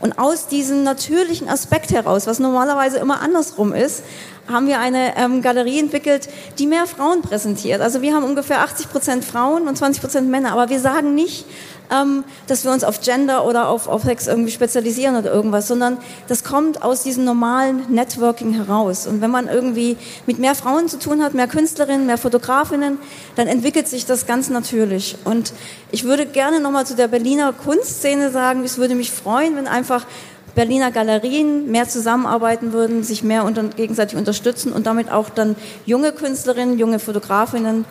Und 0.02 0.18
aus 0.18 0.48
diesem 0.48 0.82
natürlichen 0.82 1.48
Aspekt 1.48 1.92
heraus, 1.92 2.26
was 2.26 2.38
normalerweise 2.38 2.98
immer 2.98 3.22
andersrum 3.22 3.72
ist, 3.72 4.02
haben 4.46 4.66
wir 4.66 4.80
eine 4.80 5.16
ähm, 5.16 5.40
Galerie 5.40 5.78
entwickelt, 5.78 6.28
die 6.58 6.66
mehr 6.66 6.86
Frauen 6.86 7.22
präsentiert. 7.22 7.80
Also 7.80 8.02
wir 8.02 8.14
haben 8.14 8.24
ungefähr 8.24 8.60
80 8.60 8.90
Prozent 8.90 9.24
Frauen 9.24 9.66
und 9.66 9.78
20 9.78 10.02
Prozent 10.02 10.28
Männer. 10.28 10.52
Aber 10.52 10.68
wir 10.68 10.78
sagen 10.78 11.14
nicht, 11.14 11.46
ähm, 11.90 12.24
dass 12.46 12.64
wir 12.64 12.72
uns 12.72 12.84
auf 12.84 13.00
Gender 13.00 13.46
oder 13.46 13.68
auf, 13.68 13.88
auf 13.88 14.02
Sex 14.02 14.26
irgendwie 14.26 14.50
spezialisieren 14.50 15.16
oder 15.16 15.32
irgendwas, 15.32 15.68
sondern 15.68 15.98
das 16.26 16.44
kommt 16.44 16.82
aus 16.82 17.02
diesem 17.02 17.24
normalen 17.24 17.82
Networking 17.88 18.52
heraus. 18.52 19.06
Und 19.06 19.20
wenn 19.20 19.30
man 19.30 19.48
irgendwie 19.48 19.96
mit 20.26 20.38
mehr 20.38 20.54
Frauen 20.54 20.88
zu 20.88 20.98
tun 20.98 21.22
hat, 21.22 21.34
mehr 21.34 21.48
Künstlerinnen, 21.48 22.06
mehr 22.06 22.18
Fotografinnen, 22.18 22.98
dann 23.36 23.46
entwickelt 23.46 23.88
sich 23.88 24.06
das 24.06 24.26
ganz 24.26 24.50
natürlich. 24.50 25.16
Und 25.24 25.52
ich 25.90 26.04
würde 26.04 26.26
gerne 26.26 26.60
nochmal 26.60 26.86
zu 26.86 26.94
der 26.94 27.08
Berliner 27.08 27.52
Kunstszene 27.52 28.30
sagen, 28.30 28.64
es 28.64 28.78
würde 28.78 28.94
mich 28.94 29.10
freuen, 29.10 29.56
wenn 29.56 29.66
einfach 29.66 30.06
Berliner 30.54 30.90
Galerien 30.90 31.70
mehr 31.70 31.88
zusammenarbeiten 31.88 32.72
würden, 32.72 33.04
sich 33.04 33.22
mehr 33.22 33.44
unter, 33.44 33.64
gegenseitig 33.64 34.18
unterstützen 34.18 34.72
und 34.72 34.86
damit 34.86 35.10
auch 35.10 35.28
dann 35.28 35.54
junge 35.86 36.12
Künstlerinnen, 36.12 36.78
junge 36.78 36.98
Fotografinnen 36.98 37.84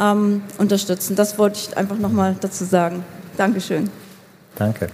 ähm, 0.00 0.42
unterstützen. 0.58 1.14
Das 1.14 1.38
wollte 1.38 1.58
ich 1.60 1.76
einfach 1.76 1.96
nochmal 1.96 2.36
dazu 2.40 2.64
sagen. 2.64 3.04
Dankeschön. 3.38 3.88
Danke. 4.56 4.88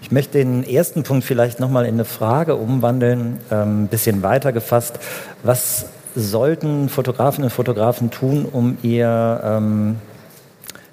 Ich 0.00 0.10
möchte 0.10 0.38
den 0.38 0.64
ersten 0.66 1.02
Punkt 1.02 1.24
vielleicht 1.24 1.60
nochmal 1.60 1.84
in 1.84 1.94
eine 1.94 2.06
Frage 2.06 2.56
umwandeln, 2.56 3.38
ein 3.50 3.62
ähm, 3.62 3.86
bisschen 3.88 4.22
weiter 4.22 4.52
gefasst. 4.52 4.98
Was 5.42 5.86
sollten 6.16 6.88
Fotografinnen 6.88 7.44
und 7.44 7.50
Fotografen 7.50 8.10
tun, 8.10 8.46
um 8.50 8.78
ihr, 8.82 9.40
ähm, 9.44 9.96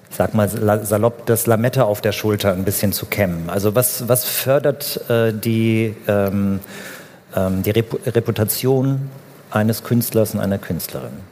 ich 0.09 0.17
sag 0.17 0.33
mal 0.33 0.49
salopp, 0.49 1.25
das 1.27 1.47
Lametta 1.47 1.83
auf 1.83 2.01
der 2.01 2.11
Schulter 2.11 2.51
ein 2.51 2.65
bisschen 2.65 2.91
zu 2.91 3.05
kämmen? 3.05 3.49
Also 3.49 3.73
was, 3.73 4.09
was 4.09 4.25
fördert 4.25 5.09
äh, 5.09 5.31
die, 5.31 5.95
ähm, 6.09 6.59
ähm 7.33 7.63
die 7.63 7.71
Reputation 7.71 9.09
eines 9.49 9.83
Künstlers 9.85 10.33
und 10.33 10.41
einer 10.41 10.57
Künstlerin? 10.57 11.30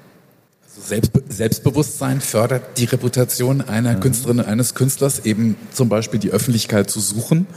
Selbst, 0.84 1.12
Selbstbewusstsein 1.30 2.22
fördert 2.22 2.78
die 2.78 2.86
Reputation 2.86 3.62
einer 3.62 3.96
mhm. 3.96 4.00
Künstlerin, 4.00 4.40
eines 4.40 4.76
Künstlers, 4.76 5.26
eben 5.26 5.56
zum 5.74 5.90
Beispiel 5.90 6.20
die 6.20 6.32
Öffentlichkeit 6.32 6.90
zu 6.90 7.00
suchen. 7.00 7.48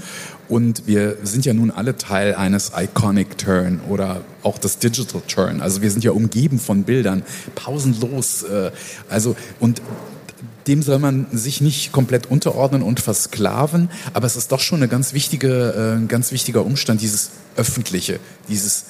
Und 0.49 0.87
wir 0.87 1.17
sind 1.23 1.47
ja 1.47 1.55
nun 1.55 1.71
alle 1.71 1.97
Teil 1.97 2.35
eines 2.35 2.73
Iconic 2.77 3.39
Turn 3.39 3.81
oder 3.89 4.23
auch 4.43 4.59
des 4.59 4.79
Digital 4.79 5.23
Turn. 5.27 5.63
Also 5.63 5.83
wir 5.83 5.91
sind 5.91 6.05
ja 6.05 6.11
umgeben 6.11 6.59
von 6.59 6.85
Bildern, 6.85 7.23
pausenlos. 7.55 8.43
Äh, 8.43 8.71
also 9.09 9.37
und 9.61 9.81
dem 10.67 10.83
soll 10.83 10.99
man 10.99 11.27
sich 11.33 11.61
nicht 11.61 11.93
komplett 11.93 12.27
unterordnen 12.31 12.83
und 12.83 13.01
versklaven, 13.01 13.91
aber 14.13 14.27
es 14.27 14.37
ist 14.37 14.53
doch 14.53 14.61
schon 14.61 14.79
eine 14.79 14.89
ganz 14.89 15.13
wichtige, 15.13 15.73
äh, 15.73 15.97
ein 15.99 16.09
ganz 16.09 16.33
wichtiger 16.33 16.65
Umstand, 16.65 17.01
dieses 17.01 17.31
Öffentliche, 17.57 18.21
dieses 18.49 18.85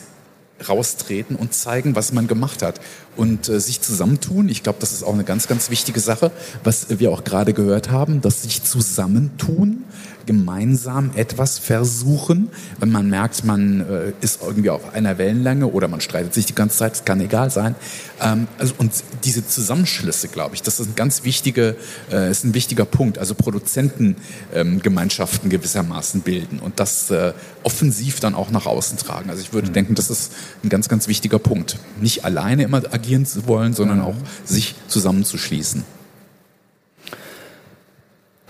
raustreten 0.68 1.36
und 1.36 1.54
zeigen, 1.54 1.94
was 1.96 2.12
man 2.12 2.26
gemacht 2.26 2.62
hat. 2.62 2.80
Und 3.16 3.48
äh, 3.48 3.60
sich 3.60 3.80
zusammentun, 3.80 4.48
ich 4.48 4.62
glaube, 4.62 4.78
das 4.80 4.92
ist 4.92 5.02
auch 5.02 5.12
eine 5.12 5.24
ganz, 5.24 5.48
ganz 5.48 5.70
wichtige 5.70 6.00
Sache, 6.00 6.30
was 6.64 6.98
wir 6.98 7.10
auch 7.10 7.24
gerade 7.24 7.52
gehört 7.52 7.90
haben, 7.90 8.20
dass 8.20 8.42
sich 8.42 8.62
zusammentun 8.62 9.84
gemeinsam 10.26 11.10
etwas 11.14 11.58
versuchen, 11.58 12.50
wenn 12.78 12.90
man 12.90 13.10
merkt, 13.10 13.44
man 13.44 13.80
äh, 13.80 14.12
ist 14.20 14.40
irgendwie 14.42 14.70
auf 14.70 14.94
einer 14.94 15.18
Wellenlänge 15.18 15.66
oder 15.66 15.88
man 15.88 16.00
streitet 16.00 16.32
sich 16.34 16.46
die 16.46 16.54
ganze 16.54 16.78
Zeit, 16.78 16.94
es 16.94 17.04
kann 17.04 17.20
egal 17.20 17.50
sein. 17.50 17.74
Ähm, 18.20 18.46
also, 18.58 18.74
und 18.78 18.92
diese 19.24 19.44
Zusammenschlüsse, 19.46 20.28
glaube 20.28 20.54
ich, 20.54 20.62
das 20.62 20.80
ist 20.80 20.88
ein 20.88 20.94
ganz 20.94 21.24
wichtiger, 21.24 21.74
äh, 22.10 22.30
ist 22.30 22.44
ein 22.44 22.54
wichtiger 22.54 22.84
Punkt. 22.84 23.18
Also 23.18 23.34
Produzentengemeinschaften 23.34 25.44
ähm, 25.44 25.50
gewissermaßen 25.50 26.20
bilden 26.22 26.60
und 26.60 26.80
das 26.80 27.10
äh, 27.10 27.32
offensiv 27.62 28.20
dann 28.20 28.34
auch 28.34 28.50
nach 28.50 28.64
außen 28.66 28.98
tragen. 28.98 29.30
Also 29.30 29.42
ich 29.42 29.52
würde 29.52 29.68
mhm. 29.68 29.74
denken, 29.74 29.94
das 29.94 30.10
ist 30.10 30.32
ein 30.62 30.68
ganz, 30.68 30.88
ganz 30.88 31.08
wichtiger 31.08 31.38
Punkt. 31.38 31.78
Nicht 32.00 32.24
alleine 32.24 32.62
immer 32.62 32.82
agieren 32.90 33.26
zu 33.26 33.46
wollen, 33.46 33.74
sondern 33.74 33.98
mhm. 33.98 34.04
auch 34.04 34.16
sich 34.44 34.74
zusammenzuschließen. 34.88 35.84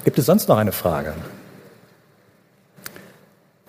Gibt 0.04 0.18
es 0.18 0.26
sonst 0.26 0.48
noch 0.48 0.58
eine 0.58 0.72
Frage? 0.72 1.14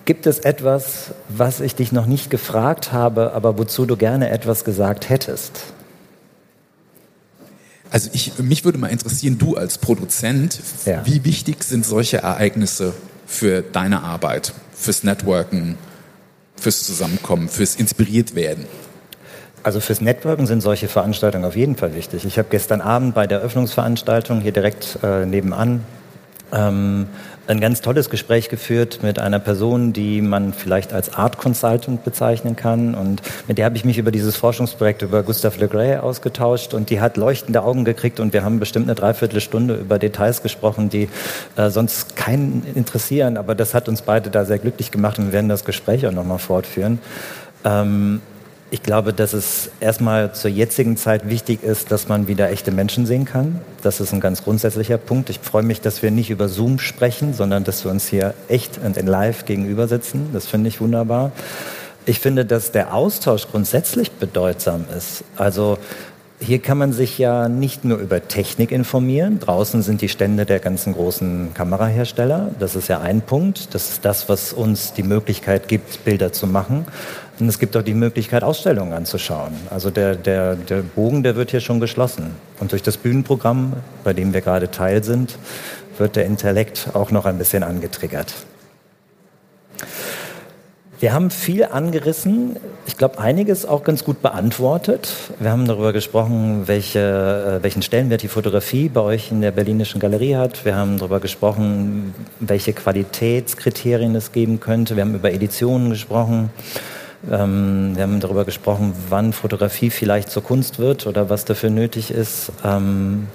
Gibt 0.06 0.28
es 0.28 0.40
etwas, 0.40 1.12
was 1.30 1.62
ich 1.62 1.76
dich 1.76 1.92
noch 1.92 2.06
nicht 2.06 2.30
gefragt 2.30 2.92
habe, 2.92 3.34
aber 3.34 3.58
wozu 3.58 3.86
du 3.86 3.96
gerne 3.96 4.30
etwas 4.30 4.66
gesagt 4.66 5.10
hättest? 5.10 5.74
Also 7.90 8.10
ich, 8.12 8.38
mich 8.40 8.66
würde 8.66 8.80
mal 8.80 8.88
interessieren, 8.88 9.38
du 9.38 9.56
als 9.56 9.78
Produzent, 9.78 10.60
ja. 10.86 11.06
wie 11.06 11.24
wichtig 11.24 11.64
sind 11.64 11.86
solche 11.86 12.18
Ereignisse 12.18 12.94
für 13.28 13.62
deine 13.62 14.04
Arbeit, 14.04 14.52
fürs 14.74 15.04
Networken, 15.04 15.78
fürs 16.56 16.84
Zusammenkommen, 16.84 17.48
fürs 17.48 17.76
inspiriert 17.76 18.36
werden? 18.36 18.66
Also 19.62 19.80
fürs 19.80 20.02
Networken 20.02 20.48
sind 20.48 20.62
solche 20.62 20.90
Veranstaltungen 20.90 21.46
auf 21.46 21.56
jeden 21.56 21.78
Fall 21.78 21.96
wichtig. 21.96 22.26
Ich 22.26 22.38
habe 22.38 22.50
gestern 22.52 22.82
Abend 22.82 23.16
bei 23.16 23.28
der 23.28 23.40
Öffnungsveranstaltung 23.40 24.42
hier 24.42 24.52
direkt 24.52 25.00
äh, 25.04 25.26
nebenan 25.26 25.86
ähm, 26.52 27.08
ein 27.48 27.60
ganz 27.60 27.82
tolles 27.82 28.10
Gespräch 28.10 28.50
geführt 28.50 29.00
mit 29.04 29.20
einer 29.20 29.40
Person, 29.40 29.92
die 29.92 30.22
man 30.22 30.54
vielleicht 30.54 30.94
als 30.94 31.14
Art 31.14 31.38
Consultant 31.38 32.04
bezeichnen 32.04 32.56
kann. 32.56 32.96
Und 32.96 33.22
mit 33.48 33.58
der 33.58 33.66
habe 33.66 33.76
ich 33.76 33.84
mich 33.84 33.98
über 33.98 34.12
dieses 34.12 34.36
Forschungsprojekt 34.36 35.02
über 35.02 35.24
Gustave 35.24 35.60
Le 35.60 35.68
Gray 35.68 35.98
ausgetauscht 35.98 36.74
und 36.74 36.90
die 36.90 37.02
hat 37.02 37.18
leuchtende 37.18 37.64
Augen 37.64 37.84
gekriegt 37.84 38.20
und 38.20 38.34
wir 38.34 38.44
haben 38.44 38.60
bestimmt 38.60 38.88
eine 38.88 38.96
Dreiviertelstunde 38.96 39.76
über 39.76 40.00
Details 40.00 40.42
gesprochen, 40.42 40.90
die 40.90 41.10
äh, 41.58 41.70
sonst 41.70 42.16
keinen 42.16 42.66
interessieren. 42.76 43.38
Aber 43.38 43.56
das 43.56 43.74
hat 43.74 43.90
uns 43.90 44.02
beide 44.02 44.30
da 44.30 44.46
sehr 44.46 44.60
glücklich 44.60 44.92
gemacht 44.92 45.20
und 45.20 45.26
wir 45.26 45.34
werden 45.34 45.50
das 45.50 45.66
Gespräch 45.66 46.08
auch 46.08 46.12
nochmal 46.12 46.40
fortführen. 46.40 47.00
Ähm, 47.66 48.22
ich 48.74 48.82
glaube, 48.82 49.14
dass 49.14 49.34
es 49.34 49.70
erstmal 49.82 50.34
zur 50.34 50.50
jetzigen 50.50 50.98
Zeit 50.98 51.30
wichtig 51.30 51.62
ist, 51.62 51.92
dass 51.92 52.08
man 52.08 52.28
wieder 52.28 52.50
echte 52.50 52.72
Menschen 52.72 53.06
sehen 53.06 53.24
kann. 53.24 53.62
Das 53.84 54.00
ist 54.00 54.14
ein 54.14 54.20
ganz 54.20 54.44
grundsätzlicher 54.44 54.98
Punkt. 54.98 55.30
Ich 55.30 55.38
freue 55.38 55.62
mich, 55.62 55.80
dass 55.80 56.02
wir 56.02 56.10
nicht 56.10 56.32
über 56.32 56.50
Zoom 56.50 56.80
sprechen, 56.80 57.36
sondern 57.36 57.64
dass 57.64 57.84
wir 57.84 57.92
uns 57.92 58.08
hier 58.08 58.34
echt 58.48 58.80
und 58.84 58.98
in 58.98 59.06
live 59.06 59.46
gegenüber 59.46 59.88
sitzen. 59.88 60.30
Das 60.34 60.48
finde 60.48 60.70
ich 60.70 60.82
wunderbar. 60.82 61.32
Ich 62.08 62.18
finde, 62.18 62.46
dass 62.46 62.72
der 62.72 62.96
Austausch 62.96 63.48
grundsätzlich 63.52 64.12
bedeutsam 64.14 64.86
ist. 64.98 65.24
Also 65.36 65.78
hier 66.40 66.60
kann 66.60 66.80
man 66.80 66.94
sich 66.94 67.20
ja 67.20 67.48
nicht 67.48 67.86
nur 67.86 68.00
über 68.00 68.28
Technik 68.28 68.72
informieren. 68.72 69.40
Draußen 69.40 69.82
sind 69.84 70.02
die 70.02 70.10
Stände 70.10 70.46
der 70.46 70.60
ganzen 70.60 70.94
großen 70.94 71.54
Kamerahersteller. 71.54 72.50
Das 72.60 72.76
ist 72.76 72.90
ja 72.90 73.00
ein 73.02 73.22
Punkt. 73.22 73.74
Das 73.76 73.90
ist 73.90 74.04
das, 74.04 74.30
was 74.30 74.52
uns 74.52 74.94
die 74.94 75.04
Möglichkeit 75.04 75.68
gibt, 75.68 76.04
Bilder 76.04 76.34
zu 76.34 76.48
machen. 76.48 76.86
Und 77.44 77.50
es 77.50 77.60
gibt 77.60 77.76
auch 77.76 77.82
die 77.82 77.94
Möglichkeit, 77.94 78.42
Ausstellungen 78.42 78.94
anzuschauen. 78.94 79.52
Also 79.70 79.90
der, 79.90 80.16
der, 80.16 80.56
der 80.56 80.78
Bogen, 80.78 81.24
der 81.24 81.36
wird 81.36 81.52
hier 81.52 81.60
schon 81.60 81.82
geschlossen. 81.82 82.28
Und 82.62 82.72
durch 82.72 82.82
das 82.82 82.96
Bühnenprogramm, 82.96 83.74
bei 84.06 84.14
dem 84.14 84.34
wir 84.34 84.40
gerade 84.40 84.72
Teil 84.72 85.04
sind, 85.04 85.38
wird 85.98 86.16
der 86.16 86.26
Intellekt 86.26 86.92
auch 86.94 87.12
noch 87.12 87.26
ein 87.26 87.38
bisschen 87.38 87.64
angetriggert. 87.64 88.34
Wir 91.02 91.12
haben 91.12 91.32
viel 91.32 91.66
angerissen, 91.66 92.56
ich 92.88 92.96
glaube 92.96 93.20
einiges 93.20 93.66
auch 93.66 93.84
ganz 93.84 94.06
gut 94.06 94.22
beantwortet. 94.22 95.14
Wir 95.38 95.52
haben 95.52 95.68
darüber 95.68 95.92
gesprochen, 95.92 96.70
welche, 96.70 97.60
äh, 97.60 97.62
welchen 97.62 97.82
Stellenwert 97.82 98.22
die 98.22 98.30
Fotografie 98.30 98.88
bei 98.88 99.02
euch 99.02 99.32
in 99.32 99.42
der 99.42 99.52
Berlinischen 99.52 100.00
Galerie 100.00 100.38
hat. 100.38 100.64
Wir 100.64 100.78
haben 100.78 100.98
darüber 100.98 101.20
gesprochen, 101.20 102.16
welche 102.40 102.72
Qualitätskriterien 102.72 104.16
es 104.16 104.32
geben 104.32 104.62
könnte. 104.62 104.96
Wir 104.96 105.04
haben 105.04 105.16
über 105.16 105.34
Editionen 105.34 105.90
gesprochen. 105.90 106.50
Ähm, 107.30 107.94
wir 107.96 108.04
haben 108.04 108.20
darüber 108.20 108.46
gesprochen, 108.46 108.94
wann 109.10 109.34
Fotografie 109.34 109.90
vielleicht 109.90 110.30
zur 110.30 110.44
Kunst 110.44 110.80
wird 110.80 111.08
oder 111.08 111.30
was 111.30 111.46
dafür 111.46 111.70
nötig 111.70 112.12
ist. 112.12 112.52
Ähm, 112.64 113.28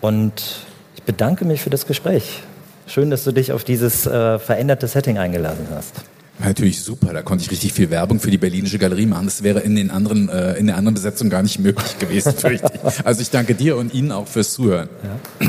und 0.00 0.66
ich 0.96 1.02
bedanke 1.02 1.44
mich 1.44 1.62
für 1.62 1.70
das 1.70 1.86
Gespräch. 1.86 2.42
Schön, 2.86 3.10
dass 3.10 3.24
du 3.24 3.32
dich 3.32 3.52
auf 3.52 3.64
dieses 3.64 4.06
äh, 4.06 4.38
veränderte 4.38 4.86
Setting 4.88 5.16
eingeladen 5.18 5.66
hast. 5.74 5.94
Natürlich 6.38 6.82
super, 6.82 7.12
da 7.12 7.22
konnte 7.22 7.44
ich 7.44 7.50
richtig 7.50 7.72
viel 7.72 7.90
Werbung 7.90 8.20
für 8.20 8.30
die 8.30 8.38
Berlinische 8.38 8.78
Galerie 8.78 9.06
machen. 9.06 9.24
Das 9.26 9.42
wäre 9.42 9.60
in 9.60 9.76
den 9.76 9.90
anderen, 9.90 10.28
äh, 10.28 10.54
in 10.54 10.66
der 10.66 10.76
anderen 10.76 10.94
Besetzung 10.94 11.30
gar 11.30 11.42
nicht 11.42 11.58
möglich 11.60 11.98
gewesen, 12.00 12.34
fürchte 12.34 12.70
ich. 12.74 13.06
Also 13.06 13.22
ich 13.22 13.30
danke 13.30 13.54
dir 13.54 13.76
und 13.76 13.94
Ihnen 13.94 14.12
auch 14.12 14.26
fürs 14.26 14.52
Zuhören. 14.52 14.88
Ja. 15.40 15.48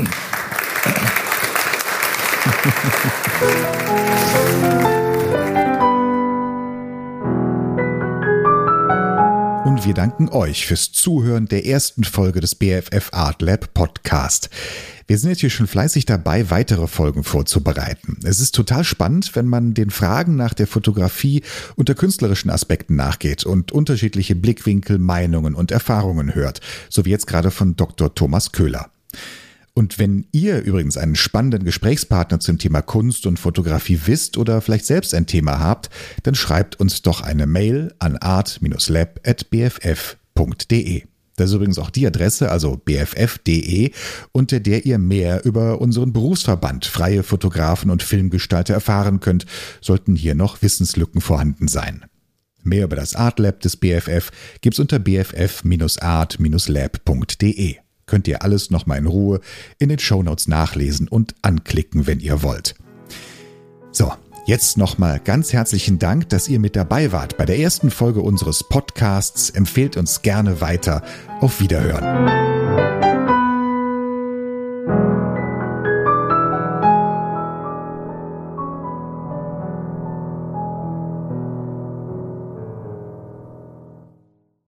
Und 9.76 9.84
wir 9.84 9.92
danken 9.92 10.30
euch 10.30 10.66
fürs 10.66 10.90
Zuhören 10.90 11.48
der 11.48 11.66
ersten 11.66 12.02
Folge 12.02 12.40
des 12.40 12.54
BFF 12.54 13.10
Art 13.12 13.42
Lab 13.42 13.74
Podcast. 13.74 14.48
Wir 15.06 15.18
sind 15.18 15.28
jetzt 15.28 15.40
hier 15.40 15.50
schon 15.50 15.66
fleißig 15.66 16.06
dabei, 16.06 16.48
weitere 16.48 16.86
Folgen 16.86 17.24
vorzubereiten. 17.24 18.16
Es 18.24 18.40
ist 18.40 18.54
total 18.54 18.84
spannend, 18.84 19.36
wenn 19.36 19.44
man 19.44 19.74
den 19.74 19.90
Fragen 19.90 20.34
nach 20.34 20.54
der 20.54 20.66
Fotografie 20.66 21.42
unter 21.74 21.94
künstlerischen 21.94 22.48
Aspekten 22.48 22.96
nachgeht 22.96 23.44
und 23.44 23.70
unterschiedliche 23.70 24.34
Blickwinkel, 24.34 24.96
Meinungen 24.98 25.54
und 25.54 25.70
Erfahrungen 25.70 26.34
hört, 26.34 26.62
so 26.88 27.04
wie 27.04 27.10
jetzt 27.10 27.26
gerade 27.26 27.50
von 27.50 27.76
Dr. 27.76 28.14
Thomas 28.14 28.52
Köhler. 28.52 28.88
Und 29.78 29.98
wenn 29.98 30.24
ihr 30.32 30.62
übrigens 30.62 30.96
einen 30.96 31.16
spannenden 31.16 31.64
Gesprächspartner 31.64 32.40
zum 32.40 32.56
Thema 32.56 32.80
Kunst 32.80 33.26
und 33.26 33.38
Fotografie 33.38 34.00
wisst 34.06 34.38
oder 34.38 34.62
vielleicht 34.62 34.86
selbst 34.86 35.12
ein 35.12 35.26
Thema 35.26 35.60
habt, 35.60 35.90
dann 36.22 36.34
schreibt 36.34 36.80
uns 36.80 37.02
doch 37.02 37.20
eine 37.20 37.46
Mail 37.46 37.92
an 37.98 38.16
art-lab.bff.de. 38.16 41.02
Das 41.36 41.50
ist 41.50 41.54
übrigens 41.54 41.78
auch 41.78 41.90
die 41.90 42.06
Adresse, 42.06 42.50
also 42.50 42.78
bff.de, 42.78 43.90
unter 44.32 44.60
der 44.60 44.86
ihr 44.86 44.96
mehr 44.96 45.44
über 45.44 45.82
unseren 45.82 46.14
Berufsverband 46.14 46.86
Freie 46.86 47.22
Fotografen 47.22 47.90
und 47.90 48.02
Filmgestalter 48.02 48.72
erfahren 48.72 49.20
könnt, 49.20 49.44
sollten 49.82 50.16
hier 50.16 50.34
noch 50.34 50.62
Wissenslücken 50.62 51.20
vorhanden 51.20 51.68
sein. 51.68 52.06
Mehr 52.62 52.84
über 52.84 52.96
das 52.96 53.14
Art 53.14 53.38
Lab 53.38 53.60
des 53.60 53.76
BFF 53.76 54.30
gibt's 54.62 54.78
unter 54.78 54.98
bff-art-lab.de 54.98 57.76
könnt 58.06 58.28
ihr 58.28 58.42
alles 58.42 58.70
nochmal 58.70 58.98
in 58.98 59.06
Ruhe 59.06 59.40
in 59.78 59.88
den 59.88 59.98
Shownotes 59.98 60.48
nachlesen 60.48 61.08
und 61.08 61.34
anklicken, 61.42 62.06
wenn 62.06 62.20
ihr 62.20 62.42
wollt. 62.42 62.74
So, 63.92 64.12
jetzt 64.46 64.78
nochmal 64.78 65.20
ganz 65.22 65.52
herzlichen 65.52 65.98
Dank, 65.98 66.28
dass 66.28 66.48
ihr 66.48 66.60
mit 66.60 66.76
dabei 66.76 67.12
wart 67.12 67.36
bei 67.36 67.44
der 67.44 67.58
ersten 67.58 67.90
Folge 67.90 68.20
unseres 68.20 68.64
Podcasts. 68.64 69.50
Empfehlt 69.50 69.96
uns 69.96 70.22
gerne 70.22 70.60
weiter. 70.60 71.02
Auf 71.40 71.60
Wiederhören. 71.60 72.85